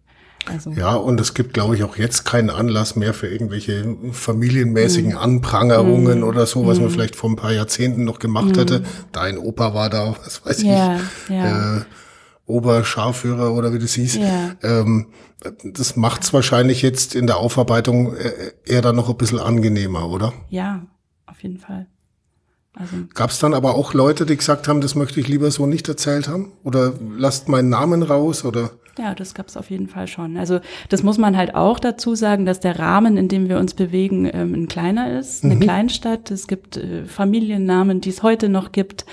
also. 0.46 0.72
Ja, 0.72 0.96
und 0.96 1.20
es 1.20 1.34
gibt, 1.34 1.53
glaube 1.53 1.75
ich, 1.75 1.84
auch 1.84 1.98
jetzt 1.98 2.24
keinen 2.24 2.50
Anlass 2.50 2.96
mehr 2.96 3.13
für 3.13 3.27
irgendwelche 3.27 3.98
familienmäßigen 4.12 5.12
mhm. 5.12 5.18
Anprangerungen 5.18 6.22
mm. 6.22 6.24
oder 6.24 6.46
so, 6.46 6.65
was 6.65 6.79
mm. 6.79 6.84
man 6.84 6.91
vielleicht 6.91 7.15
vor 7.18 7.29
ein 7.29 7.36
paar 7.36 7.51
Jahrzehnten 7.51 8.06
noch 8.06 8.20
gemacht 8.20 8.56
mm. 8.56 8.60
hätte. 8.60 8.84
Dein 9.12 9.38
Opa 9.38 9.74
war 9.74 9.89
da, 9.89 10.15
was 10.24 10.46
weiß 10.46 10.63
ja, 10.63 10.96
ich, 10.96 11.36
ja. 11.36 11.79
Äh, 11.79 11.82
Oberscharführer 12.46 13.53
oder 13.53 13.74
wie 13.74 13.79
das 13.79 13.94
hieß. 13.94 14.15
Ja. 14.15 14.56
Ähm, 14.63 15.08
das 15.63 15.98
macht's 15.98 16.34
wahrscheinlich 16.34 16.82
jetzt 16.82 17.15
in 17.15 17.27
der 17.27 17.38
Aufarbeitung 17.38 18.15
äh, 18.15 18.32
eher 18.65 18.82
dann 18.82 18.96
noch 18.96 19.10
ein 19.10 19.18
bisschen 19.18 19.39
angenehmer, 19.39 20.10
oder? 20.10 20.34
Ja, 20.50 20.88
auf 21.29 21.41
jeden 21.43 21.59
Fall. 21.59 21.88
Also 22.74 22.95
Gab 23.13 23.31
es 23.31 23.39
dann 23.39 23.53
aber 23.53 23.75
auch 23.75 23.93
Leute, 23.93 24.25
die 24.25 24.38
gesagt 24.38 24.67
haben, 24.67 24.81
das 24.81 24.95
möchte 24.95 25.19
ich 25.19 25.27
lieber 25.27 25.51
so 25.51 25.65
nicht 25.65 25.88
erzählt 25.88 26.27
haben? 26.27 26.53
Oder 26.63 26.93
lasst 27.17 27.50
meinen 27.50 27.69
Namen 27.69 28.03
raus? 28.03 28.45
Oder? 28.45 28.71
Ja, 29.00 29.15
das 29.15 29.34
gab 29.34 29.48
es 29.48 29.56
auf 29.56 29.70
jeden 29.70 29.88
Fall 29.88 30.08
schon. 30.08 30.36
Also 30.36 30.60
das 30.89 31.03
muss 31.03 31.18
man 31.18 31.38
halt 31.38 31.56
auch 31.56 31.79
dazu 31.79 32.15
sagen, 32.15 32.46
dass 32.46 32.60
der 32.60 32.79
Rahmen, 32.79 33.15
in 33.15 33.29
dem 33.29 33.48
wir 33.48 33.58
uns 33.58 33.74
bewegen, 33.74 34.29
ähm, 34.32 34.53
ein 34.53 34.68
kleiner 34.68 35.18
ist, 35.18 35.46
eine 35.46 35.56
mhm. 35.56 35.62
Kleinstadt. 35.62 36.32
Es 36.32 36.48
gibt 36.48 36.75
äh, 36.75 37.06
Familiennamen, 37.06 38.01
die 38.01 38.10
es 38.10 38.24
heute 38.24 38.50
noch 38.50 38.74
gibt. 38.74 39.06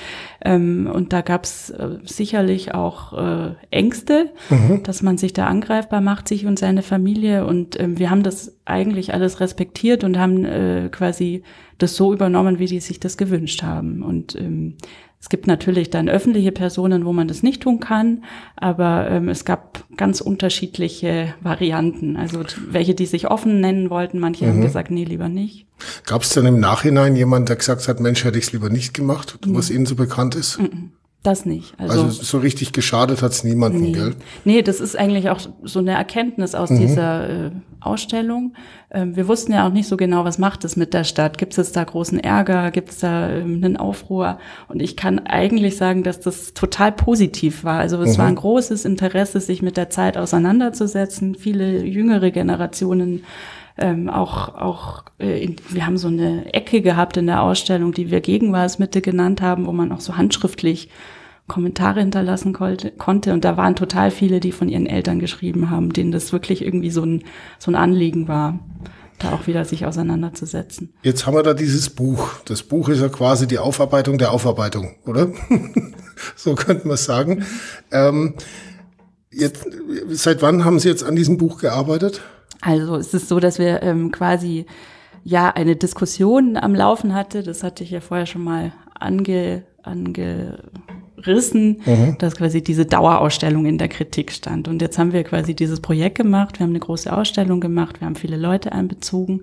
Ähm, 0.44 0.90
und 0.92 1.12
da 1.12 1.20
gab 1.20 1.44
es 1.44 1.70
äh, 1.70 1.98
sicherlich 2.04 2.74
auch 2.74 3.12
äh, 3.12 3.54
Ängste, 3.70 4.30
mhm. 4.50 4.82
dass 4.82 5.02
man 5.02 5.18
sich 5.18 5.32
da 5.32 5.46
angreifbar 5.46 6.00
macht, 6.00 6.26
sich 6.26 6.46
und 6.46 6.58
seine 6.58 6.82
Familie. 6.82 7.46
Und 7.46 7.78
ähm, 7.78 7.98
wir 7.98 8.10
haben 8.10 8.24
das 8.24 8.56
eigentlich 8.64 9.14
alles 9.14 9.38
respektiert 9.38 10.02
und 10.02 10.18
haben 10.18 10.44
äh, 10.44 10.88
quasi 10.90 11.44
das 11.78 11.94
so 11.94 12.12
übernommen, 12.12 12.58
wie 12.58 12.66
die 12.66 12.80
sich 12.80 12.98
das 12.98 13.16
gewünscht 13.16 13.62
haben. 13.62 14.02
Und 14.02 14.34
ähm, 14.34 14.74
es 15.20 15.28
gibt 15.28 15.46
natürlich 15.46 15.90
dann 15.90 16.08
öffentliche 16.08 16.52
Personen, 16.52 17.04
wo 17.04 17.12
man 17.12 17.26
das 17.26 17.42
nicht 17.42 17.62
tun 17.62 17.80
kann, 17.80 18.24
aber 18.54 19.10
ähm, 19.10 19.28
es 19.28 19.44
gab 19.44 19.84
ganz 19.96 20.20
unterschiedliche 20.20 21.34
Varianten. 21.42 22.16
Also 22.16 22.42
welche, 22.68 22.94
die 22.94 23.06
sich 23.06 23.28
offen 23.30 23.60
nennen 23.60 23.90
wollten, 23.90 24.18
manche 24.18 24.44
mhm. 24.44 24.50
haben 24.50 24.60
gesagt, 24.60 24.90
nee, 24.90 25.04
lieber 25.04 25.28
nicht. 25.28 25.66
Gab 26.04 26.22
es 26.22 26.30
dann 26.30 26.46
im 26.46 26.60
Nachhinein 26.60 27.16
jemand, 27.16 27.48
der 27.48 27.56
gesagt 27.56 27.88
hat, 27.88 28.00
Mensch, 28.00 28.24
hätte 28.24 28.38
ich 28.38 28.46
es 28.46 28.52
lieber 28.52 28.70
nicht 28.70 28.94
gemacht, 28.94 29.38
mhm. 29.44 29.56
was 29.56 29.70
Ihnen 29.70 29.86
so 29.86 29.96
bekannt 29.96 30.34
ist? 30.34 30.58
Mhm. 30.60 30.92
Das 31.22 31.44
nicht. 31.44 31.74
Also, 31.78 32.04
also 32.04 32.22
so 32.22 32.38
richtig 32.38 32.72
geschadet 32.72 33.20
hat's 33.20 33.42
niemandem, 33.42 33.82
nee. 33.82 33.92
gell? 33.92 34.14
Nee, 34.44 34.62
das 34.62 34.80
ist 34.80 34.96
eigentlich 34.96 35.28
auch 35.28 35.40
so 35.64 35.80
eine 35.80 35.92
Erkenntnis 35.92 36.54
aus 36.54 36.70
mhm. 36.70 36.78
dieser 36.78 37.46
äh, 37.46 37.50
Ausstellung. 37.80 38.54
Ähm, 38.90 39.16
wir 39.16 39.26
wussten 39.26 39.52
ja 39.52 39.66
auch 39.66 39.72
nicht 39.72 39.88
so 39.88 39.96
genau, 39.96 40.24
was 40.24 40.38
macht 40.38 40.64
es 40.64 40.76
mit 40.76 40.94
der 40.94 41.04
Stadt. 41.04 41.36
Gibt 41.36 41.56
es 41.58 41.72
da 41.72 41.82
großen 41.82 42.20
Ärger? 42.20 42.70
Gibt 42.70 42.90
es 42.90 42.98
da 43.00 43.30
ähm, 43.30 43.56
einen 43.56 43.76
Aufruhr? 43.76 44.38
Und 44.68 44.80
ich 44.80 44.96
kann 44.96 45.18
eigentlich 45.18 45.76
sagen, 45.76 46.04
dass 46.04 46.20
das 46.20 46.54
total 46.54 46.92
positiv 46.92 47.64
war. 47.64 47.80
Also 47.80 48.00
es 48.02 48.14
mhm. 48.14 48.18
war 48.18 48.26
ein 48.28 48.36
großes 48.36 48.84
Interesse, 48.84 49.40
sich 49.40 49.62
mit 49.62 49.76
der 49.76 49.90
Zeit 49.90 50.16
auseinanderzusetzen. 50.16 51.34
Viele 51.34 51.84
jüngere 51.84 52.30
Generationen 52.30 53.24
ähm, 53.78 54.08
auch, 54.08 54.54
auch 54.54 55.04
äh, 55.18 55.42
in, 55.42 55.56
wir 55.68 55.86
haben 55.86 55.98
so 55.98 56.08
eine 56.08 56.52
Ecke 56.54 56.80
gehabt 56.80 57.16
in 57.16 57.26
der 57.26 57.42
Ausstellung, 57.42 57.92
die 57.92 58.10
wir 58.10 58.20
Gegenwartsmitte 58.20 59.02
genannt 59.02 59.42
haben, 59.42 59.66
wo 59.66 59.72
man 59.72 59.92
auch 59.92 60.00
so 60.00 60.16
handschriftlich 60.16 60.88
Kommentare 61.46 62.00
hinterlassen 62.00 62.52
konnte. 62.52 63.32
Und 63.32 63.44
da 63.44 63.56
waren 63.56 63.76
total 63.76 64.10
viele, 64.10 64.40
die 64.40 64.52
von 64.52 64.68
ihren 64.68 64.86
Eltern 64.86 65.20
geschrieben 65.20 65.70
haben, 65.70 65.92
denen 65.92 66.10
das 66.10 66.32
wirklich 66.32 66.62
irgendwie 66.62 66.90
so 66.90 67.02
ein, 67.02 67.22
so 67.58 67.70
ein 67.70 67.76
Anliegen 67.76 68.26
war, 68.26 68.58
da 69.18 69.32
auch 69.32 69.46
wieder 69.46 69.64
sich 69.64 69.86
auseinanderzusetzen. 69.86 70.92
Jetzt 71.02 71.26
haben 71.26 71.34
wir 71.34 71.42
da 71.42 71.54
dieses 71.54 71.90
Buch. 71.90 72.30
Das 72.46 72.62
Buch 72.62 72.88
ist 72.88 73.00
ja 73.00 73.08
quasi 73.08 73.46
die 73.46 73.58
Aufarbeitung 73.58 74.18
der 74.18 74.32
Aufarbeitung, 74.32 74.96
oder? 75.06 75.30
so 76.36 76.54
könnte 76.54 76.88
man 76.88 76.96
sagen. 76.96 77.44
Ähm, 77.92 78.34
jetzt, 79.30 79.66
seit 80.08 80.42
wann 80.42 80.64
haben 80.64 80.80
Sie 80.80 80.88
jetzt 80.88 81.04
an 81.04 81.16
diesem 81.16 81.38
Buch 81.38 81.58
gearbeitet? 81.58 82.22
Also 82.60 82.96
es 82.96 83.14
ist 83.14 83.28
so, 83.28 83.40
dass 83.40 83.58
wir 83.58 83.82
ähm, 83.82 84.10
quasi 84.12 84.66
ja 85.24 85.50
eine 85.50 85.76
Diskussion 85.76 86.56
am 86.56 86.74
Laufen 86.74 87.14
hatte. 87.14 87.42
Das 87.42 87.62
hatte 87.62 87.84
ich 87.84 87.90
ja 87.90 88.00
vorher 88.00 88.26
schon 88.26 88.44
mal 88.44 88.72
ange, 88.98 89.64
ange 89.82 90.58
rissen, 91.26 91.80
mhm. 91.84 92.16
dass 92.18 92.36
quasi 92.36 92.62
diese 92.62 92.86
Dauerausstellung 92.86 93.66
in 93.66 93.78
der 93.78 93.88
Kritik 93.88 94.32
stand. 94.32 94.68
Und 94.68 94.82
jetzt 94.82 94.98
haben 94.98 95.12
wir 95.12 95.24
quasi 95.24 95.54
dieses 95.54 95.80
Projekt 95.80 96.16
gemacht, 96.16 96.58
wir 96.58 96.64
haben 96.64 96.70
eine 96.70 96.80
große 96.80 97.12
Ausstellung 97.12 97.60
gemacht, 97.60 98.00
wir 98.00 98.06
haben 98.06 98.16
viele 98.16 98.36
Leute 98.36 98.72
einbezogen 98.72 99.42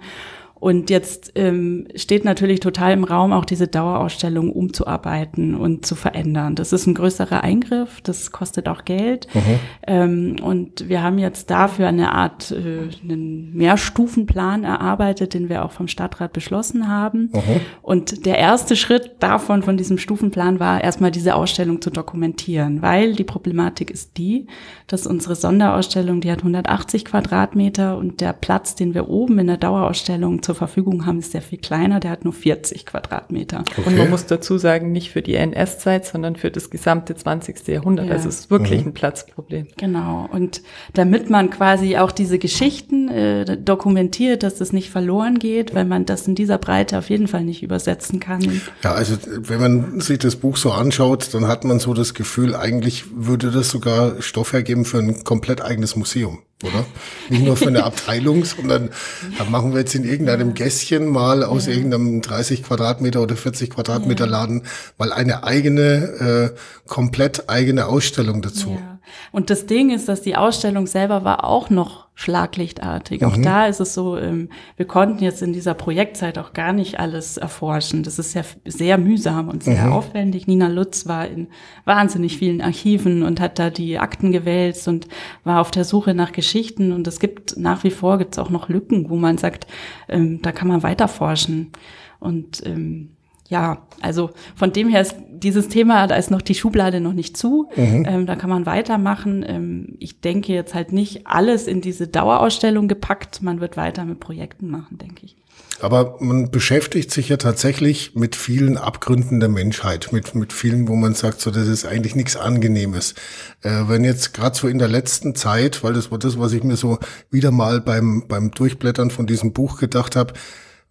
und 0.64 0.90
jetzt 0.90 1.34
ähm, 1.36 1.90
steht 1.94 2.24
natürlich 2.24 2.62
total 2.62 2.94
im 2.94 3.04
Raum, 3.04 3.34
auch 3.34 3.44
diese 3.44 3.68
Dauerausstellung 3.68 4.50
umzuarbeiten 4.50 5.56
und 5.56 5.86
zu 5.86 5.94
verändern. 5.94 6.56
Das 6.56 6.72
ist 6.72 6.88
ein 6.88 6.94
größerer 6.94 7.44
Eingriff, 7.44 8.00
das 8.00 8.32
kostet 8.32 8.70
auch 8.70 8.86
Geld. 8.86 9.28
Mhm. 9.34 9.42
Ähm, 9.86 10.36
und 10.42 10.88
wir 10.88 11.04
haben 11.04 11.18
jetzt 11.18 11.50
dafür 11.50 11.90
eine 11.90 12.14
Art, 12.14 12.52
äh, 12.52 12.88
einen 13.04 13.54
Mehrstufenplan 13.54 14.64
erarbeitet, 14.64 15.34
den 15.34 15.50
wir 15.50 15.66
auch 15.66 15.74
vom 15.74 15.90
Stadtrat 15.90 16.32
beschlossen 16.32 16.88
haben. 16.88 17.32
Mhm. 17.34 17.42
Und 17.82 18.26
der 18.26 18.38
erste 18.38 18.78
Schritt 18.78 19.16
davon, 19.20 19.64
von 19.64 19.76
diesem 19.76 19.98
Stufenplan, 19.98 20.62
war 20.62 20.82
erstmal 20.82 21.12
diese 21.12 21.36
Ausstellung 21.36 21.82
zu 21.82 21.90
dokumentieren, 21.90 22.82
weil 22.82 23.16
die 23.16 23.26
Problematik 23.26 23.92
ist 23.92 24.18
die, 24.18 24.48
dass 24.88 25.08
unsere 25.08 25.36
Sonderausstellung, 25.36 26.22
die 26.22 26.32
hat 26.32 26.40
180 26.40 27.04
Quadratmeter 27.04 27.98
und 27.98 28.22
der 28.22 28.32
Platz, 28.32 28.76
den 28.76 28.94
wir 28.94 29.10
oben 29.10 29.40
in 29.40 29.48
der 29.48 29.58
Dauerausstellung 29.58 30.42
zur 30.42 30.53
zur 30.54 30.68
Verfügung 30.68 31.06
haben, 31.06 31.20
ist 31.20 31.32
sehr 31.32 31.42
viel 31.42 31.58
kleiner. 31.58 32.00
Der 32.00 32.12
hat 32.12 32.24
nur 32.24 32.34
40 32.34 32.86
Quadratmeter. 32.86 33.64
Okay. 33.72 33.82
Und 33.86 33.98
man 33.98 34.10
muss 34.10 34.28
dazu 34.28 34.58
sagen, 34.58 34.92
nicht 34.92 35.12
für 35.12 35.22
die 35.22 35.34
NS-Zeit, 35.34 36.06
sondern 36.06 36.36
für 36.36 36.52
das 36.52 36.70
gesamte 36.70 37.16
20. 37.16 37.68
Jahrhundert. 37.68 38.08
Ja. 38.08 38.14
Also 38.14 38.30
es 38.30 38.42
ist 38.42 38.52
wirklich 38.52 38.82
mhm. 38.82 38.90
ein 38.90 38.94
Platzproblem. 38.94 39.68
Genau. 39.78 40.30
Und 40.32 40.62
damit 40.94 41.30
man 41.30 41.50
quasi 41.50 41.98
auch 41.98 42.12
diese 42.12 42.38
Geschichten 42.38 43.10
äh, 43.10 43.58
dokumentiert, 43.58 44.44
dass 44.44 44.56
das 44.56 44.74
nicht 44.74 44.92
verloren 44.92 45.40
geht, 45.40 45.74
weil 45.74 45.86
man 45.86 46.06
das 46.06 46.28
in 46.28 46.36
dieser 46.36 46.60
Breite 46.60 47.00
auf 47.00 47.10
jeden 47.10 47.28
Fall 47.28 47.44
nicht 47.44 47.64
übersetzen 47.64 48.20
kann. 48.20 48.62
Ja, 48.84 48.94
also 48.94 49.16
wenn 49.26 49.60
man 49.60 50.02
sich 50.02 50.20
das 50.20 50.36
Buch 50.36 50.58
so 50.58 50.72
anschaut, 50.72 51.34
dann 51.34 51.48
hat 51.48 51.64
man 51.64 51.80
so 51.80 51.94
das 51.94 52.14
Gefühl, 52.14 52.56
eigentlich 52.56 53.06
würde 53.16 53.50
das 53.50 53.70
sogar 53.70 54.22
Stoff 54.22 54.54
hergeben 54.54 54.86
für 54.86 55.00
ein 55.00 55.24
komplett 55.24 55.62
eigenes 55.62 55.96
Museum 55.96 56.40
oder? 56.64 56.86
Nicht 57.30 57.44
nur 57.44 57.58
für 57.58 57.68
eine 57.68 57.84
Abteilung, 57.84 58.46
sondern 58.46 58.90
da 59.38 59.46
machen 59.46 59.74
wir 59.74 59.80
jetzt 59.80 59.96
in 59.96 60.04
irgendeinem 60.04 60.54
Gässchen 60.54 61.08
mal 61.08 61.44
aus 61.44 61.68
ja. 61.68 61.74
irgendeinem 61.74 62.22
30 62.22 62.64
Quadratmeter 62.64 63.22
oder 63.22 63.36
40 63.36 63.70
Quadratmeter 63.70 64.26
ja. 64.26 64.32
Laden 64.32 64.64
mal 64.98 65.14
eine 65.14 65.44
eigene, 65.44 66.54
äh, 66.54 66.60
komplett 66.88 67.50
eigene 67.50 67.88
Ausstellung 67.88 68.42
dazu. 68.42 68.72
Ja. 68.72 68.93
Und 69.32 69.50
das 69.50 69.66
Ding 69.66 69.90
ist, 69.90 70.08
dass 70.08 70.22
die 70.22 70.36
Ausstellung 70.36 70.88
selber 70.88 71.24
war 71.24 71.44
auch 71.44 71.70
noch 71.70 72.08
schlaglichtartig. 72.16 73.22
Mhm. 73.22 73.28
Auch 73.28 73.38
da 73.38 73.66
ist 73.66 73.80
es 73.80 73.94
so, 73.94 74.18
ähm, 74.18 74.50
wir 74.78 74.86
konnten 74.86 75.24
jetzt 75.24 75.42
in 75.42 75.52
dieser 75.52 75.74
Projektzeit 75.74 76.38
auch 76.38 76.54
gar 76.54 76.72
nicht 76.72 77.00
alles 77.00 77.38
erforschen. 77.38 78.04
Das 78.04 78.20
ist 78.20 78.36
ja 78.36 78.44
sehr 78.66 78.98
mühsam 78.98 79.50
und 79.50 79.64
sehr 79.64 79.86
mhm. 79.86 79.94
aufwendig. 79.94 80.48
Nina 80.48 80.68
Lutz 80.68 81.08
war 81.08 81.28
in 81.28 81.48
wahnsinnig 81.86 82.38
vielen 82.38 82.62
Archiven 82.62 83.24
und 83.24 83.40
hat 83.40 83.58
da 83.58 83.70
die 83.70 83.98
Akten 83.98 84.32
gewälzt 84.32 84.88
und 84.88 85.08
war 85.44 85.60
auf 85.60 85.72
der 85.72 85.86
Suche 85.86 86.14
nach 86.14 86.32
Geschichten. 86.32 86.92
Und 86.92 87.08
es 87.08 87.20
gibt 87.20 87.58
nach 87.58 87.84
wie 87.84 87.92
vor 87.92 88.18
gibt 88.18 88.36
es 88.36 88.40
auch 88.40 88.50
noch 88.50 88.70
Lücken, 88.70 89.10
wo 89.10 89.16
man 89.16 89.38
sagt, 89.38 89.66
ähm, 90.08 90.42
da 90.42 90.52
kann 90.52 90.68
man 90.68 90.84
weiter 90.84 91.08
forschen. 91.08 91.72
Und 92.20 92.66
ähm, 92.66 93.10
ja, 93.50 93.86
also 94.02 94.32
von 94.56 94.74
dem 94.74 94.90
her 94.90 95.02
ist 95.02 95.16
dieses 95.30 95.68
Thema, 95.68 96.08
da 96.08 96.16
ist 96.16 96.32
noch 96.32 96.42
die 96.42 96.56
Schublade 96.56 97.02
noch 97.02 97.14
nicht 97.14 97.36
zu. 97.38 97.70
Mhm. 97.76 98.06
Ähm, 98.08 98.26
da 98.26 98.36
kann 98.36 98.50
man 98.50 98.66
weitermachen. 98.66 99.46
Ähm, 99.48 99.96
ich 100.00 100.22
denke 100.22 100.54
jetzt 100.54 100.74
halt 100.74 100.94
nicht 100.94 101.28
alles 101.28 101.68
in 101.68 101.82
diese 101.82 102.08
Dauerausstellung 102.08 102.88
gepackt. 102.88 103.42
Man 103.42 103.60
wird 103.60 103.76
weiter 103.78 104.06
mit 104.06 104.20
Projekten 104.20 104.70
machen, 104.70 104.98
denke 104.98 105.26
ich. 105.26 105.36
Aber 105.82 106.16
man 106.20 106.50
beschäftigt 106.50 107.12
sich 107.12 107.30
ja 107.30 107.38
tatsächlich 107.38 108.16
mit 108.16 108.38
vielen 108.38 108.78
Abgründen 108.78 109.42
der 109.42 109.50
Menschheit, 109.50 110.14
mit, 110.14 110.34
mit 110.34 110.54
vielen, 110.54 110.88
wo 110.88 110.96
man 110.96 111.14
sagt, 111.14 111.42
so, 111.42 111.52
das 111.52 111.68
ist 111.68 111.86
eigentlich 111.86 112.16
nichts 112.16 112.38
Angenehmes. 112.38 113.16
Äh, 113.64 113.84
wenn 113.88 114.06
jetzt 114.06 114.34
gerade 114.34 114.56
so 114.56 114.70
in 114.70 114.80
der 114.80 114.88
letzten 114.88 115.36
Zeit, 115.36 115.84
weil 115.84 115.94
das 115.94 116.10
war 116.10 116.20
das, 116.20 116.40
was 116.40 116.54
ich 116.54 116.64
mir 116.64 116.78
so 116.78 117.00
wieder 117.32 117.52
mal 117.52 117.82
beim, 117.82 118.24
beim 118.30 118.52
Durchblättern 118.52 119.12
von 119.12 119.28
diesem 119.28 119.52
Buch 119.52 119.78
gedacht 119.78 120.16
habe, 120.16 120.34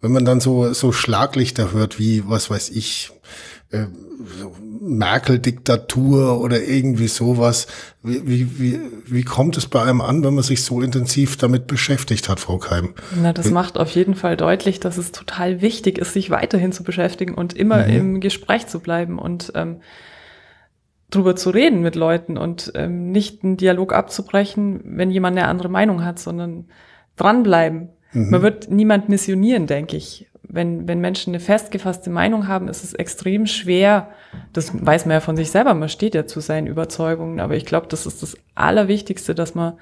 wenn 0.03 0.13
man 0.13 0.25
dann 0.25 0.41
so, 0.41 0.73
so 0.75 0.93
Schlaglichter 0.93 1.73
hört, 1.73 1.99
wie, 1.99 2.29
was 2.29 2.51
weiß 2.51 2.71
ich, 2.71 3.13
äh, 3.71 3.87
so 4.39 4.55
Merkel-Diktatur 4.81 6.41
oder 6.41 6.61
irgendwie 6.61 7.07
sowas. 7.07 7.69
Wie, 8.03 8.27
wie, 8.27 8.61
wie, 8.61 8.81
wie 9.07 9.23
kommt 9.23 9.57
es 9.57 9.67
bei 9.67 9.81
einem 9.81 10.01
an, 10.01 10.25
wenn 10.25 10.35
man 10.35 10.43
sich 10.43 10.65
so 10.65 10.83
intensiv 10.83 11.37
damit 11.37 11.69
beschäftigt 11.69 12.29
hat, 12.29 12.41
Frau 12.41 12.59
Keim? 12.59 12.95
Na, 13.23 13.33
das 13.33 13.51
macht 13.51 13.79
auf 13.79 13.91
jeden 13.91 14.17
Fall 14.17 14.37
deutlich, 14.37 14.81
dass 14.81 14.99
es 14.99 15.13
total 15.13 15.63
wichtig 15.63 15.99
ist, 15.99 16.13
sich 16.13 16.31
weiterhin 16.31 16.73
zu 16.73 16.83
beschäftigen 16.83 17.35
und 17.35 17.53
immer 17.55 17.87
mhm. 17.87 17.95
im 17.95 18.21
Gespräch 18.21 18.67
zu 18.67 18.81
bleiben 18.81 19.21
und 19.21 19.53
ähm, 19.55 19.81
drüber 21.11 21.37
zu 21.37 21.51
reden 21.51 21.81
mit 21.81 21.95
Leuten 21.95 22.37
und 22.37 22.73
ähm, 22.75 23.13
nicht 23.13 23.45
einen 23.45 23.57
Dialog 23.57 23.93
abzubrechen, 23.93 24.81
wenn 24.85 25.13
jemand 25.13 25.39
eine 25.39 25.47
andere 25.47 25.69
Meinung 25.69 26.05
hat, 26.05 26.19
sondern 26.19 26.67
dranbleiben 27.17 27.91
Mhm. 28.13 28.31
Man 28.31 28.43
wird 28.43 28.71
niemand 28.71 29.09
missionieren, 29.09 29.67
denke 29.67 29.97
ich. 29.97 30.29
Wenn, 30.43 30.87
wenn 30.87 31.01
Menschen 31.01 31.31
eine 31.31 31.41
festgefasste 31.41 32.11
Meinung 32.11 32.47
haben, 32.47 32.69
ist 32.69 32.85
es 32.85 32.93
extrem 32.93 33.47
schwer, 33.47 34.09
das 34.53 34.73
weiß 34.75 35.07
man 35.07 35.15
ja 35.15 35.21
von 35.21 35.37
sich 35.37 35.51
selber, 35.51 35.73
man 35.73 35.89
steht 35.89 36.15
ja 36.15 36.27
zu 36.27 36.41
seinen 36.41 36.67
Überzeugungen, 36.67 37.41
aber 37.41 37.57
ich 37.57 37.65
glaube, 37.65 37.87
das 37.89 38.05
ist 38.05 38.23
das 38.23 38.37
Allerwichtigste, 38.55 39.35
dass 39.35 39.55
man 39.55 39.75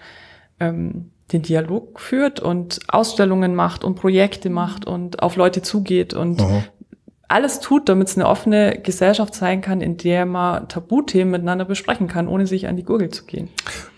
ähm, 0.61 1.11
den 1.33 1.43
Dialog 1.43 1.99
führt 1.99 2.39
und 2.39 2.79
Ausstellungen 2.89 3.55
macht 3.55 3.83
und 3.83 3.97
Projekte 3.97 4.49
macht 4.49 4.85
und 4.85 5.23
auf 5.23 5.35
Leute 5.35 5.63
zugeht 5.63 6.15
und 6.15 6.41
Aha 6.41 6.63
alles 7.31 7.61
tut, 7.61 7.89
damit 7.89 8.09
es 8.09 8.17
eine 8.17 8.27
offene 8.27 8.81
Gesellschaft 8.83 9.35
sein 9.37 9.61
kann, 9.61 9.81
in 9.81 9.97
der 9.97 10.27
man 10.27 10.69
Tabuthemen 10.69 11.31
miteinander 11.31 11.65
besprechen 11.65 12.09
kann, 12.09 12.27
ohne 12.27 12.49
sich 12.49 12.67
an 12.67 12.77
die 12.77 12.83
Gurgel 12.83 13.11
zu 13.11 13.25
gehen. 13.25 13.49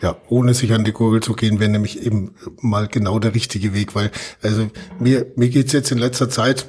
Ja, 0.03 0.17
ohne 0.29 0.53
sich 0.53 0.75
an 0.75 0.85
die 0.85 0.93
Gurgel 0.93 1.23
zu 1.23 1.33
gehen, 1.33 1.59
wäre 1.59 1.71
nämlich 1.71 2.05
eben 2.05 2.35
mal 2.61 2.89
genau 2.89 3.19
der 3.19 3.35
richtige 3.35 3.73
Weg, 3.73 3.95
weil 3.95 4.11
also 4.43 4.69
mir 4.99 5.27
mir 5.37 5.49
geht's 5.49 5.73
jetzt 5.73 5.91
in 5.91 5.97
letzter 5.97 6.29
Zeit, 6.29 6.67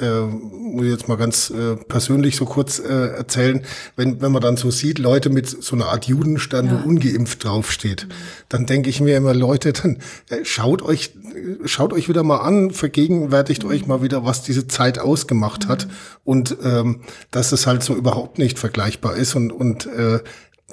äh, 0.00 0.20
muss 0.22 0.84
ich 0.84 0.90
jetzt 0.90 1.06
mal 1.06 1.16
ganz 1.16 1.50
äh, 1.50 1.76
persönlich 1.76 2.34
so 2.34 2.46
kurz 2.46 2.80
äh, 2.80 3.16
erzählen, 3.16 3.64
wenn 3.94 4.20
wenn 4.20 4.32
man 4.32 4.42
dann 4.42 4.56
so 4.56 4.72
sieht, 4.72 4.98
Leute 4.98 5.30
mit 5.30 5.46
so 5.46 5.76
einer 5.76 5.86
Art 5.86 6.06
Judenstern, 6.06 6.66
ja. 6.66 6.82
wo 6.82 6.88
ungeimpft 6.88 7.44
draufsteht, 7.44 8.08
mhm. 8.08 8.12
dann 8.48 8.66
denke 8.66 8.90
ich 8.90 9.00
mir 9.00 9.16
immer, 9.16 9.34
Leute, 9.34 9.72
dann 9.72 9.98
äh, 10.30 10.44
schaut 10.44 10.82
euch 10.82 11.12
schaut 11.64 11.92
euch 11.92 12.08
wieder 12.08 12.24
mal 12.24 12.38
an, 12.38 12.72
vergegenwärtigt 12.72 13.62
mhm. 13.62 13.70
euch 13.70 13.86
mal 13.86 14.02
wieder, 14.02 14.24
was 14.24 14.42
diese 14.42 14.66
Zeit 14.66 14.98
ausgemacht 14.98 15.68
hat 15.68 15.75
hat 15.84 15.88
und 16.24 16.56
ähm, 16.62 17.02
dass 17.30 17.52
es 17.52 17.66
halt 17.66 17.82
so 17.82 17.94
überhaupt 17.94 18.38
nicht 18.38 18.58
vergleichbar 18.58 19.16
ist 19.16 19.34
und, 19.34 19.52
und 19.52 19.86
äh, 19.86 20.20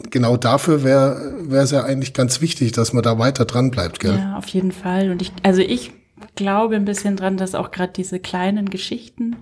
genau 0.09 0.37
dafür 0.37 0.83
wäre 0.83 1.33
wäre 1.41 1.63
es 1.63 1.71
ja 1.71 1.83
eigentlich 1.83 2.13
ganz 2.13 2.41
wichtig, 2.41 2.71
dass 2.71 2.93
man 2.93 3.03
da 3.03 3.19
weiter 3.19 3.45
dran 3.45 3.71
bleibt, 3.71 3.99
gell? 3.99 4.17
Ja, 4.17 4.37
auf 4.37 4.47
jeden 4.47 4.71
Fall. 4.71 5.11
Und 5.11 5.21
ich, 5.21 5.31
also 5.43 5.61
ich 5.61 5.91
glaube 6.35 6.75
ein 6.75 6.85
bisschen 6.85 7.15
dran, 7.15 7.37
dass 7.37 7.55
auch 7.55 7.71
gerade 7.71 7.93
diese 7.93 8.19
kleinen 8.19 8.69
Geschichten 8.69 9.35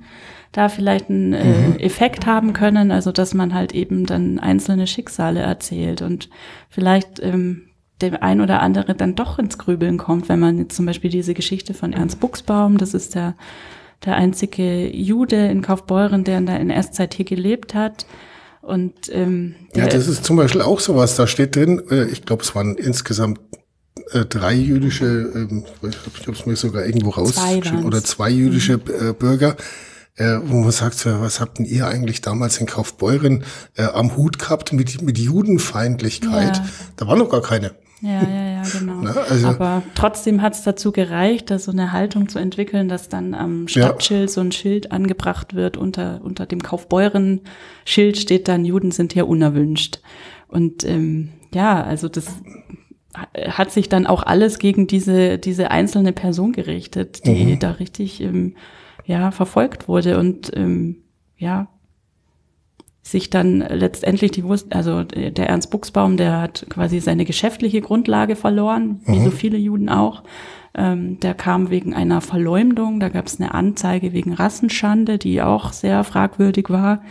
da 0.51 0.67
vielleicht 0.67 1.09
einen 1.09 1.33
äh, 1.33 1.43
mhm. 1.45 1.79
Effekt 1.79 2.25
haben 2.25 2.53
können, 2.53 2.91
also 2.91 3.11
dass 3.11 3.33
man 3.33 3.53
halt 3.53 3.73
eben 3.73 4.05
dann 4.05 4.39
einzelne 4.39 4.87
Schicksale 4.87 5.39
erzählt 5.39 6.01
und 6.01 6.29
vielleicht 6.69 7.21
ähm, 7.21 7.67
der 8.01 8.21
ein 8.23 8.41
oder 8.41 8.61
andere 8.61 8.95
dann 8.95 9.15
doch 9.15 9.39
ins 9.39 9.57
Grübeln 9.57 9.97
kommt, 9.97 10.27
wenn 10.27 10.39
man 10.39 10.57
jetzt 10.57 10.75
zum 10.75 10.85
Beispiel 10.85 11.11
diese 11.11 11.33
Geschichte 11.33 11.73
von 11.73 11.93
Ernst 11.93 12.19
Buchsbaum, 12.19 12.77
das 12.77 12.93
ist 12.93 13.15
der 13.15 13.35
der 14.05 14.15
einzige 14.15 14.87
Jude 14.89 15.47
in 15.47 15.61
Kaufbeuren, 15.61 16.23
der 16.23 16.37
in 16.37 16.45
der 16.45 16.59
NS-Zeit 16.59 17.13
hier 17.13 17.25
gelebt 17.25 17.73
hat. 17.73 18.05
Und 18.61 18.93
ähm, 19.11 19.55
ja, 19.75 19.87
das 19.87 20.07
ist 20.07 20.23
zum 20.23 20.37
Beispiel 20.37 20.61
auch 20.61 20.79
sowas. 20.79 21.15
Da 21.15 21.27
steht 21.27 21.55
drin, 21.55 21.81
äh, 21.89 22.05
ich 22.05 22.25
glaube, 22.25 22.43
es 22.43 22.55
waren 22.55 22.75
insgesamt 22.75 23.39
äh, 24.11 24.25
drei 24.25 24.53
jüdische, 24.53 25.05
ähm, 25.05 25.65
ich 25.81 26.27
habe 26.27 26.37
es 26.37 26.45
mir 26.45 26.55
sogar 26.55 26.85
irgendwo 26.85 27.09
rausgeschrieben, 27.09 27.85
oder 27.85 28.03
zwei 28.03 28.29
jüdische 28.29 28.77
mhm. 28.77 29.09
äh, 29.09 29.13
Bürger, 29.13 29.55
äh, 30.15 30.37
wo 30.43 30.57
man 30.57 30.71
sagt, 30.71 31.05
was 31.05 31.39
habt 31.39 31.57
denn 31.57 31.65
ihr 31.65 31.87
eigentlich 31.87 32.21
damals 32.21 32.57
in 32.57 32.67
Kaufbeuren 32.67 33.43
äh, 33.75 33.83
am 33.83 34.15
Hut 34.15 34.37
gehabt 34.37 34.73
mit, 34.73 35.01
mit 35.01 35.17
Judenfeindlichkeit? 35.17 36.57
Ja. 36.57 36.65
Da 36.97 37.07
war 37.07 37.15
noch 37.15 37.29
gar 37.29 37.41
keine. 37.41 37.71
Ja, 38.01 38.21
ja, 38.23 38.29
ja, 38.29 38.50
genau. 38.63 39.01
Na, 39.01 39.11
also, 39.11 39.47
Aber 39.47 39.83
trotzdem 39.95 40.41
hat 40.41 40.53
es 40.53 40.63
dazu 40.63 40.91
gereicht, 40.91 41.49
da 41.51 41.59
so 41.59 41.71
eine 41.71 41.91
Haltung 41.91 42.29
zu 42.29 42.39
entwickeln, 42.39 42.87
dass 42.87 43.09
dann 43.09 43.33
am 43.33 43.67
Stadtschild 43.67 44.21
ja. 44.21 44.27
so 44.27 44.41
ein 44.41 44.51
Schild 44.51 44.91
angebracht 44.91 45.53
wird. 45.53 45.77
Unter, 45.77 46.21
unter 46.23 46.45
dem 46.45 46.61
Kaufbeuren-Schild 46.61 48.17
steht 48.17 48.47
dann, 48.47 48.65
Juden 48.65 48.91
sind 48.91 49.13
hier 49.13 49.27
unerwünscht. 49.27 49.99
Und 50.47 50.83
ähm, 50.83 51.29
ja, 51.53 51.83
also 51.83 52.09
das 52.09 52.27
hat 53.35 53.71
sich 53.71 53.89
dann 53.89 54.07
auch 54.07 54.23
alles 54.23 54.59
gegen 54.59 54.87
diese, 54.87 55.37
diese 55.37 55.71
einzelne 55.71 56.13
Person 56.13 56.53
gerichtet, 56.53 57.25
die 57.25 57.45
mhm. 57.45 57.59
da 57.59 57.71
richtig 57.71 58.21
ähm, 58.21 58.55
ja, 59.05 59.31
verfolgt 59.31 59.87
wurde. 59.87 60.17
Und 60.17 60.51
ähm, 60.55 61.03
ja, 61.37 61.67
sich 63.03 63.29
dann 63.29 63.59
letztendlich 63.59 64.31
die 64.31 64.43
Wurst, 64.43 64.73
also 64.75 65.03
der 65.03 65.49
Ernst 65.49 65.71
Buchsbaum, 65.71 66.17
der 66.17 66.39
hat 66.39 66.65
quasi 66.69 66.99
seine 66.99 67.25
geschäftliche 67.25 67.81
Grundlage 67.81 68.35
verloren, 68.35 69.01
wie 69.05 69.19
mhm. 69.19 69.25
so 69.25 69.31
viele 69.31 69.57
Juden 69.57 69.89
auch. 69.89 70.23
Ähm, 70.73 71.19
der 71.19 71.33
kam 71.33 71.69
wegen 71.69 71.93
einer 71.93 72.21
Verleumdung, 72.21 72.99
da 72.99 73.09
gab 73.09 73.27
es 73.27 73.39
eine 73.39 73.53
Anzeige 73.53 74.13
wegen 74.13 74.33
Rassenschande, 74.33 75.17
die 75.17 75.41
auch 75.41 75.73
sehr 75.73 76.03
fragwürdig 76.03 76.69
war. 76.69 77.01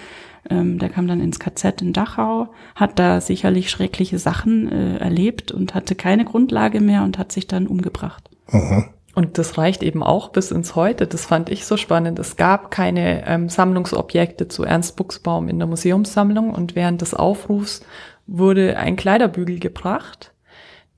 Ähm, 0.49 0.79
der 0.79 0.89
kam 0.89 1.07
dann 1.07 1.21
ins 1.21 1.39
KZ 1.39 1.83
in 1.83 1.93
Dachau, 1.93 2.49
hat 2.75 2.99
da 2.99 3.21
sicherlich 3.21 3.71
schreckliche 3.71 4.19
Sachen 4.19 4.71
äh, 4.71 4.97
erlebt 4.97 5.53
und 5.53 5.75
hatte 5.75 5.95
keine 5.95 6.25
Grundlage 6.25 6.81
mehr 6.81 7.03
und 7.03 7.19
hat 7.19 7.33
sich 7.33 7.47
dann 7.47 7.67
umgebracht. 7.67 8.31
Mhm. 8.51 8.87
Und 9.21 9.37
das 9.37 9.59
reicht 9.59 9.83
eben 9.83 10.03
auch 10.03 10.31
bis 10.31 10.51
ins 10.51 10.77
Heute. 10.77 11.07
Das 11.07 11.27
fand 11.27 11.51
ich 11.51 11.67
so 11.67 11.77
spannend. 11.77 12.19
Es 12.19 12.37
gab 12.39 12.71
keine 12.71 13.27
ähm, 13.27 13.51
Sammlungsobjekte 13.51 14.49
zu 14.49 14.65
Ernst 14.65 14.97
Buchsbaum 14.97 15.51
in 15.51 15.59
der 15.59 15.69
Museumssammlung 15.69 16.55
und 16.55 16.75
während 16.75 17.03
des 17.03 17.13
Aufrufs 17.13 17.83
wurde 18.27 18.79
ein 18.79 18.97
Kleiderbügel 18.97 19.59
gebracht. 19.59 20.33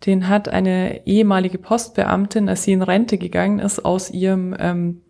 Den 0.07 0.29
hat 0.29 0.49
eine 0.49 1.05
ehemalige 1.05 1.59
Postbeamtin, 1.59 2.49
als 2.49 2.63
sie 2.63 2.71
in 2.71 2.83
Rente 2.83 3.19
gegangen 3.19 3.59
ist, 3.59 3.85
aus 3.85 4.09
ihrem 4.09 4.55
ähm, 4.57 5.01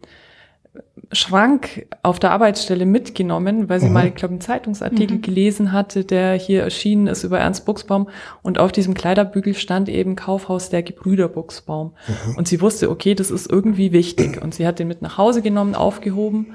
Schrank 1.11 1.87
auf 2.03 2.19
der 2.19 2.31
Arbeitsstelle 2.31 2.87
mitgenommen, 2.87 3.69
weil 3.69 3.81
sie 3.81 3.89
mhm. 3.89 3.93
mal, 3.93 4.07
ich 4.07 4.15
glaube, 4.15 4.33
einen 4.33 4.41
Zeitungsartikel 4.41 5.19
mhm. 5.19 5.23
gelesen 5.23 5.73
hatte, 5.73 6.05
der 6.05 6.35
hier 6.35 6.63
erschienen 6.63 7.07
ist 7.07 7.25
über 7.25 7.39
Ernst 7.39 7.67
Buchsbaum. 7.67 8.09
Und 8.43 8.59
auf 8.59 8.73
diesem 8.73 8.95
Kleiderbügel 8.95 9.55
stand 9.55 9.89
eben 9.89 10.17
Kaufhaus 10.17 10.71
der 10.71 10.83
Gebrüder 10.83 11.29
Buchsbaum. 11.29 11.93
Mhm. 12.07 12.37
Und 12.37 12.49
sie 12.49 12.61
wusste, 12.61 12.91
okay, 12.91 13.15
das 13.15 13.31
ist 13.31 13.51
irgendwie 13.51 13.93
wichtig. 13.93 14.41
Und 14.41 14.55
sie 14.55 14.67
hat 14.67 14.79
den 14.79 14.89
mit 14.89 15.03
nach 15.03 15.19
Hause 15.19 15.43
genommen, 15.43 15.75
aufgehoben 15.75 16.55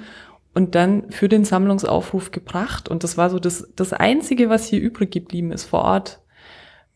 und 0.54 0.74
dann 0.74 1.12
für 1.12 1.30
den 1.30 1.46
Sammlungsaufruf 1.46 2.32
gebracht. 2.32 2.90
Und 2.90 3.04
das 3.04 3.16
war 3.16 3.30
so 3.30 3.38
das, 3.38 3.68
das 3.76 3.94
Einzige, 3.94 4.50
was 4.50 4.66
hier 4.66 4.80
übrig 4.80 5.12
geblieben 5.12 5.52
ist 5.52 5.66
vor 5.66 5.82
Ort. 5.84 6.20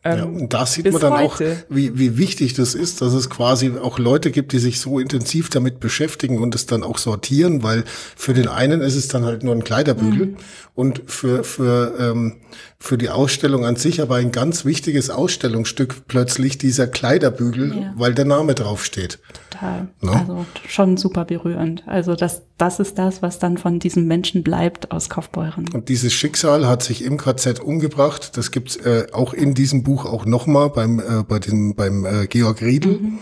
Ähm, 0.04 0.18
ja, 0.18 0.24
und 0.24 0.52
da 0.52 0.66
sieht 0.66 0.90
man 0.90 1.00
dann 1.00 1.12
heute. 1.12 1.24
auch, 1.24 1.40
wie, 1.68 1.96
wie 1.96 2.18
wichtig 2.18 2.54
das 2.54 2.74
ist, 2.74 3.00
dass 3.02 3.12
es 3.12 3.30
quasi 3.30 3.72
auch 3.80 4.00
Leute 4.00 4.32
gibt, 4.32 4.52
die 4.52 4.58
sich 4.58 4.80
so 4.80 4.98
intensiv 4.98 5.48
damit 5.48 5.78
beschäftigen 5.78 6.38
und 6.38 6.56
es 6.56 6.66
dann 6.66 6.82
auch 6.82 6.98
sortieren, 6.98 7.62
weil 7.62 7.84
für 8.16 8.34
den 8.34 8.48
einen 8.48 8.80
ist 8.80 8.96
es 8.96 9.06
dann 9.06 9.24
halt 9.24 9.44
nur 9.44 9.54
ein 9.54 9.62
Kleiderbügel 9.62 10.26
mhm. 10.26 10.36
und 10.74 11.02
für, 11.06 11.44
für, 11.44 11.94
ähm, 12.00 12.36
für 12.82 12.98
die 12.98 13.10
Ausstellung 13.10 13.64
an 13.64 13.76
sich 13.76 14.02
aber 14.02 14.16
ein 14.16 14.32
ganz 14.32 14.64
wichtiges 14.64 15.08
Ausstellungsstück 15.08 16.08
plötzlich 16.08 16.58
dieser 16.58 16.88
Kleiderbügel, 16.88 17.76
ja. 17.76 17.94
weil 17.96 18.12
der 18.12 18.24
Name 18.24 18.54
draufsteht. 18.54 19.20
Total. 19.50 19.52
total. 19.52 19.88
No? 20.00 20.12
Also 20.12 20.46
schon 20.66 20.96
super 20.96 21.24
berührend. 21.24 21.84
Also 21.86 22.16
das, 22.16 22.42
das 22.58 22.80
ist 22.80 22.98
das, 22.98 23.22
was 23.22 23.38
dann 23.38 23.56
von 23.56 23.78
diesem 23.78 24.08
Menschen 24.08 24.42
bleibt 24.42 24.90
aus 24.90 25.08
Kaufbeuren. 25.08 25.68
Und 25.72 25.88
dieses 25.88 26.12
Schicksal 26.12 26.66
hat 26.66 26.82
sich 26.82 27.04
im 27.04 27.18
KZ 27.18 27.60
umgebracht. 27.60 28.36
Das 28.36 28.50
gibt's 28.50 28.74
äh, 28.76 29.06
auch 29.12 29.32
in 29.32 29.54
diesem 29.54 29.84
Buch 29.84 30.04
auch 30.04 30.26
nochmal 30.26 30.70
beim 30.70 30.98
äh, 30.98 31.22
bei 31.22 31.38
diesem 31.38 31.76
beim 31.76 32.04
äh, 32.04 32.26
Georg 32.26 32.62
Riedel, 32.62 32.98
mhm. 32.98 33.18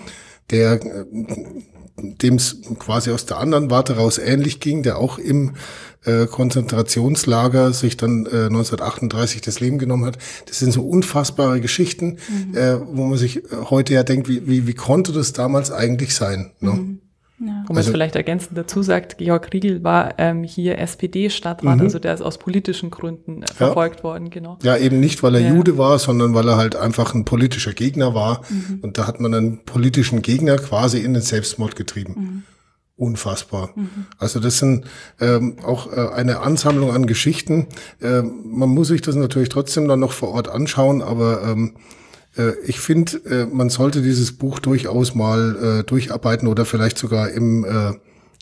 der 0.51 0.83
äh, 0.83 1.05
dem 1.97 2.37
es 2.37 2.59
quasi 2.79 3.11
aus 3.11 3.27
der 3.27 3.39
anderen 3.39 3.71
Warte 3.71 3.97
raus 3.97 4.19
ähnlich 4.19 4.61
ging, 4.61 4.83
der 4.83 4.99
auch 4.99 5.19
im 5.19 5.53
äh, 6.05 6.27
Konzentrationslager 6.27 7.73
sich 7.73 7.97
dann 7.97 8.27
äh, 8.27 8.47
1938 8.47 9.43
das 9.43 9.61
Leben 9.61 9.79
genommen 9.79 10.07
hat. 10.07 10.19
Das 10.47 10.59
sind 10.59 10.73
so 10.73 10.83
unfassbare 10.83 11.61
Geschichten, 11.61 12.17
mhm. 12.29 12.57
äh, 12.57 12.81
wo 12.81 13.05
man 13.05 13.19
sich 13.19 13.43
heute 13.53 13.95
ja 13.95 14.03
denkt, 14.03 14.29
wie, 14.29 14.47
wie, 14.47 14.67
wie 14.67 14.75
konnte 14.75 15.13
das 15.13 15.33
damals 15.33 15.71
eigentlich 15.71 16.15
sein? 16.15 16.53
Ne? 16.61 16.71
Mhm. 16.71 17.00
Ja. 17.43 17.65
Also, 17.69 17.91
vielleicht 17.91 18.17
ergänzend 18.17 18.59
dazu 18.59 18.83
sagt, 18.83 19.17
Georg 19.17 19.51
Riegel 19.53 19.83
war 19.83 20.15
ähm, 20.19 20.45
hier 20.45 20.79
SPD-Stadtrat, 20.79 21.77
mhm. 21.77 21.83
also 21.83 21.99
der 21.99 22.13
ist 22.13 22.21
aus 22.21 22.37
politischen 22.37 22.91
Gründen 22.91 23.43
äh, 23.43 23.47
verfolgt 23.55 23.99
ja. 23.99 24.05
worden, 24.05 24.29
genau. 24.29 24.59
Ja, 24.63 24.77
eben 24.77 25.01
nicht, 25.01 25.23
weil 25.23 25.37
er 25.37 25.41
ja. 25.41 25.55
Jude 25.55 25.79
war, 25.79 25.99
sondern 25.99 26.35
weil 26.35 26.47
er 26.49 26.59
halt 26.59 26.77
einfach 26.77 27.15
ein 27.15 27.25
politischer 27.25 27.73
Gegner 27.73 28.15
war. 28.15 28.43
Mhm. 28.51 28.81
Und 28.83 28.99
da 28.99 29.07
hat 29.07 29.21
man 29.21 29.33
einen 29.33 29.65
politischen 29.65 30.21
Gegner 30.21 30.59
quasi 30.59 30.99
in 30.99 31.15
den 31.15 31.23
Selbstmord 31.23 31.77
getrieben. 31.77 32.15
Mhm. 32.17 32.43
Unfassbar. 32.97 33.71
Mhm. 33.75 33.89
Also 34.19 34.39
das 34.39 34.59
sind 34.59 34.85
ähm, 35.19 35.57
auch 35.65 35.91
äh, 35.91 36.09
eine 36.15 36.41
Ansammlung 36.41 36.93
an 36.93 37.07
Geschichten. 37.07 37.69
Äh, 38.03 38.21
man 38.21 38.69
muss 38.69 38.89
sich 38.89 39.01
das 39.01 39.15
natürlich 39.15 39.49
trotzdem 39.49 39.89
dann 39.89 40.01
noch 40.01 40.13
vor 40.13 40.29
Ort 40.33 40.49
anschauen, 40.49 41.01
aber 41.01 41.43
ähm, 41.43 41.73
äh, 41.77 42.00
ich 42.65 42.79
finde, 42.81 43.17
äh, 43.25 43.47
man 43.47 43.71
sollte 43.71 44.03
dieses 44.03 44.33
Buch 44.33 44.61
durchaus 44.61 45.15
mal 45.15 45.81
äh, 45.81 45.85
durcharbeiten 45.85 46.49
oder 46.49 46.65
vielleicht 46.65 46.97
sogar 46.97 47.31
im, 47.31 47.65
äh, 47.65 47.93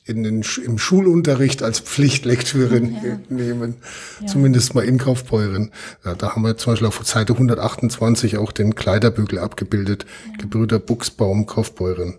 in 0.04 0.22
den, 0.22 0.44
im 0.64 0.78
Schulunterricht 0.78 1.62
als 1.62 1.80
Pflichtlektüre 1.80 2.78
ja. 2.80 3.18
nehmen. 3.28 3.76
Ja. 4.20 4.26
Zumindest 4.26 4.74
mal 4.74 4.84
in 4.84 4.98
Kaufbeuren. 4.98 5.70
Ja, 6.04 6.14
da 6.14 6.34
haben 6.34 6.42
wir 6.42 6.56
zum 6.56 6.72
Beispiel 6.72 6.88
auf 6.88 7.00
Seite 7.04 7.32
128 7.32 8.36
auch 8.38 8.52
den 8.52 8.74
Kleiderbügel 8.74 9.38
abgebildet. 9.38 10.04
Ja. 10.32 10.42
Gebrüder 10.42 10.78
Buchsbaum, 10.78 11.46
Kaufbeuren. 11.46 12.16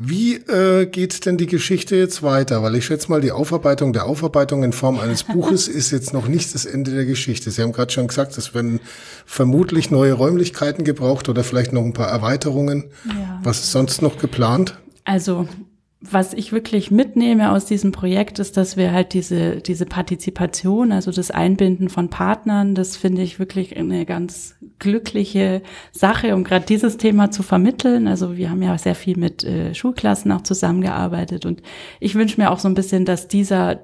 Wie 0.00 0.36
äh, 0.36 0.86
geht 0.86 1.26
denn 1.26 1.38
die 1.38 1.46
Geschichte 1.46 1.96
jetzt 1.96 2.22
weiter? 2.22 2.62
Weil 2.62 2.76
ich 2.76 2.86
schätze 2.86 3.10
mal, 3.10 3.20
die 3.20 3.32
Aufarbeitung 3.32 3.92
der 3.92 4.06
Aufarbeitung 4.06 4.62
in 4.62 4.72
Form 4.72 5.00
eines 5.00 5.24
Buches 5.24 5.66
ist 5.66 5.90
jetzt 5.90 6.12
noch 6.12 6.28
nicht 6.28 6.54
das 6.54 6.66
Ende 6.66 6.92
der 6.92 7.04
Geschichte. 7.04 7.50
Sie 7.50 7.60
haben 7.62 7.72
gerade 7.72 7.92
schon 7.92 8.06
gesagt, 8.06 8.38
es 8.38 8.54
werden 8.54 8.78
vermutlich 9.26 9.90
neue 9.90 10.12
Räumlichkeiten 10.12 10.84
gebraucht 10.84 11.28
oder 11.28 11.42
vielleicht 11.42 11.72
noch 11.72 11.82
ein 11.82 11.94
paar 11.94 12.08
Erweiterungen. 12.08 12.84
Ja. 13.06 13.40
Was 13.42 13.58
ist 13.58 13.72
sonst 13.72 14.00
noch 14.00 14.18
geplant? 14.18 14.78
Also 15.04 15.48
was 16.00 16.32
ich 16.32 16.52
wirklich 16.52 16.92
mitnehme 16.92 17.50
aus 17.50 17.64
diesem 17.64 17.90
Projekt 17.90 18.38
ist, 18.38 18.56
dass 18.56 18.76
wir 18.76 18.92
halt 18.92 19.14
diese, 19.14 19.56
diese 19.56 19.84
Partizipation, 19.84 20.92
also 20.92 21.10
das 21.10 21.32
Einbinden 21.32 21.88
von 21.88 22.08
Partnern, 22.08 22.76
das 22.76 22.96
finde 22.96 23.22
ich 23.22 23.40
wirklich 23.40 23.76
eine 23.76 24.06
ganz 24.06 24.54
glückliche 24.78 25.62
Sache, 25.92 26.34
um 26.34 26.44
gerade 26.44 26.66
dieses 26.66 26.96
Thema 26.96 27.30
zu 27.30 27.42
vermitteln. 27.42 28.06
Also 28.06 28.36
wir 28.36 28.50
haben 28.50 28.62
ja 28.62 28.76
sehr 28.78 28.94
viel 28.94 29.16
mit 29.18 29.44
äh, 29.44 29.74
Schulklassen 29.74 30.32
auch 30.32 30.42
zusammengearbeitet 30.42 31.46
und 31.46 31.62
ich 32.00 32.14
wünsche 32.14 32.40
mir 32.40 32.50
auch 32.50 32.58
so 32.58 32.68
ein 32.68 32.74
bisschen, 32.74 33.04
dass 33.04 33.28
dieser 33.28 33.80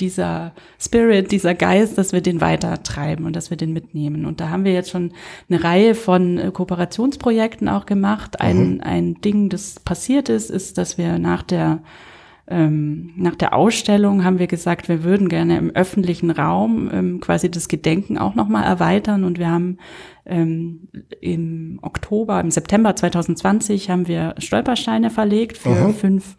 dieser 0.00 0.52
Spirit, 0.80 1.30
dieser 1.30 1.54
Geist, 1.54 1.98
dass 1.98 2.12
wir 2.12 2.20
den 2.20 2.40
weiter 2.40 2.82
treiben 2.82 3.26
und 3.26 3.36
dass 3.36 3.50
wir 3.50 3.56
den 3.56 3.72
mitnehmen. 3.72 4.26
Und 4.26 4.40
da 4.40 4.48
haben 4.48 4.64
wir 4.64 4.72
jetzt 4.72 4.90
schon 4.90 5.12
eine 5.48 5.62
Reihe 5.62 5.94
von 5.94 6.38
äh, 6.38 6.50
Kooperationsprojekten 6.50 7.68
auch 7.68 7.86
gemacht. 7.86 8.40
Ein, 8.40 8.74
mhm. 8.74 8.80
ein 8.80 9.14
Ding, 9.20 9.50
das 9.50 9.78
passiert 9.80 10.28
ist, 10.28 10.50
ist, 10.50 10.78
dass 10.78 10.98
wir 10.98 11.18
nach 11.18 11.44
der 11.44 11.80
ähm, 12.46 13.12
nach 13.16 13.34
der 13.34 13.54
Ausstellung 13.54 14.24
haben 14.24 14.38
wir 14.38 14.46
gesagt, 14.46 14.88
wir 14.88 15.02
würden 15.02 15.28
gerne 15.30 15.56
im 15.56 15.70
öffentlichen 15.70 16.30
Raum 16.30 16.90
ähm, 16.92 17.20
quasi 17.20 17.50
das 17.50 17.68
Gedenken 17.68 18.18
auch 18.18 18.34
nochmal 18.34 18.64
erweitern 18.64 19.24
und 19.24 19.38
wir 19.38 19.50
haben 19.50 19.78
ähm, 20.26 20.88
im 21.20 21.78
Oktober, 21.80 22.40
im 22.40 22.50
September 22.50 22.94
2020 22.94 23.88
haben 23.88 24.08
wir 24.08 24.34
Stolpersteine 24.38 25.08
verlegt 25.08 25.56
für 25.56 25.70
Aha. 25.70 25.88
fünf 25.90 26.36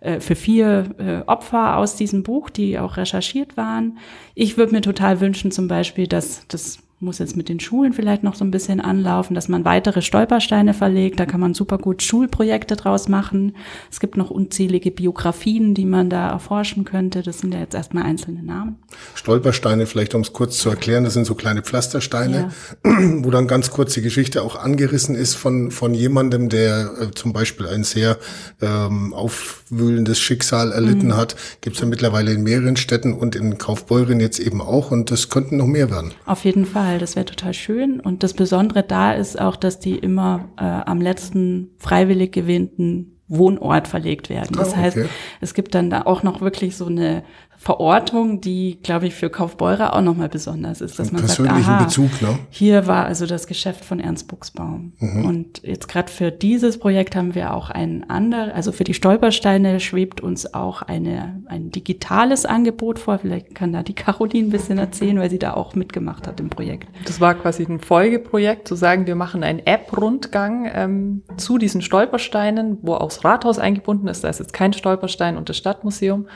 äh, 0.00 0.20
für 0.20 0.36
vier 0.36 0.94
äh, 0.98 1.28
Opfer 1.28 1.76
aus 1.76 1.96
diesem 1.96 2.22
Buch, 2.22 2.50
die 2.50 2.78
auch 2.78 2.96
recherchiert 2.96 3.56
waren. 3.56 3.98
Ich 4.36 4.56
würde 4.56 4.72
mir 4.72 4.80
total 4.80 5.20
wünschen, 5.20 5.50
zum 5.50 5.66
Beispiel, 5.66 6.06
dass 6.06 6.46
das 6.46 6.78
muss 7.00 7.20
jetzt 7.20 7.36
mit 7.36 7.48
den 7.48 7.60
Schulen 7.60 7.92
vielleicht 7.92 8.24
noch 8.24 8.34
so 8.34 8.44
ein 8.44 8.50
bisschen 8.50 8.80
anlaufen, 8.80 9.34
dass 9.34 9.48
man 9.48 9.64
weitere 9.64 10.02
Stolpersteine 10.02 10.74
verlegt. 10.74 11.20
Da 11.20 11.26
kann 11.26 11.38
man 11.40 11.54
super 11.54 11.78
gut 11.78 12.02
Schulprojekte 12.02 12.74
draus 12.74 13.08
machen. 13.08 13.54
Es 13.88 14.00
gibt 14.00 14.16
noch 14.16 14.30
unzählige 14.30 14.90
Biografien, 14.90 15.74
die 15.74 15.84
man 15.84 16.10
da 16.10 16.28
erforschen 16.28 16.84
könnte. 16.84 17.22
Das 17.22 17.38
sind 17.38 17.54
ja 17.54 17.60
jetzt 17.60 17.74
erstmal 17.74 18.02
einzelne 18.02 18.42
Namen. 18.42 18.78
Stolpersteine, 19.14 19.86
vielleicht 19.86 20.16
um 20.16 20.22
es 20.22 20.32
kurz 20.32 20.58
zu 20.58 20.70
erklären, 20.70 21.04
das 21.04 21.14
sind 21.14 21.24
so 21.24 21.36
kleine 21.36 21.62
Pflastersteine, 21.62 22.50
ja. 22.84 22.92
wo 23.22 23.30
dann 23.30 23.46
ganz 23.46 23.70
kurz 23.70 23.94
die 23.94 24.02
Geschichte 24.02 24.42
auch 24.42 24.56
angerissen 24.56 25.14
ist 25.14 25.34
von, 25.34 25.70
von 25.70 25.94
jemandem, 25.94 26.48
der 26.48 26.90
äh, 27.00 27.10
zum 27.14 27.32
Beispiel 27.32 27.68
ein 27.68 27.84
sehr 27.84 28.18
ähm, 28.60 29.14
aufwühlendes 29.14 30.18
Schicksal 30.18 30.72
erlitten 30.72 31.08
mhm. 31.08 31.16
hat. 31.16 31.36
Gibt 31.60 31.76
es 31.76 31.82
ja 31.82 31.88
mittlerweile 31.88 32.32
in 32.32 32.42
mehreren 32.42 32.76
Städten 32.76 33.12
und 33.12 33.36
in 33.36 33.56
Kaufbeuren 33.56 34.18
jetzt 34.18 34.40
eben 34.40 34.60
auch. 34.60 34.90
Und 34.90 35.12
das 35.12 35.28
könnten 35.28 35.58
noch 35.58 35.66
mehr 35.66 35.92
werden. 35.92 36.12
Auf 36.26 36.44
jeden 36.44 36.66
Fall. 36.66 36.87
Fall. 36.88 36.98
Das 36.98 37.16
wäre 37.16 37.26
total 37.26 37.54
schön. 37.54 38.00
Und 38.00 38.22
das 38.22 38.34
Besondere 38.34 38.82
da 38.82 39.12
ist 39.12 39.40
auch, 39.40 39.56
dass 39.56 39.78
die 39.78 39.96
immer 39.96 40.48
äh, 40.56 40.64
am 40.64 41.00
letzten 41.00 41.70
freiwillig 41.78 42.32
gewählten 42.32 43.18
Wohnort 43.28 43.88
verlegt 43.88 44.30
werden. 44.30 44.56
Das 44.56 44.68
oh, 44.68 44.72
okay. 44.72 44.80
heißt, 44.80 44.98
es 45.40 45.54
gibt 45.54 45.74
dann 45.74 45.90
da 45.90 46.02
auch 46.02 46.22
noch 46.22 46.40
wirklich 46.40 46.76
so 46.76 46.86
eine 46.86 47.24
Verortung, 47.68 48.40
die, 48.40 48.78
glaube 48.82 49.08
ich, 49.08 49.14
für 49.14 49.28
Kaufbeurer 49.28 49.94
auch 49.94 50.00
nochmal 50.00 50.30
besonders 50.30 50.80
ist, 50.80 50.98
dass 50.98 51.12
man 51.12 51.26
sagt, 51.26 51.50
aha, 51.50 51.84
Bezug, 51.84 52.22
ne? 52.22 52.38
hier 52.48 52.86
war 52.86 53.04
also 53.04 53.26
das 53.26 53.46
Geschäft 53.46 53.84
von 53.84 54.00
Ernst 54.00 54.26
Buchsbaum. 54.26 54.94
Mhm. 54.98 55.24
Und 55.26 55.62
jetzt 55.64 55.86
gerade 55.86 56.10
für 56.10 56.32
dieses 56.32 56.78
Projekt 56.78 57.14
haben 57.14 57.34
wir 57.34 57.52
auch 57.52 57.68
ein 57.68 58.08
anderes, 58.08 58.54
also 58.54 58.72
für 58.72 58.84
die 58.84 58.94
Stolpersteine 58.94 59.80
schwebt 59.80 60.22
uns 60.22 60.54
auch 60.54 60.80
eine, 60.80 61.42
ein 61.44 61.70
digitales 61.70 62.46
Angebot 62.46 62.98
vor. 62.98 63.18
Vielleicht 63.18 63.54
kann 63.54 63.74
da 63.74 63.82
die 63.82 63.94
Caroline 63.94 64.48
ein 64.48 64.50
bisschen 64.50 64.78
erzählen, 64.78 65.18
weil 65.18 65.28
sie 65.28 65.38
da 65.38 65.52
auch 65.52 65.74
mitgemacht 65.74 66.26
hat 66.26 66.40
im 66.40 66.48
Projekt. 66.48 66.88
Das 67.04 67.20
war 67.20 67.34
quasi 67.34 67.64
ein 67.64 67.80
Folgeprojekt, 67.80 68.66
zu 68.66 68.76
sagen, 68.76 69.06
wir 69.06 69.14
machen 69.14 69.44
einen 69.44 69.58
App-Rundgang 69.58 70.70
ähm, 70.72 71.22
zu 71.36 71.58
diesen 71.58 71.82
Stolpersteinen, 71.82 72.78
wo 72.80 72.94
auch 72.94 73.10
das 73.10 73.26
Rathaus 73.26 73.58
eingebunden 73.58 74.08
ist. 74.08 74.24
Da 74.24 74.30
ist 74.30 74.40
jetzt 74.40 74.54
kein 74.54 74.72
Stolperstein 74.72 75.36
und 75.36 75.50
das 75.50 75.58
Stadtmuseum. 75.58 76.28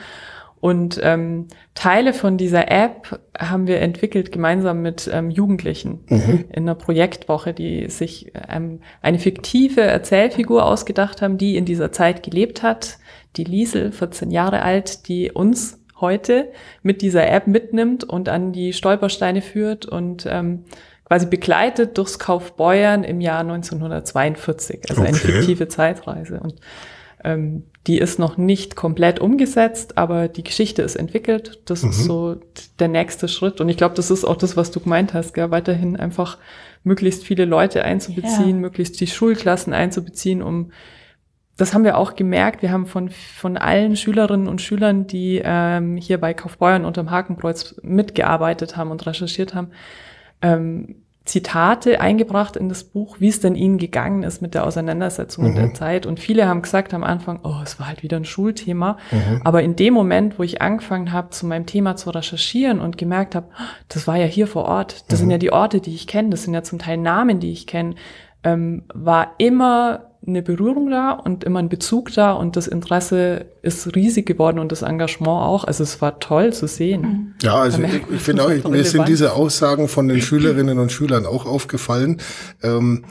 Und 0.63 0.97
ähm, 1.03 1.49
Teile 1.75 2.13
von 2.13 2.37
dieser 2.37 2.71
App 2.71 3.19
haben 3.37 3.67
wir 3.67 3.81
entwickelt 3.81 4.31
gemeinsam 4.31 4.81
mit 4.81 5.09
ähm, 5.11 5.29
Jugendlichen 5.29 6.05
mhm. 6.07 6.45
in 6.53 6.63
einer 6.63 6.75
Projektwoche, 6.75 7.53
die 7.53 7.89
sich 7.89 8.31
ähm, 8.47 8.79
eine 9.01 9.19
fiktive 9.19 9.81
Erzählfigur 9.81 10.65
ausgedacht 10.65 11.21
haben, 11.21 11.37
die 11.37 11.57
in 11.57 11.65
dieser 11.65 11.91
Zeit 11.91 12.23
gelebt 12.23 12.63
hat. 12.63 12.97
Die 13.35 13.43
Liesel, 13.43 13.91
14 13.91 14.31
Jahre 14.31 14.61
alt, 14.61 15.09
die 15.09 15.33
uns 15.33 15.81
heute 15.99 16.53
mit 16.81 17.01
dieser 17.01 17.29
App 17.29 17.45
mitnimmt 17.45 18.05
und 18.05 18.29
an 18.29 18.53
die 18.53 18.71
Stolpersteine 18.71 19.41
führt 19.41 19.85
und 19.85 20.25
ähm, 20.29 20.63
quasi 21.03 21.25
begleitet 21.25 21.97
durchs 21.97 22.19
Kaufbeuern 22.19 23.03
im 23.03 23.19
Jahr 23.19 23.41
1942. 23.41 24.89
Also 24.89 25.01
okay. 25.01 25.09
eine 25.09 25.17
fiktive 25.17 25.67
Zeitreise. 25.67 26.39
Und 26.39 26.61
ähm, 27.23 27.63
die 27.87 27.97
ist 27.97 28.17
noch 28.17 28.37
nicht 28.37 28.75
komplett 28.75 29.19
umgesetzt, 29.19 29.97
aber 29.97 30.27
die 30.27 30.43
Geschichte 30.43 30.81
ist 30.81 30.95
entwickelt. 30.95 31.61
Das 31.65 31.83
mhm. 31.83 31.89
ist 31.89 32.03
so 32.05 32.37
der 32.79 32.87
nächste 32.87 33.27
Schritt. 33.27 33.59
Und 33.59 33.69
ich 33.69 33.77
glaube, 33.77 33.95
das 33.95 34.09
ist 34.09 34.23
auch 34.23 34.37
das, 34.37 34.55
was 34.55 34.71
du 34.71 34.79
gemeint 34.79 35.13
hast, 35.13 35.33
gell? 35.33 35.51
weiterhin 35.51 35.97
einfach 35.97 36.37
möglichst 36.83 37.23
viele 37.23 37.45
Leute 37.45 37.83
einzubeziehen, 37.83 38.49
ja. 38.49 38.55
möglichst 38.55 38.99
die 38.99 39.07
Schulklassen 39.07 39.73
einzubeziehen, 39.73 40.41
um 40.41 40.71
das 41.55 41.73
haben 41.73 41.83
wir 41.83 41.97
auch 41.97 42.15
gemerkt. 42.15 42.63
Wir 42.63 42.71
haben 42.71 42.87
von, 42.87 43.09
von 43.09 43.57
allen 43.57 43.95
Schülerinnen 43.95 44.47
und 44.47 44.61
Schülern, 44.61 45.05
die 45.05 45.39
ähm, 45.43 45.97
hier 45.97 46.19
bei 46.19 46.33
Kaufbeuern 46.33 46.83
unterm 46.83 47.11
Hakenkreuz 47.11 47.75
mitgearbeitet 47.83 48.75
haben 48.75 48.89
und 48.89 49.05
recherchiert 49.05 49.53
haben, 49.53 49.69
ähm, 50.41 51.02
Zitate 51.25 52.01
eingebracht 52.01 52.57
in 52.57 52.67
das 52.67 52.83
Buch, 52.83 53.17
wie 53.19 53.29
es 53.29 53.39
denn 53.39 53.55
ihnen 53.55 53.77
gegangen 53.77 54.23
ist 54.23 54.41
mit 54.41 54.53
der 54.53 54.65
Auseinandersetzung 54.65 55.45
mhm. 55.45 55.49
in 55.51 55.55
der. 55.55 55.73
Zeit. 55.73 56.05
Und 56.05 56.19
viele 56.19 56.47
haben 56.47 56.61
gesagt 56.61 56.93
am 56.93 57.03
Anfang, 57.03 57.39
oh, 57.43 57.61
es 57.63 57.79
war 57.79 57.87
halt 57.87 58.03
wieder 58.03 58.17
ein 58.17 58.25
Schulthema. 58.25 58.97
Mhm. 59.11 59.41
Aber 59.43 59.63
in 59.63 59.75
dem 59.75 59.93
Moment, 59.93 60.37
wo 60.37 60.43
ich 60.43 60.61
angefangen 60.61 61.13
habe, 61.13 61.29
zu 61.29 61.45
meinem 61.45 61.65
Thema 61.65 61.95
zu 61.95 62.09
recherchieren 62.09 62.79
und 62.79 62.97
gemerkt 62.97 63.35
habe, 63.35 63.47
das 63.87 64.05
war 64.05 64.17
ja 64.17 64.25
hier 64.25 64.47
vor 64.47 64.65
Ort, 64.65 65.05
das 65.07 65.19
mhm. 65.19 65.23
sind 65.23 65.31
ja 65.31 65.37
die 65.37 65.53
Orte, 65.53 65.79
die 65.79 65.95
ich 65.95 66.07
kenne, 66.07 66.29
das 66.29 66.43
sind 66.43 66.53
ja 66.53 66.63
zum 66.63 66.79
Teil 66.79 66.97
Namen, 66.97 67.39
die 67.39 67.51
ich 67.51 67.67
kenne, 67.67 67.95
ähm, 68.43 68.83
war 68.93 69.35
immer 69.37 70.12
eine 70.25 70.41
Berührung 70.41 70.89
da 70.89 71.11
und 71.11 71.43
immer 71.43 71.59
ein 71.59 71.69
Bezug 71.69 72.13
da 72.13 72.31
und 72.31 72.55
das 72.55 72.67
Interesse 72.67 73.45
ist 73.61 73.95
riesig 73.95 74.25
geworden 74.25 74.59
und 74.59 74.71
das 74.71 74.81
Engagement 74.81 75.41
auch. 75.41 75.65
Also 75.65 75.83
es 75.83 76.01
war 76.01 76.19
toll 76.19 76.53
zu 76.53 76.67
sehen. 76.67 77.01
Mhm. 77.01 77.33
Ja, 77.41 77.55
also 77.55 77.81
ich, 77.81 78.01
ich 78.09 78.21
finde 78.21 78.45
auch, 78.45 78.69
mir 78.69 78.83
sind 78.85 79.07
diese 79.07 79.33
Aussagen 79.33 79.87
von 79.87 80.07
den 80.07 80.21
Schülerinnen 80.21 80.79
und 80.79 80.91
Schülern 80.91 81.25
auch 81.25 81.45
aufgefallen. 81.45 82.21
Ähm, 82.61 83.03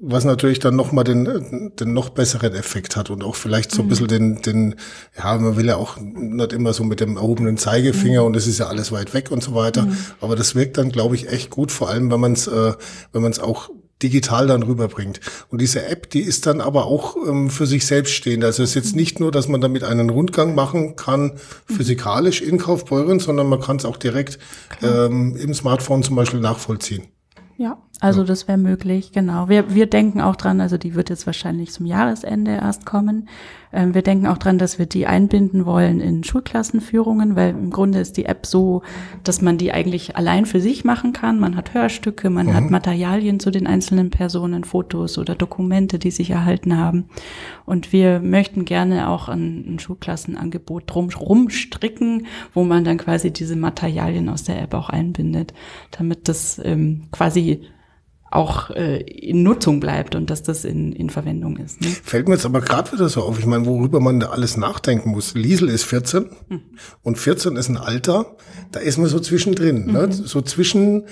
was 0.00 0.24
natürlich 0.24 0.58
dann 0.58 0.76
nochmal 0.76 1.04
den, 1.04 1.72
den 1.78 1.92
noch 1.92 2.08
besseren 2.08 2.54
Effekt 2.54 2.96
hat 2.96 3.10
und 3.10 3.22
auch 3.22 3.36
vielleicht 3.36 3.70
so 3.70 3.82
ein 3.82 3.84
mhm. 3.84 3.88
bisschen 3.90 4.08
den, 4.08 4.42
den, 4.42 4.74
ja, 5.16 5.36
man 5.38 5.56
will 5.56 5.66
ja 5.66 5.76
auch 5.76 5.98
nicht 6.00 6.52
immer 6.52 6.72
so 6.72 6.84
mit 6.84 7.00
dem 7.00 7.16
erhobenen 7.16 7.56
Zeigefinger 7.56 8.22
mhm. 8.22 8.28
und 8.28 8.36
es 8.36 8.46
ist 8.46 8.58
ja 8.58 8.66
alles 8.66 8.92
weit 8.92 9.14
weg 9.14 9.30
und 9.30 9.42
so 9.42 9.54
weiter. 9.54 9.86
Aber 10.20 10.36
das 10.36 10.54
wirkt 10.54 10.78
dann, 10.78 10.90
glaube 10.90 11.14
ich, 11.14 11.28
echt 11.28 11.50
gut, 11.50 11.70
vor 11.70 11.88
allem 11.90 12.10
wenn 12.10 12.20
man 12.20 12.32
es, 12.32 12.46
äh, 12.46 12.72
wenn 13.12 13.22
man 13.22 13.30
es 13.30 13.38
auch 13.38 13.70
digital 14.02 14.46
dann 14.46 14.62
rüberbringt. 14.62 15.20
Und 15.50 15.60
diese 15.60 15.86
App, 15.86 16.10
die 16.10 16.20
ist 16.20 16.46
dann 16.46 16.60
aber 16.60 16.86
auch 16.86 17.16
ähm, 17.16 17.50
für 17.50 17.66
sich 17.66 17.86
selbst 17.86 18.12
stehend. 18.12 18.44
Also 18.44 18.62
es 18.62 18.70
ist 18.70 18.74
jetzt 18.74 18.96
nicht 18.96 19.20
nur, 19.20 19.32
dass 19.32 19.48
man 19.48 19.60
damit 19.60 19.84
einen 19.84 20.10
Rundgang 20.10 20.54
machen 20.54 20.96
kann, 20.96 21.32
physikalisch 21.66 22.40
in 22.40 22.58
Kaufbeuren, 22.58 23.20
sondern 23.20 23.48
man 23.48 23.60
kann 23.60 23.76
es 23.76 23.84
auch 23.84 23.96
direkt 23.96 24.38
ähm, 24.82 25.36
im 25.36 25.54
Smartphone 25.54 26.02
zum 26.02 26.16
Beispiel 26.16 26.40
nachvollziehen. 26.40 27.04
Ja, 27.56 27.76
also 28.00 28.20
ja. 28.20 28.26
das 28.26 28.46
wäre 28.46 28.58
möglich, 28.58 29.10
genau. 29.12 29.48
Wir, 29.48 29.74
wir 29.74 29.86
denken 29.86 30.20
auch 30.20 30.36
dran, 30.36 30.60
also 30.60 30.78
die 30.78 30.94
wird 30.94 31.10
jetzt 31.10 31.26
wahrscheinlich 31.26 31.72
zum 31.72 31.84
Jahresende 31.84 32.52
erst 32.52 32.86
kommen. 32.86 33.28
Ähm, 33.72 33.92
wir 33.92 34.02
denken 34.02 34.26
auch 34.28 34.38
dran, 34.38 34.58
dass 34.58 34.78
wir 34.78 34.86
die 34.86 35.06
einbinden 35.06 35.66
wollen 35.66 36.00
in 36.00 36.22
Schulklassenführungen, 36.22 37.34
weil 37.34 37.50
im 37.50 37.70
Grunde 37.70 37.98
ist 37.98 38.16
die 38.16 38.26
App 38.26 38.46
so, 38.46 38.82
dass 39.24 39.42
man 39.42 39.58
die 39.58 39.72
eigentlich 39.72 40.16
allein 40.16 40.46
für 40.46 40.60
sich 40.60 40.84
machen 40.84 41.12
kann. 41.12 41.40
Man 41.40 41.56
hat 41.56 41.74
Hörstücke, 41.74 42.30
man 42.30 42.46
mhm. 42.46 42.54
hat 42.54 42.70
Materialien 42.70 43.40
zu 43.40 43.50
den 43.50 43.66
einzelnen 43.66 44.10
Personen, 44.10 44.62
Fotos 44.62 45.18
oder 45.18 45.34
Dokumente, 45.34 45.98
die 45.98 46.12
sich 46.12 46.30
erhalten 46.30 46.78
haben. 46.78 47.06
Und 47.66 47.92
wir 47.92 48.20
möchten 48.20 48.64
gerne 48.64 49.08
auch 49.08 49.28
ein, 49.28 49.74
ein 49.74 49.78
Schulklassenangebot 49.80 50.84
drum 50.86 51.08
rumstricken, 51.10 52.26
wo 52.54 52.62
man 52.62 52.84
dann 52.84 52.98
quasi 52.98 53.32
diese 53.32 53.56
Materialien 53.56 54.28
aus 54.28 54.44
der 54.44 54.62
App 54.62 54.74
auch 54.74 54.88
einbindet, 54.88 55.52
damit 55.90 56.28
das 56.28 56.60
ähm, 56.64 57.06
quasi 57.10 57.62
auch 58.30 58.70
äh, 58.70 59.00
in 59.00 59.42
Nutzung 59.42 59.80
bleibt 59.80 60.14
und 60.14 60.28
dass 60.30 60.42
das 60.42 60.64
in, 60.64 60.92
in 60.92 61.10
Verwendung 61.10 61.56
ist. 61.56 61.80
Ne? 61.80 61.88
Fällt 61.88 62.28
mir 62.28 62.34
jetzt 62.34 62.44
aber 62.44 62.60
gerade 62.60 62.92
wieder 62.92 63.08
so 63.08 63.22
auf, 63.22 63.38
ich 63.38 63.46
meine, 63.46 63.64
worüber 63.64 64.00
man 64.00 64.20
da 64.20 64.28
alles 64.28 64.56
nachdenken 64.56 65.10
muss. 65.10 65.34
Liesel 65.34 65.68
ist 65.68 65.84
14 65.84 66.28
mhm. 66.48 66.60
und 67.02 67.18
14 67.18 67.56
ist 67.56 67.68
ein 67.68 67.78
Alter, 67.78 68.36
da 68.72 68.80
ist 68.80 68.98
man 68.98 69.08
so 69.08 69.18
zwischendrin, 69.18 69.86
ne? 69.86 69.92
mhm. 69.92 69.92
ne? 69.92 70.12
so 70.12 70.42
zwischen 70.42 71.04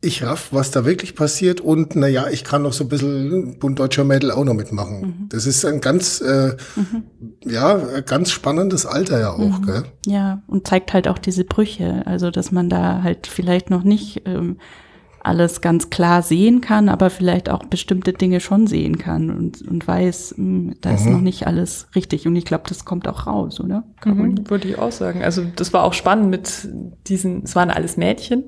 ich 0.00 0.22
raff, 0.22 0.50
was 0.52 0.70
da 0.70 0.84
wirklich 0.84 1.16
passiert 1.16 1.60
und 1.60 1.96
na 1.96 2.06
ja, 2.06 2.28
ich 2.28 2.44
kann 2.44 2.62
noch 2.62 2.72
so 2.72 2.84
ein 2.84 2.88
bisschen 2.88 3.58
Bund 3.58 3.80
Deutscher 3.80 4.04
Mädel 4.04 4.30
auch 4.30 4.44
noch 4.44 4.54
mitmachen. 4.54 5.00
Mhm. 5.00 5.28
Das 5.28 5.44
ist 5.44 5.64
ein 5.64 5.80
ganz, 5.80 6.20
äh, 6.20 6.56
mhm. 6.76 7.02
ja, 7.44 8.00
ganz 8.02 8.30
spannendes 8.30 8.86
Alter 8.86 9.18
ja 9.18 9.32
auch. 9.32 9.58
Mhm. 9.58 9.66
Gell? 9.66 9.82
Ja, 10.06 10.42
und 10.46 10.68
zeigt 10.68 10.92
halt 10.92 11.08
auch 11.08 11.18
diese 11.18 11.44
Brüche, 11.44 12.06
also 12.06 12.30
dass 12.30 12.52
man 12.52 12.68
da 12.68 13.02
halt 13.02 13.26
vielleicht 13.26 13.70
noch 13.70 13.82
nicht 13.82 14.22
ähm, 14.24 14.58
alles 15.22 15.60
ganz 15.60 15.90
klar 15.90 16.22
sehen 16.22 16.60
kann, 16.60 16.88
aber 16.88 17.10
vielleicht 17.10 17.48
auch 17.48 17.64
bestimmte 17.64 18.12
Dinge 18.12 18.40
schon 18.40 18.66
sehen 18.66 18.98
kann 18.98 19.30
und, 19.30 19.62
und 19.62 19.86
weiß, 19.86 20.34
mh, 20.36 20.44
hm, 20.44 20.74
da 20.80 20.94
ist 20.94 21.06
mhm. 21.06 21.12
noch 21.12 21.20
nicht 21.20 21.46
alles 21.46 21.88
richtig. 21.94 22.26
Und 22.26 22.36
ich 22.36 22.44
glaube, 22.44 22.64
das 22.68 22.84
kommt 22.84 23.08
auch 23.08 23.26
raus, 23.26 23.60
oder? 23.60 23.84
Mhm, 24.04 24.48
würde 24.48 24.68
ich 24.68 24.78
auch 24.78 24.92
sagen. 24.92 25.22
Also 25.22 25.44
das 25.56 25.72
war 25.72 25.84
auch 25.84 25.94
spannend 25.94 26.30
mit 26.30 26.68
diesen, 27.06 27.42
es 27.44 27.56
waren 27.56 27.70
alles 27.70 27.96
Mädchen 27.96 28.44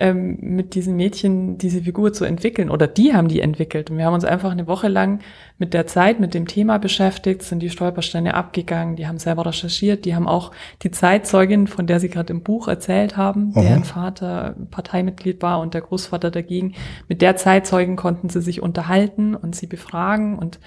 ähm, 0.00 0.38
mit 0.40 0.74
diesen 0.74 0.96
Mädchen 0.96 1.58
diese 1.58 1.82
Figur 1.82 2.12
zu 2.12 2.24
entwickeln 2.24 2.70
oder 2.70 2.86
die 2.86 3.14
haben 3.14 3.28
die 3.28 3.40
entwickelt. 3.40 3.90
Und 3.90 3.98
wir 3.98 4.06
haben 4.06 4.14
uns 4.14 4.24
einfach 4.24 4.50
eine 4.50 4.66
Woche 4.66 4.88
lang 4.88 5.20
mit 5.58 5.72
der 5.72 5.86
Zeit, 5.86 6.20
mit 6.20 6.34
dem 6.34 6.46
Thema 6.48 6.78
beschäftigt, 6.78 7.42
sind 7.42 7.60
die 7.60 7.70
Stolpersteine 7.70 8.34
abgegangen, 8.34 8.96
die 8.96 9.06
haben 9.06 9.18
selber 9.18 9.46
recherchiert, 9.46 10.04
die 10.04 10.14
haben 10.14 10.26
auch 10.26 10.50
die 10.82 10.90
Zeitzeugin, 10.90 11.66
von 11.66 11.86
der 11.86 12.00
sie 12.00 12.08
gerade 12.08 12.32
im 12.32 12.42
Buch 12.42 12.66
erzählt 12.66 13.16
haben, 13.16 13.48
mhm. 13.48 13.54
deren 13.54 13.84
Vater 13.84 14.56
Parteimitglied 14.70 15.42
war 15.42 15.60
und 15.60 15.74
der 15.74 15.82
Großvater 15.82 16.30
dagegen, 16.30 16.74
mit 17.08 17.22
der 17.22 17.36
Zeitzeugin 17.36 17.96
konnten 17.96 18.28
sie 18.28 18.42
sich 18.42 18.62
unterhalten 18.62 19.34
und 19.34 19.54
sie 19.54 19.66
befragen 19.66 20.38
und 20.38 20.58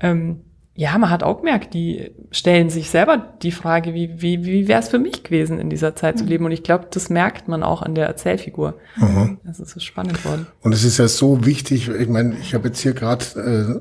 ähm, 0.00 0.40
ja, 0.76 0.98
man 0.98 1.08
hat 1.08 1.22
auch 1.22 1.38
gemerkt, 1.38 1.72
die 1.72 2.10
stellen 2.30 2.68
sich 2.68 2.90
selber 2.90 3.16
die 3.42 3.50
Frage, 3.50 3.94
wie, 3.94 4.20
wie, 4.20 4.44
wie 4.44 4.68
wäre 4.68 4.80
es 4.80 4.88
für 4.88 4.98
mich 4.98 5.22
gewesen, 5.22 5.58
in 5.58 5.70
dieser 5.70 5.96
Zeit 5.96 6.16
mhm. 6.16 6.18
zu 6.18 6.24
leben? 6.26 6.44
Und 6.44 6.52
ich 6.52 6.62
glaube, 6.62 6.86
das 6.90 7.08
merkt 7.08 7.48
man 7.48 7.62
auch 7.62 7.80
an 7.80 7.94
der 7.94 8.06
Erzählfigur. 8.06 8.74
Mhm. 8.96 9.38
Das 9.44 9.58
ist 9.58 9.70
so 9.70 9.80
spannend 9.80 10.22
worden. 10.26 10.46
Und 10.60 10.74
es 10.74 10.84
ist 10.84 10.98
ja 10.98 11.08
so 11.08 11.46
wichtig, 11.46 11.88
ich 11.88 12.08
meine, 12.08 12.36
ich 12.42 12.54
habe 12.54 12.68
jetzt 12.68 12.80
hier 12.80 12.92
gerade 12.92 13.24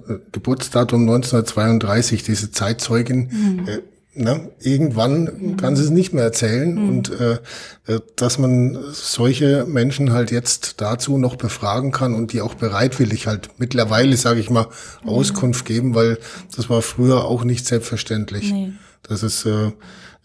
äh, 0.10 0.19
Geburtsdatum 0.31 1.01
1932, 1.01 2.23
diese 2.23 2.51
Zeitzeugin, 2.51 3.29
mhm. 3.29 3.67
äh, 3.67 3.81
Ne? 4.17 4.49
Irgendwann 4.62 5.23
mhm. 5.23 5.58
kann 5.58 5.75
sie 5.75 5.84
es 5.84 5.89
nicht 5.89 6.13
mehr 6.13 6.23
erzählen 6.23 6.73
mhm. 6.75 6.89
und 6.89 7.19
äh, 7.19 7.34
äh, 7.88 7.99
dass 8.15 8.39
man 8.39 8.78
solche 8.93 9.65
Menschen 9.65 10.13
halt 10.13 10.32
jetzt 10.32 10.80
dazu 10.80 11.17
noch 11.17 11.36
befragen 11.36 11.91
kann 11.91 12.15
und 12.15 12.32
die 12.32 12.39
auch 12.39 12.54
bereitwillig 12.54 13.28
halt 13.28 13.49
mittlerweile, 13.58 14.15
sage 14.15 14.39
ich 14.39 14.49
mal, 14.49 14.67
mhm. 15.04 15.10
Auskunft 15.10 15.65
geben, 15.65 15.95
weil 15.95 16.17
das 16.56 16.69
war 16.69 16.82
früher 16.82 17.25
auch 17.25 17.43
nicht 17.43 17.65
selbstverständlich. 17.65 18.54
Nee. 18.54 18.71
Das 19.04 19.21
ist 19.21 19.45
äh, 19.45 19.71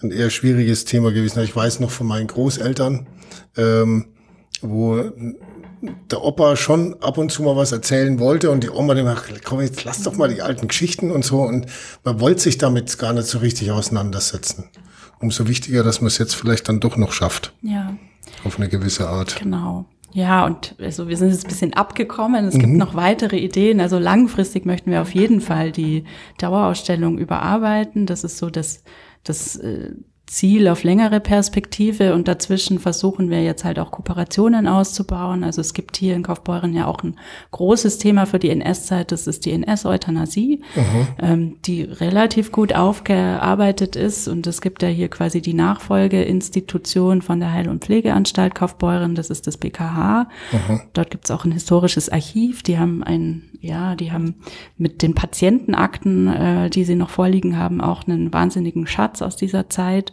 ein 0.02 0.12
eher 0.12 0.30
schwieriges 0.30 0.84
Thema 0.84 1.10
gewesen. 1.10 1.42
Ich 1.42 1.56
weiß 1.56 1.80
noch 1.80 1.90
von 1.90 2.06
meinen 2.06 2.28
Großeltern, 2.28 3.08
ähm, 3.56 4.06
wo 4.62 5.02
der 5.82 6.22
Opa 6.22 6.56
schon 6.56 6.96
ab 7.02 7.18
und 7.18 7.32
zu 7.32 7.42
mal 7.42 7.56
was 7.56 7.72
erzählen 7.72 8.18
wollte 8.18 8.50
und 8.50 8.64
die 8.64 8.70
Oma 8.70 8.94
dann 8.94 9.16
komm 9.44 9.60
jetzt 9.60 9.84
lass 9.84 10.02
doch 10.02 10.16
mal 10.16 10.28
die 10.28 10.42
alten 10.42 10.68
Geschichten 10.68 11.10
und 11.10 11.24
so 11.24 11.42
und 11.42 11.66
man 12.04 12.20
wollte 12.20 12.42
sich 12.42 12.58
damit 12.58 12.98
gar 12.98 13.12
nicht 13.12 13.26
so 13.26 13.38
richtig 13.38 13.70
auseinandersetzen. 13.70 14.68
Umso 15.20 15.48
wichtiger, 15.48 15.82
dass 15.82 16.00
man 16.00 16.08
es 16.08 16.18
jetzt 16.18 16.34
vielleicht 16.34 16.68
dann 16.68 16.80
doch 16.80 16.96
noch 16.96 17.12
schafft. 17.12 17.52
Ja. 17.62 17.94
Auf 18.44 18.58
eine 18.58 18.68
gewisse 18.68 19.08
Art. 19.08 19.36
Genau. 19.38 19.86
Ja, 20.12 20.44
und 20.44 20.74
also 20.80 21.08
wir 21.08 21.16
sind 21.16 21.30
jetzt 21.30 21.44
ein 21.44 21.50
bisschen 21.50 21.74
abgekommen. 21.74 22.46
Es 22.46 22.54
mhm. 22.54 22.60
gibt 22.60 22.72
noch 22.72 22.94
weitere 22.94 23.36
Ideen. 23.36 23.80
Also 23.80 23.98
langfristig 23.98 24.66
möchten 24.66 24.90
wir 24.90 25.02
auf 25.02 25.14
jeden 25.14 25.40
Fall 25.40 25.72
die 25.72 26.04
Dauerausstellung 26.38 27.18
überarbeiten. 27.18 28.06
Das 28.06 28.24
ist 28.24 28.38
so 28.38 28.50
das, 28.50 28.82
das 29.22 29.56
äh, 29.56 29.92
Ziel 30.30 30.68
auf 30.68 30.84
längere 30.84 31.18
Perspektive 31.18 32.14
und 32.14 32.28
dazwischen 32.28 32.78
versuchen 32.78 33.30
wir 33.30 33.42
jetzt 33.42 33.64
halt 33.64 33.80
auch 33.80 33.90
Kooperationen 33.90 34.68
auszubauen. 34.68 35.42
Also 35.42 35.60
es 35.60 35.74
gibt 35.74 35.96
hier 35.96 36.14
in 36.14 36.22
Kaufbeuren 36.22 36.72
ja 36.72 36.86
auch 36.86 37.02
ein 37.02 37.16
großes 37.50 37.98
Thema 37.98 38.26
für 38.26 38.38
die 38.38 38.50
NS-Zeit, 38.50 39.10
das 39.10 39.26
ist 39.26 39.44
die 39.44 39.50
NS-Euthanasie, 39.50 40.62
ähm, 41.20 41.56
die 41.64 41.82
relativ 41.82 42.52
gut 42.52 42.72
aufgearbeitet 42.72 43.96
ist 43.96 44.28
und 44.28 44.46
es 44.46 44.60
gibt 44.60 44.84
ja 44.84 44.88
hier 44.88 45.08
quasi 45.08 45.42
die 45.42 45.52
Nachfolgeinstitution 45.52 47.22
von 47.22 47.40
der 47.40 47.52
Heil- 47.52 47.68
und 47.68 47.84
Pflegeanstalt 47.84 48.54
Kaufbeuren, 48.54 49.16
das 49.16 49.30
ist 49.30 49.48
das 49.48 49.56
BKH. 49.56 50.28
Mhm. 50.52 50.80
Dort 50.92 51.10
gibt 51.10 51.24
es 51.24 51.32
auch 51.32 51.44
ein 51.44 51.50
historisches 51.50 52.08
Archiv, 52.08 52.62
die 52.62 52.78
haben 52.78 53.02
ein 53.02 53.50
ja, 53.60 53.94
die 53.94 54.10
haben 54.10 54.36
mit 54.78 55.02
den 55.02 55.14
Patientenakten, 55.14 56.28
äh, 56.28 56.70
die 56.70 56.84
sie 56.84 56.94
noch 56.94 57.10
vorliegen 57.10 57.58
haben, 57.58 57.82
auch 57.82 58.06
einen 58.06 58.32
wahnsinnigen 58.32 58.86
Schatz 58.86 59.20
aus 59.20 59.36
dieser 59.36 59.68
Zeit. 59.68 60.12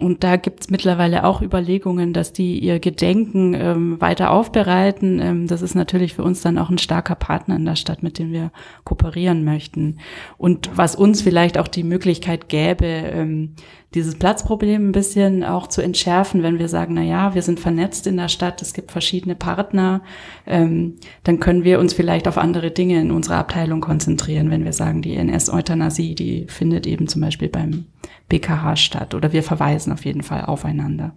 Und 0.00 0.24
da 0.24 0.36
gibt's 0.36 0.70
mittlerweile 0.70 1.24
auch 1.24 1.42
Überlegungen, 1.42 2.14
dass 2.14 2.32
die 2.32 2.58
ihr 2.58 2.80
Gedenken 2.80 3.52
ähm, 3.52 4.00
weiter 4.00 4.30
aufbereiten. 4.30 5.20
Ähm, 5.20 5.46
das 5.46 5.60
ist 5.60 5.74
natürlich 5.74 6.14
für 6.14 6.22
uns 6.22 6.40
dann 6.40 6.56
auch 6.56 6.70
ein 6.70 6.78
starker 6.78 7.14
Partner 7.14 7.56
in 7.56 7.66
der 7.66 7.76
Stadt, 7.76 8.02
mit 8.02 8.18
dem 8.18 8.32
wir 8.32 8.50
kooperieren 8.84 9.44
möchten. 9.44 9.98
Und 10.38 10.70
was 10.74 10.96
uns 10.96 11.20
vielleicht 11.20 11.58
auch 11.58 11.68
die 11.68 11.84
Möglichkeit 11.84 12.48
gäbe, 12.48 12.86
ähm, 12.86 13.56
dieses 13.94 14.14
Platzproblem 14.14 14.90
ein 14.90 14.92
bisschen 14.92 15.42
auch 15.42 15.66
zu 15.66 15.82
entschärfen, 15.82 16.44
wenn 16.44 16.60
wir 16.60 16.68
sagen, 16.68 16.94
na 16.94 17.02
ja, 17.02 17.34
wir 17.34 17.42
sind 17.42 17.58
vernetzt 17.58 18.06
in 18.06 18.16
der 18.16 18.28
Stadt, 18.28 18.62
es 18.62 18.72
gibt 18.72 18.92
verschiedene 18.92 19.34
Partner, 19.34 20.02
ähm, 20.46 20.94
dann 21.24 21.40
können 21.40 21.64
wir 21.64 21.80
uns 21.80 21.92
vielleicht 21.92 22.28
auf 22.28 22.38
andere 22.38 22.70
Dinge 22.70 23.00
in 23.00 23.10
unserer 23.10 23.38
Abteilung 23.38 23.80
konzentrieren, 23.80 24.48
wenn 24.50 24.64
wir 24.64 24.72
sagen, 24.72 25.02
die 25.02 25.16
NS-Euthanasie, 25.16 26.14
die 26.14 26.46
findet 26.48 26.86
eben 26.86 27.08
zum 27.08 27.20
Beispiel 27.20 27.48
beim 27.48 27.86
BKH 28.28 28.76
statt 28.76 29.14
oder 29.14 29.32
wir 29.32 29.42
verweisen 29.42 29.92
auf 29.92 30.04
jeden 30.04 30.22
Fall 30.22 30.44
aufeinander. 30.44 31.12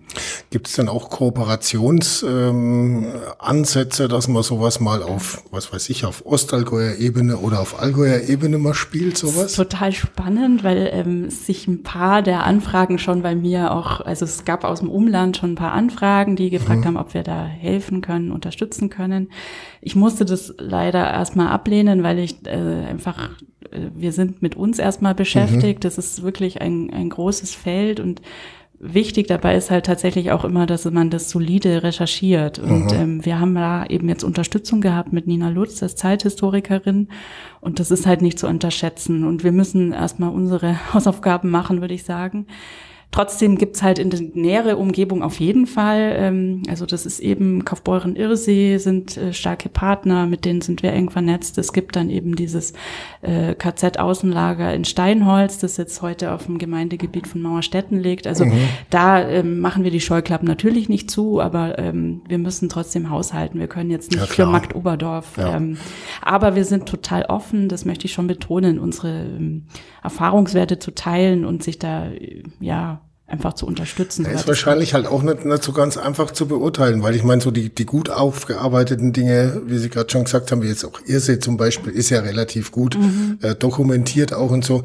Gibt 0.49 0.67
es 0.67 0.73
denn 0.73 0.89
auch 0.89 1.11
Kooperationsansätze, 1.11 4.03
ähm, 4.03 4.09
dass 4.09 4.27
man 4.27 4.41
sowas 4.41 4.79
mal 4.79 5.03
auf, 5.03 5.43
was 5.51 5.71
weiß 5.71 5.89
ich, 5.89 6.05
auf 6.05 6.25
Ostallgäuer 6.25 6.95
Ebene 6.95 7.37
oder 7.37 7.61
auf 7.61 7.79
Allgäuer 7.79 8.27
Ebene 8.27 8.57
mal 8.57 8.73
spielt, 8.73 9.15
sowas? 9.17 9.53
total 9.53 9.91
spannend, 9.91 10.63
weil 10.63 10.89
ähm, 10.91 11.29
sich 11.29 11.67
ein 11.67 11.83
paar 11.83 12.23
der 12.23 12.45
Anfragen 12.45 12.62
Anfragen 12.63 12.97
schon 12.97 13.21
bei 13.21 13.35
mir 13.35 13.73
auch, 13.73 13.99
also 13.99 14.23
es 14.23 14.45
gab 14.45 14.63
aus 14.63 14.79
dem 14.79 14.89
Umland 14.89 15.35
schon 15.35 15.51
ein 15.51 15.55
paar 15.55 15.73
Anfragen, 15.73 16.37
die 16.37 16.49
gefragt 16.49 16.81
mhm. 16.81 16.85
haben, 16.85 16.97
ob 16.97 17.13
wir 17.13 17.23
da 17.23 17.43
helfen 17.45 17.99
können, 17.99 18.31
unterstützen 18.31 18.89
können. 18.89 19.29
Ich 19.81 19.97
musste 19.97 20.23
das 20.23 20.53
leider 20.59 21.05
erstmal 21.11 21.49
ablehnen, 21.49 22.03
weil 22.03 22.19
ich 22.19 22.45
äh, 22.45 22.85
einfach, 22.89 23.31
äh, 23.71 23.79
wir 23.93 24.13
sind 24.13 24.41
mit 24.41 24.55
uns 24.55 24.79
erstmal 24.79 25.13
beschäftigt. 25.13 25.79
Mhm. 25.79 25.81
Das 25.81 25.97
ist 25.97 26.23
wirklich 26.23 26.61
ein, 26.61 26.89
ein 26.93 27.09
großes 27.09 27.53
Feld 27.53 27.99
und 27.99 28.21
wichtig 28.83 29.27
dabei 29.27 29.55
ist 29.55 29.71
halt 29.71 29.85
tatsächlich 29.85 30.31
auch 30.31 30.43
immer, 30.43 30.65
dass 30.65 30.85
man 30.85 31.09
das 31.09 31.29
solide 31.29 31.83
recherchiert. 31.83 32.59
Und 32.59 32.91
ähm, 32.93 33.25
wir 33.25 33.39
haben 33.39 33.55
da 33.55 33.85
eben 33.85 34.09
jetzt 34.09 34.23
Unterstützung 34.23 34.81
gehabt 34.81 35.13
mit 35.13 35.27
Nina 35.27 35.49
Lutz, 35.49 35.81
als 35.81 35.95
Zeithistorikerin. 35.95 37.07
Und 37.61 37.79
das 37.79 37.91
ist 37.91 38.05
halt 38.05 38.21
nicht 38.21 38.37
zu 38.37 38.47
unterschätzen. 38.47 39.23
Und 39.23 39.43
wir 39.43 39.51
müssen 39.51 39.93
erstmal 39.93 40.33
unsere 40.33 40.77
Hausaufgaben 40.93 41.49
machen, 41.49 41.81
würde 41.81 41.93
ich 41.93 42.03
sagen. 42.03 42.47
Trotzdem 43.13 43.57
gibt's 43.57 43.83
halt 43.83 43.99
in 43.99 44.09
der 44.09 44.21
nähere 44.33 44.75
Umgebung 44.75 45.21
auf 45.21 45.39
jeden 45.39 45.67
Fall. 45.67 46.15
Ähm, 46.17 46.63
also 46.67 46.85
das 46.85 47.05
ist 47.05 47.19
eben 47.19 47.63
Kaufbeuren 47.63 48.15
Irrsee 48.15 48.77
sind 48.77 49.15
äh, 49.17 49.33
starke 49.33 49.69
Partner, 49.69 50.25
mit 50.25 50.45
denen 50.45 50.61
sind 50.61 50.83
wir 50.83 50.91
eng 50.91 51.11
vernetzt. 51.11 51.57
Es 51.59 51.73
gibt 51.73 51.95
dann 51.95 52.09
eben 52.09 52.35
dieses 52.35 52.73
äh, 53.21 53.53
KZ-Außenlager 53.53 54.73
in 54.73 54.83
Steinholz, 54.83 55.59
das 55.59 55.77
jetzt 55.77 56.01
heute 56.01 56.31
auf 56.31 56.47
dem 56.47 56.57
Gemeindegebiet 56.57 57.27
von 57.27 57.41
Mauerstetten 57.41 57.99
liegt. 57.99 58.25
Also 58.25 58.45
mhm. 58.45 58.67
da 58.89 59.21
ähm, 59.21 59.59
machen 59.59 59.83
wir 59.83 59.91
die 59.91 60.01
Scheuklappen 60.01 60.47
natürlich 60.47 60.89
nicht 60.89 61.11
zu, 61.11 61.39
aber 61.39 61.77
ähm, 61.77 62.23
wir 62.27 62.39
müssen 62.39 62.67
trotzdem 62.67 63.11
haushalten. 63.11 63.59
Wir 63.59 63.67
können 63.67 63.91
jetzt 63.91 64.09
nicht 64.11 64.21
ja, 64.21 64.25
für 64.25 64.47
Markt 64.47 64.75
Oberdorf. 64.75 65.37
Ja. 65.37 65.55
Ähm, 65.55 65.77
aber 66.23 66.55
wir 66.55 66.65
sind 66.65 66.87
total 66.87 67.25
offen, 67.25 67.69
das 67.69 67.85
möchte 67.85 68.05
ich 68.05 68.13
schon 68.13 68.25
betonen, 68.25 68.79
unsere 68.79 69.09
ähm, 69.09 69.65
Erfahrungswerte 70.01 70.79
zu 70.79 70.95
teilen 70.95 71.45
und 71.45 71.63
sich 71.63 71.77
da 71.77 72.07
ja 72.59 73.02
einfach 73.33 73.53
zu 73.53 73.65
unterstützen. 73.65 74.23
Das 74.23 74.41
ist 74.41 74.47
wahrscheinlich 74.47 74.93
halt 74.93 75.07
auch 75.07 75.23
nicht, 75.23 75.43
nicht 75.43 75.63
so 75.63 75.73
ganz 75.73 75.97
einfach 75.97 76.31
zu 76.31 76.47
beurteilen, 76.47 77.01
weil 77.01 77.15
ich 77.15 77.23
meine, 77.23 77.41
so 77.41 77.51
die, 77.51 77.73
die 77.73 77.85
gut 77.85 78.09
aufgearbeiteten 78.09 79.11
Dinge, 79.11 79.61
wie 79.65 79.79
Sie 79.79 79.89
gerade 79.89 80.09
schon 80.09 80.23
gesagt 80.23 80.51
haben, 80.51 80.61
wie 80.61 80.67
jetzt 80.67 80.85
auch 80.85 80.99
Irrsee 81.05 81.39
zum 81.39 81.57
Beispiel, 81.57 81.91
ist 81.91 82.11
ja 82.11 82.21
relativ 82.21 82.71
gut 82.71 82.97
mhm. 82.97 83.39
äh, 83.41 83.55
dokumentiert 83.55 84.33
auch 84.33 84.51
und 84.51 84.63
so. 84.63 84.83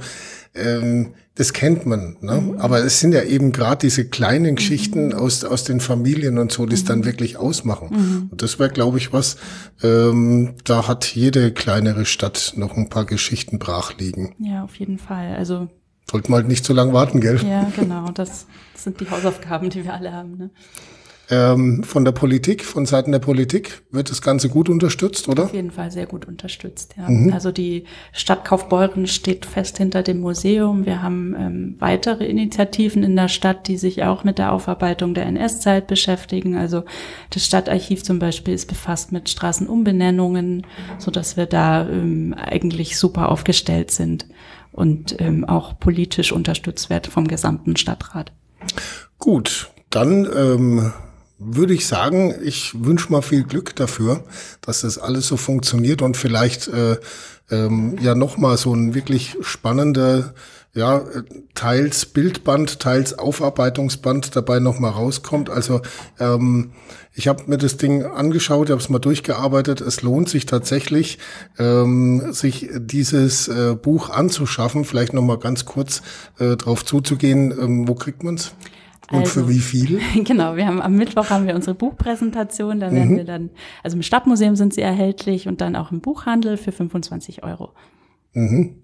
Ähm, 0.55 1.13
das 1.35 1.53
kennt 1.53 1.87
man. 1.87 2.17
Ne? 2.21 2.41
Mhm. 2.41 2.59
Aber 2.59 2.83
es 2.83 2.99
sind 2.99 3.13
ja 3.13 3.23
eben 3.23 3.53
gerade 3.53 3.87
diese 3.87 4.07
kleinen 4.07 4.57
Geschichten 4.57 5.09
mhm. 5.09 5.13
aus, 5.13 5.45
aus 5.45 5.63
den 5.63 5.81
Familien 5.81 6.39
und 6.39 6.51
so, 6.51 6.65
die 6.65 6.75
es 6.75 6.85
dann 6.85 7.01
mhm. 7.01 7.05
wirklich 7.05 7.37
ausmachen. 7.37 7.89
Mhm. 7.91 8.29
Und 8.31 8.43
das 8.43 8.59
wäre, 8.59 8.71
glaube 8.71 8.97
ich, 8.97 9.13
was, 9.13 9.37
ähm, 9.83 10.55
da 10.65 10.89
hat 10.89 11.05
jede 11.05 11.53
kleinere 11.53 12.07
Stadt 12.07 12.55
noch 12.57 12.77
ein 12.77 12.89
paar 12.89 13.05
Geschichten 13.05 13.59
brach 13.59 13.99
liegen. 13.99 14.35
Ja, 14.39 14.65
auf 14.65 14.75
jeden 14.77 14.99
Fall. 14.99 15.37
Also 15.37 15.69
Sollten 16.11 16.31
wir 16.31 16.37
halt 16.37 16.49
nicht 16.49 16.65
zu 16.65 16.73
lange 16.73 16.93
warten, 16.93 17.21
gell? 17.21 17.39
Ja, 17.47 17.71
genau. 17.77 18.11
Das 18.13 18.47
sind 18.75 19.01
die 19.01 19.11
Hausaufgaben, 19.11 19.69
die 19.69 19.85
wir 19.85 19.93
alle 19.93 20.13
haben. 20.13 20.39
Ne? 20.39 20.51
Ähm, 21.31 21.83
von 21.83 22.07
der 22.07 22.13
Politik, 22.13 22.65
von 22.65 22.87
Seiten 22.87 23.13
der 23.13 23.19
Politik 23.19 23.83
wird 23.91 24.11
das 24.11 24.23
Ganze 24.23 24.49
gut 24.49 24.71
unterstützt, 24.71 25.29
oder? 25.29 25.45
Auf 25.45 25.53
jeden 25.53 25.71
Fall 25.71 25.91
sehr 25.91 26.07
gut 26.07 26.27
unterstützt, 26.27 26.95
ja. 26.97 27.07
Mhm. 27.07 27.35
Also 27.35 27.53
die 27.53 27.85
Stadt 28.13 28.47
Kaufbeuren 28.47 29.07
steht 29.07 29.45
fest 29.45 29.77
hinter 29.77 30.03
dem 30.03 30.21
Museum. 30.21 30.87
Wir 30.87 31.03
haben 31.03 31.37
ähm, 31.39 31.77
weitere 31.81 32.25
Initiativen 32.25 33.03
in 33.03 33.15
der 33.15 33.29
Stadt, 33.29 33.69
die 33.69 33.77
sich 33.77 34.05
auch 34.05 34.25
mit 34.25 34.39
der 34.39 34.53
Aufarbeitung 34.53 35.13
der 35.13 35.27
NS-Zeit 35.27 35.87
beschäftigen. 35.87 36.57
Also 36.57 36.85
das 37.29 37.45
Stadtarchiv 37.45 38.03
zum 38.03 38.19
Beispiel 38.19 38.55
ist 38.55 38.67
befasst 38.67 39.13
mit 39.13 39.29
Straßenumbenennungen, 39.29 40.67
so 40.97 41.11
dass 41.11 41.37
wir 41.37 41.45
da 41.45 41.87
ähm, 41.87 42.35
eigentlich 42.39 42.97
super 42.97 43.29
aufgestellt 43.29 43.91
sind 43.91 44.27
und 44.79 45.17
ähm, 45.19 45.45
auch 45.45 45.81
politisch 45.81 46.31
unterstützt 46.31 46.89
wird 46.89 47.09
vom 47.09 47.27
gesamten 47.27 47.77
Stadtrat. 47.77 48.33
Gut, 49.19 49.71
dann 49.91 50.29
ähm, 50.33 50.93
würde 51.39 51.75
ich 51.75 51.87
sagen, 51.89 52.33
ich 52.45 52.73
wünsche 52.85 53.11
mal 53.11 53.23
viel 53.23 53.43
Glück 53.43 53.75
dafür, 53.75 54.23
dass 54.61 54.83
das 54.83 54.99
alles 54.99 55.27
so 55.27 55.37
funktioniert 55.37 56.01
und 56.01 56.17
vielleicht 56.17 56.69
äh, 56.69 56.97
ähm, 57.51 57.99
ja 58.01 58.15
nochmal 58.15 58.57
so 58.57 58.73
ein 58.73 58.95
wirklich 58.95 59.37
spannender 59.41 60.35
ja, 60.79 61.03
teils 61.55 62.07
Bildband, 62.07 62.79
teils 62.79 63.19
Aufarbeitungsband 63.19 64.37
dabei 64.37 64.61
nochmal 64.61 64.93
rauskommt. 64.93 65.51
Also 65.51 65.81
ähm, 66.21 66.71
ich 67.13 67.27
habe 67.27 67.43
mir 67.49 67.59
das 67.59 67.77
Ding 67.79 68.05
angeschaut, 68.05 68.69
ich 68.69 68.71
habe 68.71 68.81
es 68.81 68.89
mal 68.89 69.01
durchgearbeitet. 69.01 69.81
Es 69.81 70.03
lohnt 70.03 70.29
sich 70.29 70.47
tatsächlich, 70.47 71.19
ähm, 71.59 72.33
sich 72.33 72.69
dieses 72.77 73.49
äh, 73.49 73.75
Buch 73.75 74.11
anzuschaffen. 74.11 74.85
Vielleicht 74.85 75.15
nochmal 75.15 75.39
ganz 75.39 75.65
kurz 75.65 76.01
äh, 76.39 76.57
drauf 76.57 76.85
zuzugehen. 76.85 77.51
Ähm, 77.51 77.89
wo 77.89 77.97
kriegt 77.97 78.23
man's? 78.23 78.55
Und 79.11 79.21
also, 79.21 79.41
für 79.41 79.49
wie 79.49 79.59
viel? 79.59 80.01
Genau, 80.23 80.55
wir 80.55 80.67
haben 80.67 80.81
am 80.81 80.95
Mittwoch 80.95 81.31
haben 81.31 81.49
wir 81.49 81.57
unsere 81.57 81.75
Buchpräsentation, 81.75 82.79
da 82.79 82.93
werden 82.93 83.13
mhm. 83.13 83.17
wir 83.17 83.25
dann, 83.25 83.51
also 83.83 83.97
im 83.97 84.03
Stadtmuseum 84.03 84.55
sind 84.55 84.75
sie 84.75 84.83
erhältlich 84.83 85.49
und 85.49 85.63
dann 85.63 85.77
auch 85.77 85.91
im 85.91 86.01
Buchhandel 86.01 86.59
für 86.59 86.73
25 86.73 87.43
Euro. 87.43 87.73
Mhm. 88.35 88.75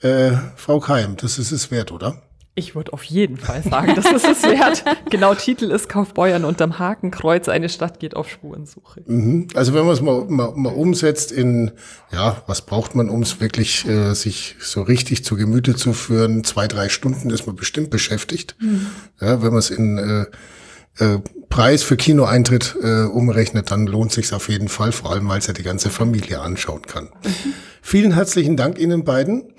Äh, 0.00 0.32
Frau 0.56 0.80
Keim, 0.80 1.16
das 1.16 1.38
ist 1.38 1.52
es 1.52 1.70
wert, 1.70 1.92
oder? 1.92 2.22
Ich 2.58 2.74
würde 2.74 2.94
auf 2.94 3.04
jeden 3.04 3.36
Fall 3.36 3.62
sagen, 3.62 3.94
das 3.94 4.10
ist 4.10 4.26
es 4.26 4.42
wert. 4.42 4.82
genau, 5.10 5.34
Titel 5.34 5.70
ist 5.70 5.90
Kaufbeuern 5.90 6.46
unterm 6.46 6.78
Hakenkreuz, 6.78 7.50
eine 7.50 7.68
Stadt 7.68 8.00
geht 8.00 8.16
auf 8.16 8.30
Spurensuche. 8.30 9.02
Mhm. 9.06 9.48
Also 9.54 9.74
wenn 9.74 9.84
man 9.84 9.92
es 9.92 10.00
mal, 10.00 10.24
mal, 10.24 10.52
mal 10.56 10.72
umsetzt 10.72 11.32
in, 11.32 11.72
ja, 12.10 12.42
was 12.46 12.62
braucht 12.62 12.94
man, 12.94 13.10
um 13.10 13.20
es 13.20 13.40
wirklich 13.40 13.86
äh, 13.86 14.14
sich 14.14 14.56
so 14.58 14.80
richtig 14.80 15.22
zu 15.22 15.36
Gemüte 15.36 15.76
zu 15.76 15.92
führen? 15.92 16.44
Zwei, 16.44 16.66
drei 16.66 16.88
Stunden 16.88 17.28
ist 17.28 17.46
man 17.46 17.56
bestimmt 17.56 17.90
beschäftigt. 17.90 18.56
Mhm. 18.58 18.86
Ja, 19.20 19.42
wenn 19.42 19.50
man 19.50 19.58
es 19.58 19.68
in 19.68 19.98
äh, 19.98 21.04
äh, 21.04 21.18
Preis 21.50 21.82
für 21.82 21.98
Kinoeintritt 21.98 22.74
äh, 22.82 23.02
umrechnet, 23.02 23.70
dann 23.70 23.86
lohnt 23.86 24.12
sich 24.12 24.32
auf 24.32 24.48
jeden 24.48 24.68
Fall, 24.68 24.92
vor 24.92 25.12
allem 25.12 25.28
weil 25.28 25.40
es 25.40 25.46
ja 25.46 25.52
die 25.52 25.62
ganze 25.62 25.90
Familie 25.90 26.40
anschauen 26.40 26.82
kann. 26.86 27.04
Mhm. 27.04 27.52
Vielen 27.82 28.12
herzlichen 28.12 28.56
Dank 28.56 28.78
Ihnen 28.78 29.04
beiden 29.04 29.52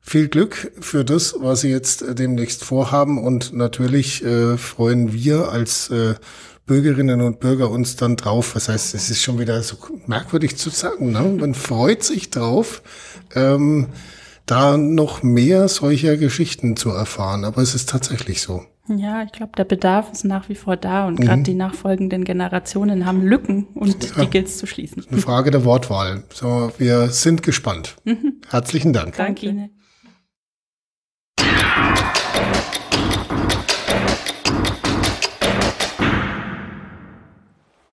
viel 0.00 0.28
Glück 0.28 0.72
für 0.80 1.04
das, 1.04 1.34
was 1.38 1.62
Sie 1.62 1.70
jetzt 1.70 2.02
äh, 2.02 2.14
demnächst 2.14 2.64
vorhaben. 2.64 3.22
Und 3.22 3.52
natürlich 3.52 4.24
äh, 4.24 4.56
freuen 4.56 5.12
wir 5.12 5.50
als 5.50 5.90
äh, 5.90 6.14
Bürgerinnen 6.66 7.20
und 7.20 7.40
Bürger 7.40 7.70
uns 7.70 7.96
dann 7.96 8.16
drauf. 8.16 8.52
Das 8.54 8.68
heißt, 8.68 8.94
es 8.94 9.10
ist 9.10 9.22
schon 9.22 9.38
wieder 9.38 9.62
so 9.62 9.76
merkwürdig 10.06 10.56
zu 10.56 10.70
sagen. 10.70 11.12
Ne? 11.12 11.22
Man 11.40 11.54
freut 11.54 12.02
sich 12.02 12.30
drauf, 12.30 12.82
ähm, 13.34 13.88
da 14.46 14.76
noch 14.76 15.22
mehr 15.22 15.68
solcher 15.68 16.16
Geschichten 16.16 16.76
zu 16.76 16.90
erfahren. 16.90 17.44
Aber 17.44 17.62
es 17.62 17.74
ist 17.74 17.88
tatsächlich 17.88 18.40
so. 18.40 18.64
Ja, 18.96 19.22
ich 19.22 19.32
glaube, 19.32 19.52
der 19.56 19.64
Bedarf 19.64 20.12
ist 20.12 20.24
nach 20.24 20.48
wie 20.48 20.54
vor 20.54 20.76
da 20.76 21.06
und 21.06 21.20
gerade 21.20 21.40
mhm. 21.40 21.44
die 21.44 21.54
nachfolgenden 21.54 22.24
Generationen 22.24 23.04
haben 23.04 23.22
Lücken 23.22 23.66
und 23.74 24.16
ja, 24.16 24.24
die 24.24 24.30
gilt 24.30 24.46
es 24.46 24.56
zu 24.56 24.66
schließen. 24.66 25.04
Eine 25.10 25.20
Frage 25.20 25.50
der 25.50 25.64
Wortwahl. 25.64 26.24
So, 26.32 26.72
wir 26.78 27.10
sind 27.10 27.42
gespannt. 27.42 27.96
Mhm. 28.04 28.40
Herzlichen 28.48 28.94
Dank. 28.94 29.16
Danke 29.16 29.46
Ihnen. 29.46 29.70
Thank 31.78 32.16
you. 32.16 32.17